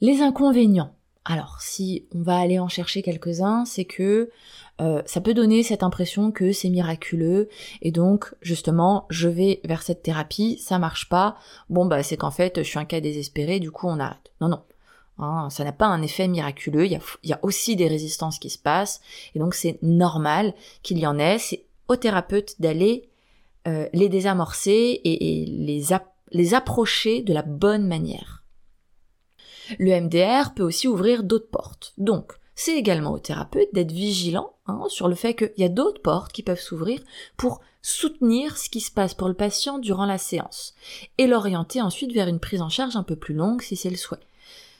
Les 0.00 0.20
inconvénients. 0.20 0.94
Alors, 1.28 1.60
si 1.60 2.06
on 2.14 2.22
va 2.22 2.38
aller 2.38 2.58
en 2.58 2.68
chercher 2.68 3.02
quelques-uns, 3.02 3.64
c'est 3.64 3.84
que 3.84 4.30
euh, 4.80 5.02
ça 5.06 5.20
peut 5.20 5.34
donner 5.34 5.62
cette 5.62 5.82
impression 5.82 6.30
que 6.30 6.52
c'est 6.52 6.68
miraculeux 6.68 7.48
et 7.82 7.90
donc 7.90 8.34
justement 8.42 9.06
je 9.08 9.28
vais 9.28 9.60
vers 9.64 9.82
cette 9.82 10.02
thérapie, 10.02 10.58
ça 10.58 10.78
marche 10.78 11.08
pas. 11.08 11.36
Bon 11.70 11.86
bah 11.86 12.02
c'est 12.02 12.16
qu'en 12.16 12.30
fait 12.30 12.58
je 12.58 12.68
suis 12.68 12.78
un 12.78 12.84
cas 12.84 13.00
désespéré, 13.00 13.58
du 13.58 13.70
coup 13.70 13.88
on 13.88 13.98
arrête. 13.98 14.30
Non 14.40 14.48
non, 14.48 14.60
Hein, 15.18 15.48
ça 15.48 15.64
n'a 15.64 15.72
pas 15.72 15.86
un 15.86 16.02
effet 16.02 16.28
miraculeux, 16.28 16.84
il 16.84 17.00
y, 17.22 17.32
a, 17.32 17.38
aussi 17.42 17.74
des 17.74 17.88
résistances 17.88 18.38
qui 18.38 18.50
se 18.50 18.58
passent, 18.58 19.00
et 19.34 19.38
donc 19.38 19.54
c'est 19.54 19.78
normal 19.82 20.52
qu'il 20.82 20.98
y 20.98 21.06
en 21.06 21.18
ait. 21.18 21.38
C'est 21.38 21.64
au 21.88 21.96
thérapeute 21.96 22.60
d'aller 22.60 23.08
euh, 23.66 23.88
les 23.94 24.10
désamorcer 24.10 25.00
et, 25.04 25.46
les, 25.46 25.82
les 26.32 26.54
approcher 26.54 27.22
de 27.22 27.32
la 27.32 27.42
bonne 27.42 27.86
manière. 27.86 28.35
Le 29.78 30.00
MDR 30.00 30.54
peut 30.54 30.62
aussi 30.62 30.88
ouvrir 30.88 31.22
d'autres 31.22 31.50
portes. 31.50 31.92
Donc, 31.98 32.32
c'est 32.54 32.76
également 32.76 33.12
au 33.12 33.18
thérapeute 33.18 33.68
d'être 33.72 33.92
vigilant 33.92 34.54
hein, 34.66 34.84
sur 34.88 35.08
le 35.08 35.14
fait 35.14 35.34
qu'il 35.34 35.52
y 35.58 35.64
a 35.64 35.68
d'autres 35.68 36.00
portes 36.00 36.32
qui 36.32 36.42
peuvent 36.42 36.60
s'ouvrir 36.60 37.00
pour 37.36 37.60
soutenir 37.82 38.56
ce 38.56 38.70
qui 38.70 38.80
se 38.80 38.90
passe 38.90 39.14
pour 39.14 39.28
le 39.28 39.34
patient 39.34 39.78
durant 39.78 40.06
la 40.06 40.18
séance 40.18 40.74
et 41.18 41.26
l'orienter 41.26 41.82
ensuite 41.82 42.12
vers 42.12 42.28
une 42.28 42.40
prise 42.40 42.62
en 42.62 42.68
charge 42.68 42.96
un 42.96 43.02
peu 43.02 43.14
plus 43.14 43.34
longue 43.34 43.62
si 43.62 43.76
c'est 43.76 43.90
le 43.90 43.96
souhait. 43.96 44.18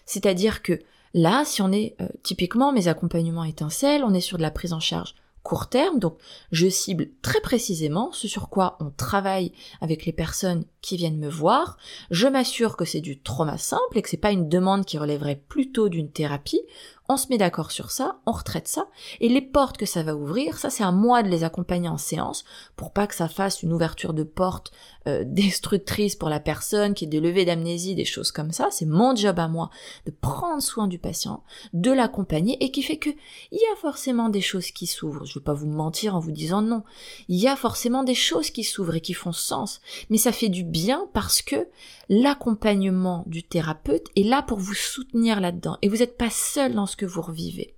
C'est-à-dire 0.06 0.62
que 0.62 0.80
là, 1.14 1.44
si 1.44 1.60
on 1.60 1.70
est 1.70 1.94
euh, 2.00 2.08
typiquement 2.22 2.72
mes 2.72 2.88
accompagnements 2.88 3.44
étincelles, 3.44 4.04
on 4.04 4.14
est 4.14 4.20
sur 4.20 4.38
de 4.38 4.42
la 4.42 4.50
prise 4.50 4.72
en 4.72 4.80
charge 4.80 5.14
court 5.46 5.68
terme, 5.68 6.00
donc 6.00 6.18
je 6.50 6.68
cible 6.68 7.10
très 7.22 7.40
précisément 7.40 8.10
ce 8.10 8.26
sur 8.26 8.48
quoi 8.48 8.76
on 8.80 8.90
travaille 8.90 9.52
avec 9.80 10.04
les 10.04 10.12
personnes 10.12 10.64
qui 10.80 10.96
viennent 10.96 11.20
me 11.20 11.28
voir, 11.28 11.76
je 12.10 12.26
m'assure 12.26 12.76
que 12.76 12.84
c'est 12.84 13.00
du 13.00 13.20
trauma 13.20 13.56
simple 13.56 13.96
et 13.96 14.02
que 14.02 14.08
c'est 14.08 14.16
pas 14.16 14.32
une 14.32 14.48
demande 14.48 14.84
qui 14.84 14.98
relèverait 14.98 15.40
plutôt 15.48 15.88
d'une 15.88 16.10
thérapie, 16.10 16.62
on 17.08 17.16
se 17.16 17.28
met 17.28 17.38
d'accord 17.38 17.70
sur 17.70 17.90
ça, 17.90 18.18
on 18.26 18.32
retraite 18.32 18.68
ça, 18.68 18.88
et 19.20 19.28
les 19.28 19.42
portes 19.42 19.76
que 19.76 19.86
ça 19.86 20.02
va 20.02 20.16
ouvrir, 20.16 20.58
ça 20.58 20.70
c'est 20.70 20.84
à 20.84 20.92
moi 20.92 21.22
de 21.22 21.28
les 21.28 21.44
accompagner 21.44 21.88
en 21.88 21.98
séance 21.98 22.44
pour 22.76 22.92
pas 22.92 23.06
que 23.06 23.14
ça 23.14 23.28
fasse 23.28 23.62
une 23.62 23.72
ouverture 23.72 24.14
de 24.14 24.22
porte 24.22 24.72
euh, 25.06 25.24
destructrice 25.26 26.16
pour 26.16 26.28
la 26.28 26.40
personne, 26.40 26.94
qui 26.94 27.04
est 27.04 27.08
des 27.08 27.20
levées 27.20 27.44
d'amnésie, 27.44 27.94
des 27.94 28.04
choses 28.04 28.32
comme 28.32 28.52
ça. 28.52 28.68
C'est 28.70 28.86
mon 28.86 29.14
job 29.14 29.38
à 29.38 29.48
moi 29.48 29.70
de 30.04 30.10
prendre 30.10 30.62
soin 30.62 30.86
du 30.86 30.98
patient, 30.98 31.42
de 31.72 31.92
l'accompagner, 31.92 32.62
et 32.64 32.70
qui 32.70 32.82
fait 32.82 32.98
que 32.98 33.10
il 33.52 33.58
y 33.58 33.72
a 33.72 33.76
forcément 33.76 34.28
des 34.28 34.40
choses 34.40 34.70
qui 34.70 34.86
s'ouvrent. 34.86 35.24
Je 35.24 35.38
vais 35.38 35.44
pas 35.44 35.52
vous 35.52 35.66
mentir 35.66 36.16
en 36.16 36.20
vous 36.20 36.32
disant 36.32 36.62
non. 36.62 36.82
Il 37.28 37.36
y 37.36 37.48
a 37.48 37.56
forcément 37.56 38.02
des 38.02 38.14
choses 38.14 38.50
qui 38.50 38.64
s'ouvrent 38.64 38.96
et 38.96 39.00
qui 39.00 39.14
font 39.14 39.32
sens, 39.32 39.80
mais 40.10 40.18
ça 40.18 40.32
fait 40.32 40.48
du 40.48 40.64
bien 40.64 41.08
parce 41.12 41.42
que 41.42 41.68
l'accompagnement 42.08 43.24
du 43.26 43.42
thérapeute 43.42 44.06
est 44.16 44.22
là 44.22 44.42
pour 44.42 44.58
vous 44.58 44.74
soutenir 44.74 45.40
là-dedans, 45.40 45.78
et 45.82 45.88
vous 45.88 45.96
n'êtes 45.96 46.16
pas 46.16 46.30
seul 46.30 46.74
dans 46.74 46.86
ce 46.86 46.95
que 46.96 47.06
vous 47.06 47.22
revivez. 47.22 47.74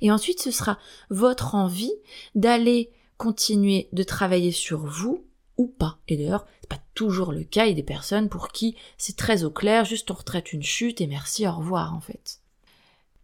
Et 0.00 0.10
ensuite, 0.10 0.40
ce 0.40 0.50
sera 0.50 0.78
votre 1.10 1.54
envie 1.54 1.92
d'aller 2.34 2.90
continuer 3.16 3.88
de 3.92 4.02
travailler 4.02 4.52
sur 4.52 4.80
vous 4.80 5.24
ou 5.56 5.66
pas. 5.66 5.98
Et 6.08 6.16
d'ailleurs, 6.16 6.46
c'est 6.60 6.68
pas 6.68 6.82
toujours 6.94 7.32
le 7.32 7.44
cas. 7.44 7.64
Il 7.64 7.68
y 7.68 7.72
a 7.72 7.76
des 7.76 7.82
personnes 7.82 8.28
pour 8.28 8.48
qui 8.48 8.76
c'est 8.98 9.16
très 9.16 9.44
au 9.44 9.50
clair, 9.50 9.84
juste 9.84 10.10
on 10.10 10.14
retraite 10.14 10.52
une 10.52 10.62
chute 10.62 11.00
et 11.00 11.06
merci, 11.06 11.46
au 11.46 11.52
revoir 11.52 11.94
en 11.94 12.00
fait. 12.00 12.40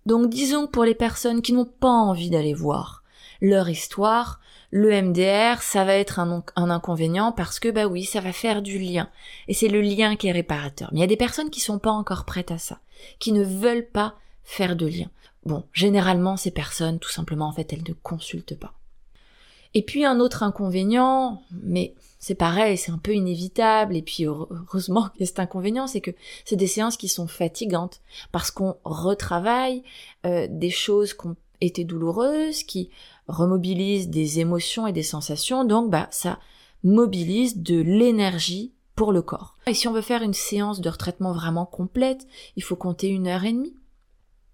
Donc 0.07 0.31
disons 0.31 0.67
que 0.67 0.71
pour 0.73 0.85
les 0.85 0.95
personnes 0.95 1.43
qui 1.43 1.53
n'ont 1.53 1.67
pas 1.67 1.89
envie 1.89 2.31
d'aller 2.31 2.55
voir 2.55 3.03
leur 3.41 3.69
histoire, 3.69 4.41
le 4.71 4.91
MDR, 5.03 5.63
ça 5.63 5.85
va 5.85 5.95
être 5.95 6.19
un, 6.19 6.45
un, 6.57 6.71
inconvénient 6.71 7.33
parce 7.33 7.59
que 7.59 7.69
bah 7.69 7.87
oui, 7.87 8.05
ça 8.05 8.21
va 8.21 8.33
faire 8.33 8.63
du 8.63 8.79
lien. 8.79 9.09
Et 9.49 9.55
c'est 9.55 9.69
le 9.69 9.81
lien 9.81 10.15
qui 10.15 10.29
est 10.29 10.33
réparateur. 10.33 10.91
Mais 10.93 10.99
il 10.99 11.01
y 11.01 11.05
a 11.05 11.09
des 11.09 11.17
personnes 11.17 11.51
qui 11.51 11.61
sont 11.61 11.79
pas 11.79 11.91
encore 11.91 12.25
prêtes 12.25 12.51
à 12.51 12.59
ça, 12.59 12.81
qui 13.19 13.33
ne 13.33 13.43
veulent 13.43 13.89
pas 13.89 14.15
faire 14.43 14.77
de 14.77 14.87
lien. 14.87 15.11
Bon, 15.45 15.65
généralement, 15.73 16.37
ces 16.37 16.51
personnes, 16.51 16.99
tout 16.99 17.11
simplement, 17.11 17.47
en 17.49 17.53
fait, 17.53 17.73
elles 17.73 17.85
ne 17.89 17.95
consultent 17.95 18.59
pas. 18.59 18.75
Et 19.73 19.83
puis 19.83 20.05
un 20.05 20.19
autre 20.19 20.43
inconvénient, 20.43 21.43
mais 21.63 21.95
c'est 22.19 22.35
pareil, 22.35 22.77
c'est 22.77 22.91
un 22.91 22.99
peu 22.99 23.15
inévitable, 23.15 23.97
et 23.97 24.03
puis 24.03 24.25
heureusement 24.27 25.09
qu'il 25.17 25.27
cet 25.27 25.39
inconvénient, 25.39 25.87
c'est 25.87 26.01
que 26.01 26.11
c'est 26.45 26.57
des 26.57 26.67
séances 26.67 26.97
qui 26.97 27.09
sont 27.09 27.29
fatigantes, 27.29 28.01
parce 28.33 28.51
qu'on 28.51 28.77
retravaille 28.85 29.85
euh, 30.27 30.49
des 30.51 30.71
choses 30.71 31.15
qui 31.15 31.29
ont 31.29 31.37
été 31.61 31.85
douloureuses, 31.85 32.65
qui 32.65 32.91
remobilisent 33.29 34.09
des 34.09 34.41
émotions 34.41 34.89
et 34.89 34.93
des 34.93 35.05
sensations, 35.05 35.65
donc 35.65 35.89
bah 35.89 36.09
ça 36.11 36.41
mobilise 36.83 37.59
de 37.59 37.81
l'énergie 37.81 38.73
pour 38.97 39.13
le 39.13 39.23
corps. 39.23 39.57
Et 39.67 39.75
si 39.75 39.87
on 39.87 39.93
veut 39.93 40.01
faire 40.01 40.23
une 40.23 40.35
séance 40.35 40.81
de 40.81 40.89
retraitement 40.89 41.33
vraiment 41.33 41.67
complète, 41.67 42.27
il 42.57 42.63
faut 42.63 42.77
compter 42.77 43.09
une 43.09 43.29
heure 43.29 43.45
et 43.45 43.53
demie. 43.53 43.75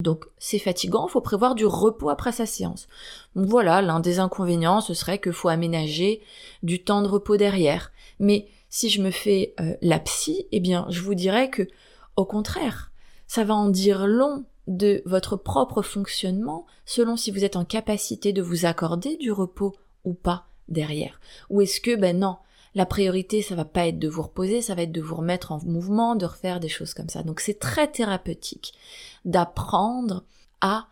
Donc 0.01 0.27
c'est 0.39 0.59
fatigant, 0.59 1.09
faut 1.09 1.21
prévoir 1.21 1.55
du 1.55 1.67
repos 1.67 2.11
après 2.11 2.33
sa 2.33 2.47
séance. 2.47 2.87
Voilà, 3.35 3.81
l'un 3.83 4.01
des 4.01 4.19
inconvénients, 4.19 4.81
ce 4.81 4.95
serait 4.95 5.21
qu'il 5.21 5.33
faut 5.33 5.49
aménager 5.49 6.23
du 6.63 6.83
temps 6.83 7.03
de 7.03 7.09
repos 7.09 7.37
derrière. 7.37 7.93
Mais 8.19 8.49
si 8.69 8.89
je 8.91 9.01
me 9.01 9.11
fais 9.11 9.55
euh, 9.61 9.75
la 9.81 9.99
psy, 9.99 10.47
eh 10.53 10.61
bien 10.61 10.87
je 10.91 11.01
vous 11.01 11.15
dirais 11.15 11.51
que 11.51 11.67
au 12.17 12.25
contraire, 12.25 12.93
ça 13.27 13.45
va 13.45 13.55
en 13.55 13.69
dire 13.69 14.07
long 14.07 14.45
de 14.67 15.03
votre 15.07 15.37
propre 15.37 15.83
fonctionnement 15.83 16.67
selon 16.85 17.17
si 17.17 17.31
vous 17.31 17.45
êtes 17.45 17.57
en 17.57 17.65
capacité 17.65 18.33
de 18.33 18.43
vous 18.43 18.67
accorder 18.67 19.17
du 19.17 19.33
repos 19.33 19.75
ou 20.05 20.15
pas 20.15 20.47
derrière. 20.69 21.21
Ou 21.51 21.61
est-ce 21.61 21.81
que 21.81 21.95
ben 21.95 22.19
non, 22.19 22.37
la 22.75 22.87
priorité, 22.87 23.41
ça 23.43 23.55
va 23.55 23.65
pas 23.65 23.87
être 23.87 23.99
de 23.99 24.09
vous 24.09 24.23
reposer, 24.23 24.61
ça 24.61 24.75
va 24.75 24.83
être 24.83 24.93
de 24.93 25.01
vous 25.01 25.15
remettre 25.15 25.53
en 25.53 25.65
mouvement, 25.65 26.15
de 26.15 26.27
refaire 26.27 26.61
des 26.61 26.69
choses 26.69 26.95
comme 26.95 27.09
ça. 27.09 27.23
Donc 27.23 27.41
c'est 27.41 27.59
très 27.59 27.91
thérapeutique 27.91 28.75
d'apprendre 29.27 30.25
à 30.63 30.87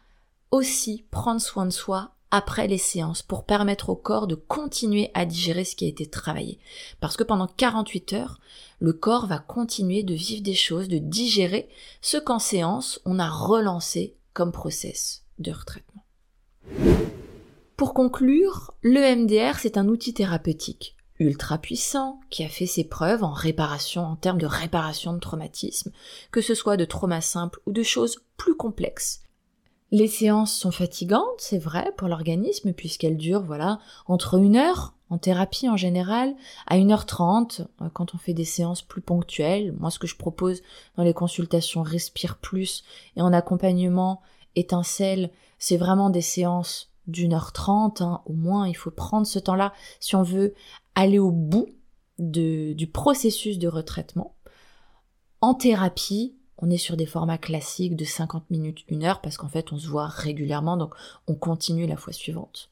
aussi 0.50 1.04
prendre 1.10 1.40
soin 1.40 1.64
de 1.64 1.70
soi 1.70 2.10
après 2.30 2.66
les 2.66 2.78
séances 2.78 3.22
pour 3.22 3.44
permettre 3.44 3.90
au 3.90 3.96
corps 3.96 4.26
de 4.26 4.34
continuer 4.34 5.10
à 5.14 5.24
digérer 5.24 5.64
ce 5.64 5.76
qui 5.76 5.84
a 5.84 5.88
été 5.88 6.06
travaillé. 6.06 6.58
Parce 7.00 7.16
que 7.16 7.22
pendant 7.22 7.46
48 7.46 8.12
heures, 8.14 8.40
le 8.80 8.92
corps 8.92 9.26
va 9.26 9.38
continuer 9.38 10.02
de 10.02 10.14
vivre 10.14 10.42
des 10.42 10.54
choses, 10.54 10.88
de 10.88 10.98
digérer 10.98 11.68
ce 12.00 12.16
qu'en 12.16 12.40
séance 12.40 13.00
on 13.04 13.20
a 13.20 13.30
relancé 13.30 14.16
comme 14.32 14.50
process 14.50 15.22
de 15.38 15.52
retraitement. 15.52 16.04
Pour 17.76 17.94
conclure, 17.94 18.74
le 18.82 19.14
MDR 19.14 19.58
c'est 19.58 19.78
un 19.78 19.88
outil 19.88 20.12
thérapeutique 20.12 20.93
ultra 21.18 21.58
puissant, 21.58 22.20
qui 22.30 22.44
a 22.44 22.48
fait 22.48 22.66
ses 22.66 22.84
preuves 22.84 23.22
en 23.22 23.32
réparation, 23.32 24.02
en 24.02 24.16
termes 24.16 24.38
de 24.38 24.46
réparation 24.46 25.12
de 25.12 25.20
traumatisme, 25.20 25.92
que 26.30 26.40
ce 26.40 26.54
soit 26.54 26.76
de 26.76 26.84
traumas 26.84 27.20
simples 27.20 27.60
ou 27.66 27.72
de 27.72 27.82
choses 27.82 28.18
plus 28.36 28.56
complexes. 28.56 29.22
Les 29.90 30.08
séances 30.08 30.52
sont 30.52 30.72
fatigantes, 30.72 31.22
c'est 31.38 31.58
vrai, 31.58 31.92
pour 31.96 32.08
l'organisme, 32.08 32.72
puisqu'elles 32.72 33.16
durent, 33.16 33.42
voilà, 33.42 33.78
entre 34.06 34.38
une 34.38 34.56
heure, 34.56 34.94
en 35.08 35.18
thérapie 35.18 35.68
en 35.68 35.76
général, 35.76 36.34
à 36.66 36.76
une 36.76 36.90
heure 36.90 37.06
trente, 37.06 37.60
euh, 37.80 37.88
quand 37.92 38.14
on 38.14 38.18
fait 38.18 38.34
des 38.34 38.44
séances 38.44 38.82
plus 38.82 39.02
ponctuelles. 39.02 39.72
Moi, 39.78 39.90
ce 39.90 40.00
que 40.00 40.08
je 40.08 40.16
propose 40.16 40.62
dans 40.96 41.04
les 41.04 41.14
consultations 41.14 41.82
Respire 41.82 42.38
Plus 42.38 42.82
et 43.16 43.22
en 43.22 43.32
accompagnement 43.32 44.20
Étincelle, 44.56 45.30
c'est 45.58 45.76
vraiment 45.76 46.10
des 46.10 46.22
séances 46.22 46.90
d'une 47.06 47.34
heure 47.34 47.52
trente, 47.52 48.00
hein, 48.00 48.22
au 48.26 48.32
moins, 48.32 48.66
il 48.66 48.74
faut 48.74 48.90
prendre 48.90 49.26
ce 49.26 49.38
temps-là 49.38 49.72
si 50.00 50.16
on 50.16 50.22
veut 50.22 50.54
aller 50.94 51.18
au 51.18 51.30
bout 51.30 51.68
du 52.18 52.86
processus 52.92 53.58
de 53.58 53.68
retraitement. 53.68 54.36
En 55.40 55.54
thérapie, 55.54 56.36
on 56.58 56.70
est 56.70 56.78
sur 56.78 56.96
des 56.96 57.06
formats 57.06 57.38
classiques 57.38 57.96
de 57.96 58.04
50 58.04 58.48
minutes, 58.50 58.84
une 58.88 59.04
heure, 59.04 59.20
parce 59.20 59.36
qu'en 59.36 59.48
fait, 59.48 59.72
on 59.72 59.78
se 59.78 59.88
voit 59.88 60.06
régulièrement, 60.06 60.76
donc 60.76 60.94
on 61.26 61.34
continue 61.34 61.86
la 61.86 61.96
fois 61.96 62.12
suivante. 62.12 62.70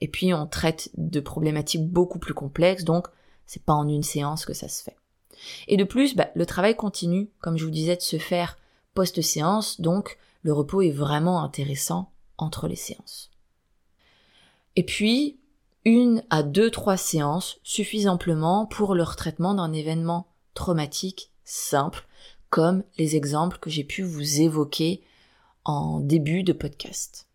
Et 0.00 0.08
puis, 0.08 0.34
on 0.34 0.46
traite 0.46 0.90
de 0.96 1.20
problématiques 1.20 1.88
beaucoup 1.88 2.18
plus 2.18 2.34
complexes, 2.34 2.84
donc 2.84 3.06
c'est 3.46 3.64
pas 3.64 3.72
en 3.72 3.88
une 3.88 4.02
séance 4.02 4.44
que 4.44 4.52
ça 4.52 4.68
se 4.68 4.82
fait. 4.82 4.96
Et 5.68 5.76
de 5.76 5.84
plus, 5.84 6.16
bah, 6.16 6.30
le 6.34 6.46
travail 6.46 6.76
continue, 6.76 7.30
comme 7.40 7.56
je 7.56 7.64
vous 7.64 7.70
disais, 7.70 7.96
de 7.96 8.02
se 8.02 8.18
faire 8.18 8.58
post-séance, 8.94 9.80
donc 9.80 10.18
le 10.42 10.52
repos 10.52 10.82
est 10.82 10.90
vraiment 10.90 11.42
intéressant 11.42 12.12
entre 12.36 12.66
les 12.66 12.76
séances. 12.76 13.30
Et 14.74 14.84
puis, 14.84 15.38
Une 15.84 16.22
à 16.30 16.44
deux, 16.44 16.70
trois 16.70 16.96
séances 16.96 17.58
suffisent 17.64 18.06
amplement 18.06 18.66
pour 18.66 18.94
leur 18.94 19.16
traitement 19.16 19.54
d'un 19.54 19.72
événement 19.72 20.28
traumatique 20.54 21.32
simple, 21.44 22.06
comme 22.50 22.84
les 22.98 23.16
exemples 23.16 23.58
que 23.58 23.70
j'ai 23.70 23.82
pu 23.82 24.02
vous 24.02 24.40
évoquer 24.40 25.02
en 25.64 25.98
début 25.98 26.44
de 26.44 26.52
podcast. 26.52 27.26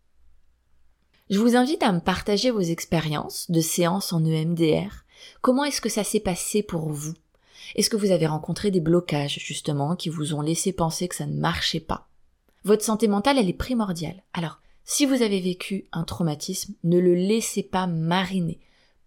Je 1.28 1.38
vous 1.38 1.56
invite 1.56 1.82
à 1.82 1.92
me 1.92 2.00
partager 2.00 2.50
vos 2.50 2.60
expériences 2.60 3.50
de 3.50 3.60
séances 3.60 4.14
en 4.14 4.24
EMDR. 4.24 5.04
Comment 5.42 5.64
est-ce 5.64 5.82
que 5.82 5.90
ça 5.90 6.04
s'est 6.04 6.20
passé 6.20 6.62
pour 6.62 6.88
vous? 6.88 7.12
Est-ce 7.74 7.90
que 7.90 7.98
vous 7.98 8.12
avez 8.12 8.26
rencontré 8.26 8.70
des 8.70 8.80
blocages 8.80 9.38
justement 9.38 9.94
qui 9.94 10.08
vous 10.08 10.32
ont 10.32 10.40
laissé 10.40 10.72
penser 10.72 11.06
que 11.06 11.16
ça 11.16 11.26
ne 11.26 11.38
marchait 11.38 11.80
pas? 11.80 12.08
Votre 12.64 12.84
santé 12.84 13.08
mentale, 13.08 13.36
elle 13.38 13.50
est 13.50 13.52
primordiale. 13.52 14.22
Alors, 14.32 14.60
si 14.90 15.04
vous 15.04 15.20
avez 15.20 15.38
vécu 15.38 15.84
un 15.92 16.02
traumatisme, 16.02 16.72
ne 16.82 16.98
le 16.98 17.14
laissez 17.14 17.62
pas 17.62 17.86
mariner. 17.86 18.58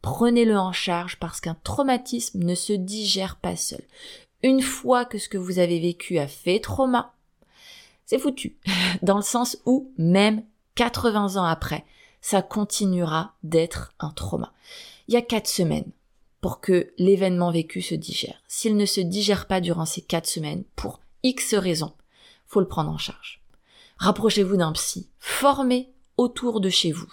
Prenez-le 0.04 0.56
en 0.56 0.72
charge 0.72 1.18
parce 1.18 1.42
qu'un 1.42 1.58
traumatisme 1.64 2.44
ne 2.44 2.54
se 2.54 2.72
digère 2.72 3.38
pas 3.38 3.56
seul. 3.56 3.82
Une 4.44 4.62
fois 4.62 5.06
que 5.06 5.18
ce 5.18 5.28
que 5.28 5.40
vous 5.40 5.58
avez 5.58 5.80
vécu 5.80 6.20
a 6.20 6.28
fait 6.28 6.60
trauma, 6.60 7.16
c'est 8.06 8.20
foutu. 8.20 8.58
Dans 9.02 9.16
le 9.16 9.24
sens 9.24 9.58
où 9.66 9.92
même 9.98 10.44
80 10.76 11.38
ans 11.38 11.46
après, 11.46 11.84
ça 12.22 12.44
continuera 12.44 13.34
d'être 13.42 13.92
un 14.00 14.12
trauma. 14.12 14.54
Il 15.08 15.16
y 15.16 15.18
a 15.18 15.24
quatre 15.24 15.50
semaines 15.50 15.92
pour 16.42 16.62
que 16.62 16.94
l'événement 17.00 17.50
vécu 17.50 17.82
se 17.82 17.96
digère. 17.96 18.44
S'il 18.48 18.78
ne 18.78 18.86
se 18.86 19.02
digère 19.02 19.48
pas 19.48 19.62
durant 19.62 19.88
ces 19.88 20.02
quatre 20.02 20.30
semaines, 20.30 20.64
pour 20.76 21.00
X 21.24 21.56
raisons, 21.56 21.94
faut 22.46 22.60
le 22.60 22.68
prendre 22.68 22.92
en 22.92 23.00
charge 23.00 23.41
rapprochez-vous 24.02 24.58
d'un 24.58 24.72
psy, 24.72 25.08
formé 25.20 25.94
autour 26.18 26.60
de 26.60 26.70
chez 26.70 26.92
vous. 26.92 27.12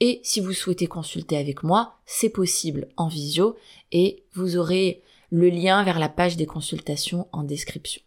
Et 0.00 0.20
si 0.24 0.40
vous 0.40 0.54
souhaitez 0.54 0.86
consulter 0.86 1.36
avec 1.36 1.62
moi, 1.62 1.98
c'est 2.06 2.30
possible 2.30 2.88
en 2.96 3.06
visio 3.06 3.54
et 3.92 4.24
vous 4.34 4.56
aurez 4.56 5.02
le 5.30 5.50
lien 5.50 5.84
vers 5.84 5.98
la 5.98 6.08
page 6.08 6.36
des 6.36 6.46
consultations 6.46 7.28
en 7.32 7.42
description. 7.42 8.00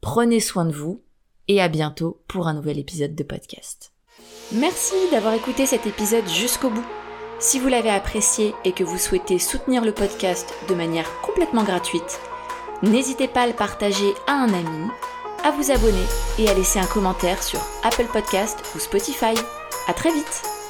Prenez 0.00 0.38
soin 0.38 0.64
de 0.66 0.72
vous 0.72 1.02
et 1.48 1.60
à 1.60 1.68
bientôt 1.68 2.22
pour 2.28 2.46
un 2.46 2.54
nouvel 2.54 2.78
épisode 2.78 3.16
de 3.16 3.24
podcast. 3.24 3.92
Merci 4.52 4.94
d'avoir 5.10 5.34
écouté 5.34 5.66
cet 5.66 5.86
épisode 5.86 6.28
jusqu'au 6.28 6.70
bout. 6.70 6.86
Si 7.40 7.58
vous 7.58 7.68
l'avez 7.68 7.90
apprécié 7.90 8.54
et 8.64 8.70
que 8.70 8.84
vous 8.84 8.98
souhaitez 8.98 9.40
soutenir 9.40 9.84
le 9.84 9.92
podcast 9.92 10.54
de 10.68 10.74
manière 10.74 11.08
complètement 11.22 11.64
gratuite, 11.64 12.20
n'hésitez 12.84 13.26
pas 13.26 13.42
à 13.42 13.46
le 13.48 13.52
partager 13.52 14.12
à 14.28 14.34
un 14.34 14.52
ami 14.54 14.88
à 15.44 15.50
vous 15.50 15.70
abonner 15.70 16.06
et 16.38 16.48
à 16.48 16.54
laisser 16.54 16.78
un 16.78 16.86
commentaire 16.86 17.42
sur 17.42 17.60
Apple 17.82 18.06
Podcast 18.12 18.58
ou 18.74 18.78
Spotify. 18.78 19.34
À 19.86 19.92
très 19.92 20.10
vite 20.10 20.63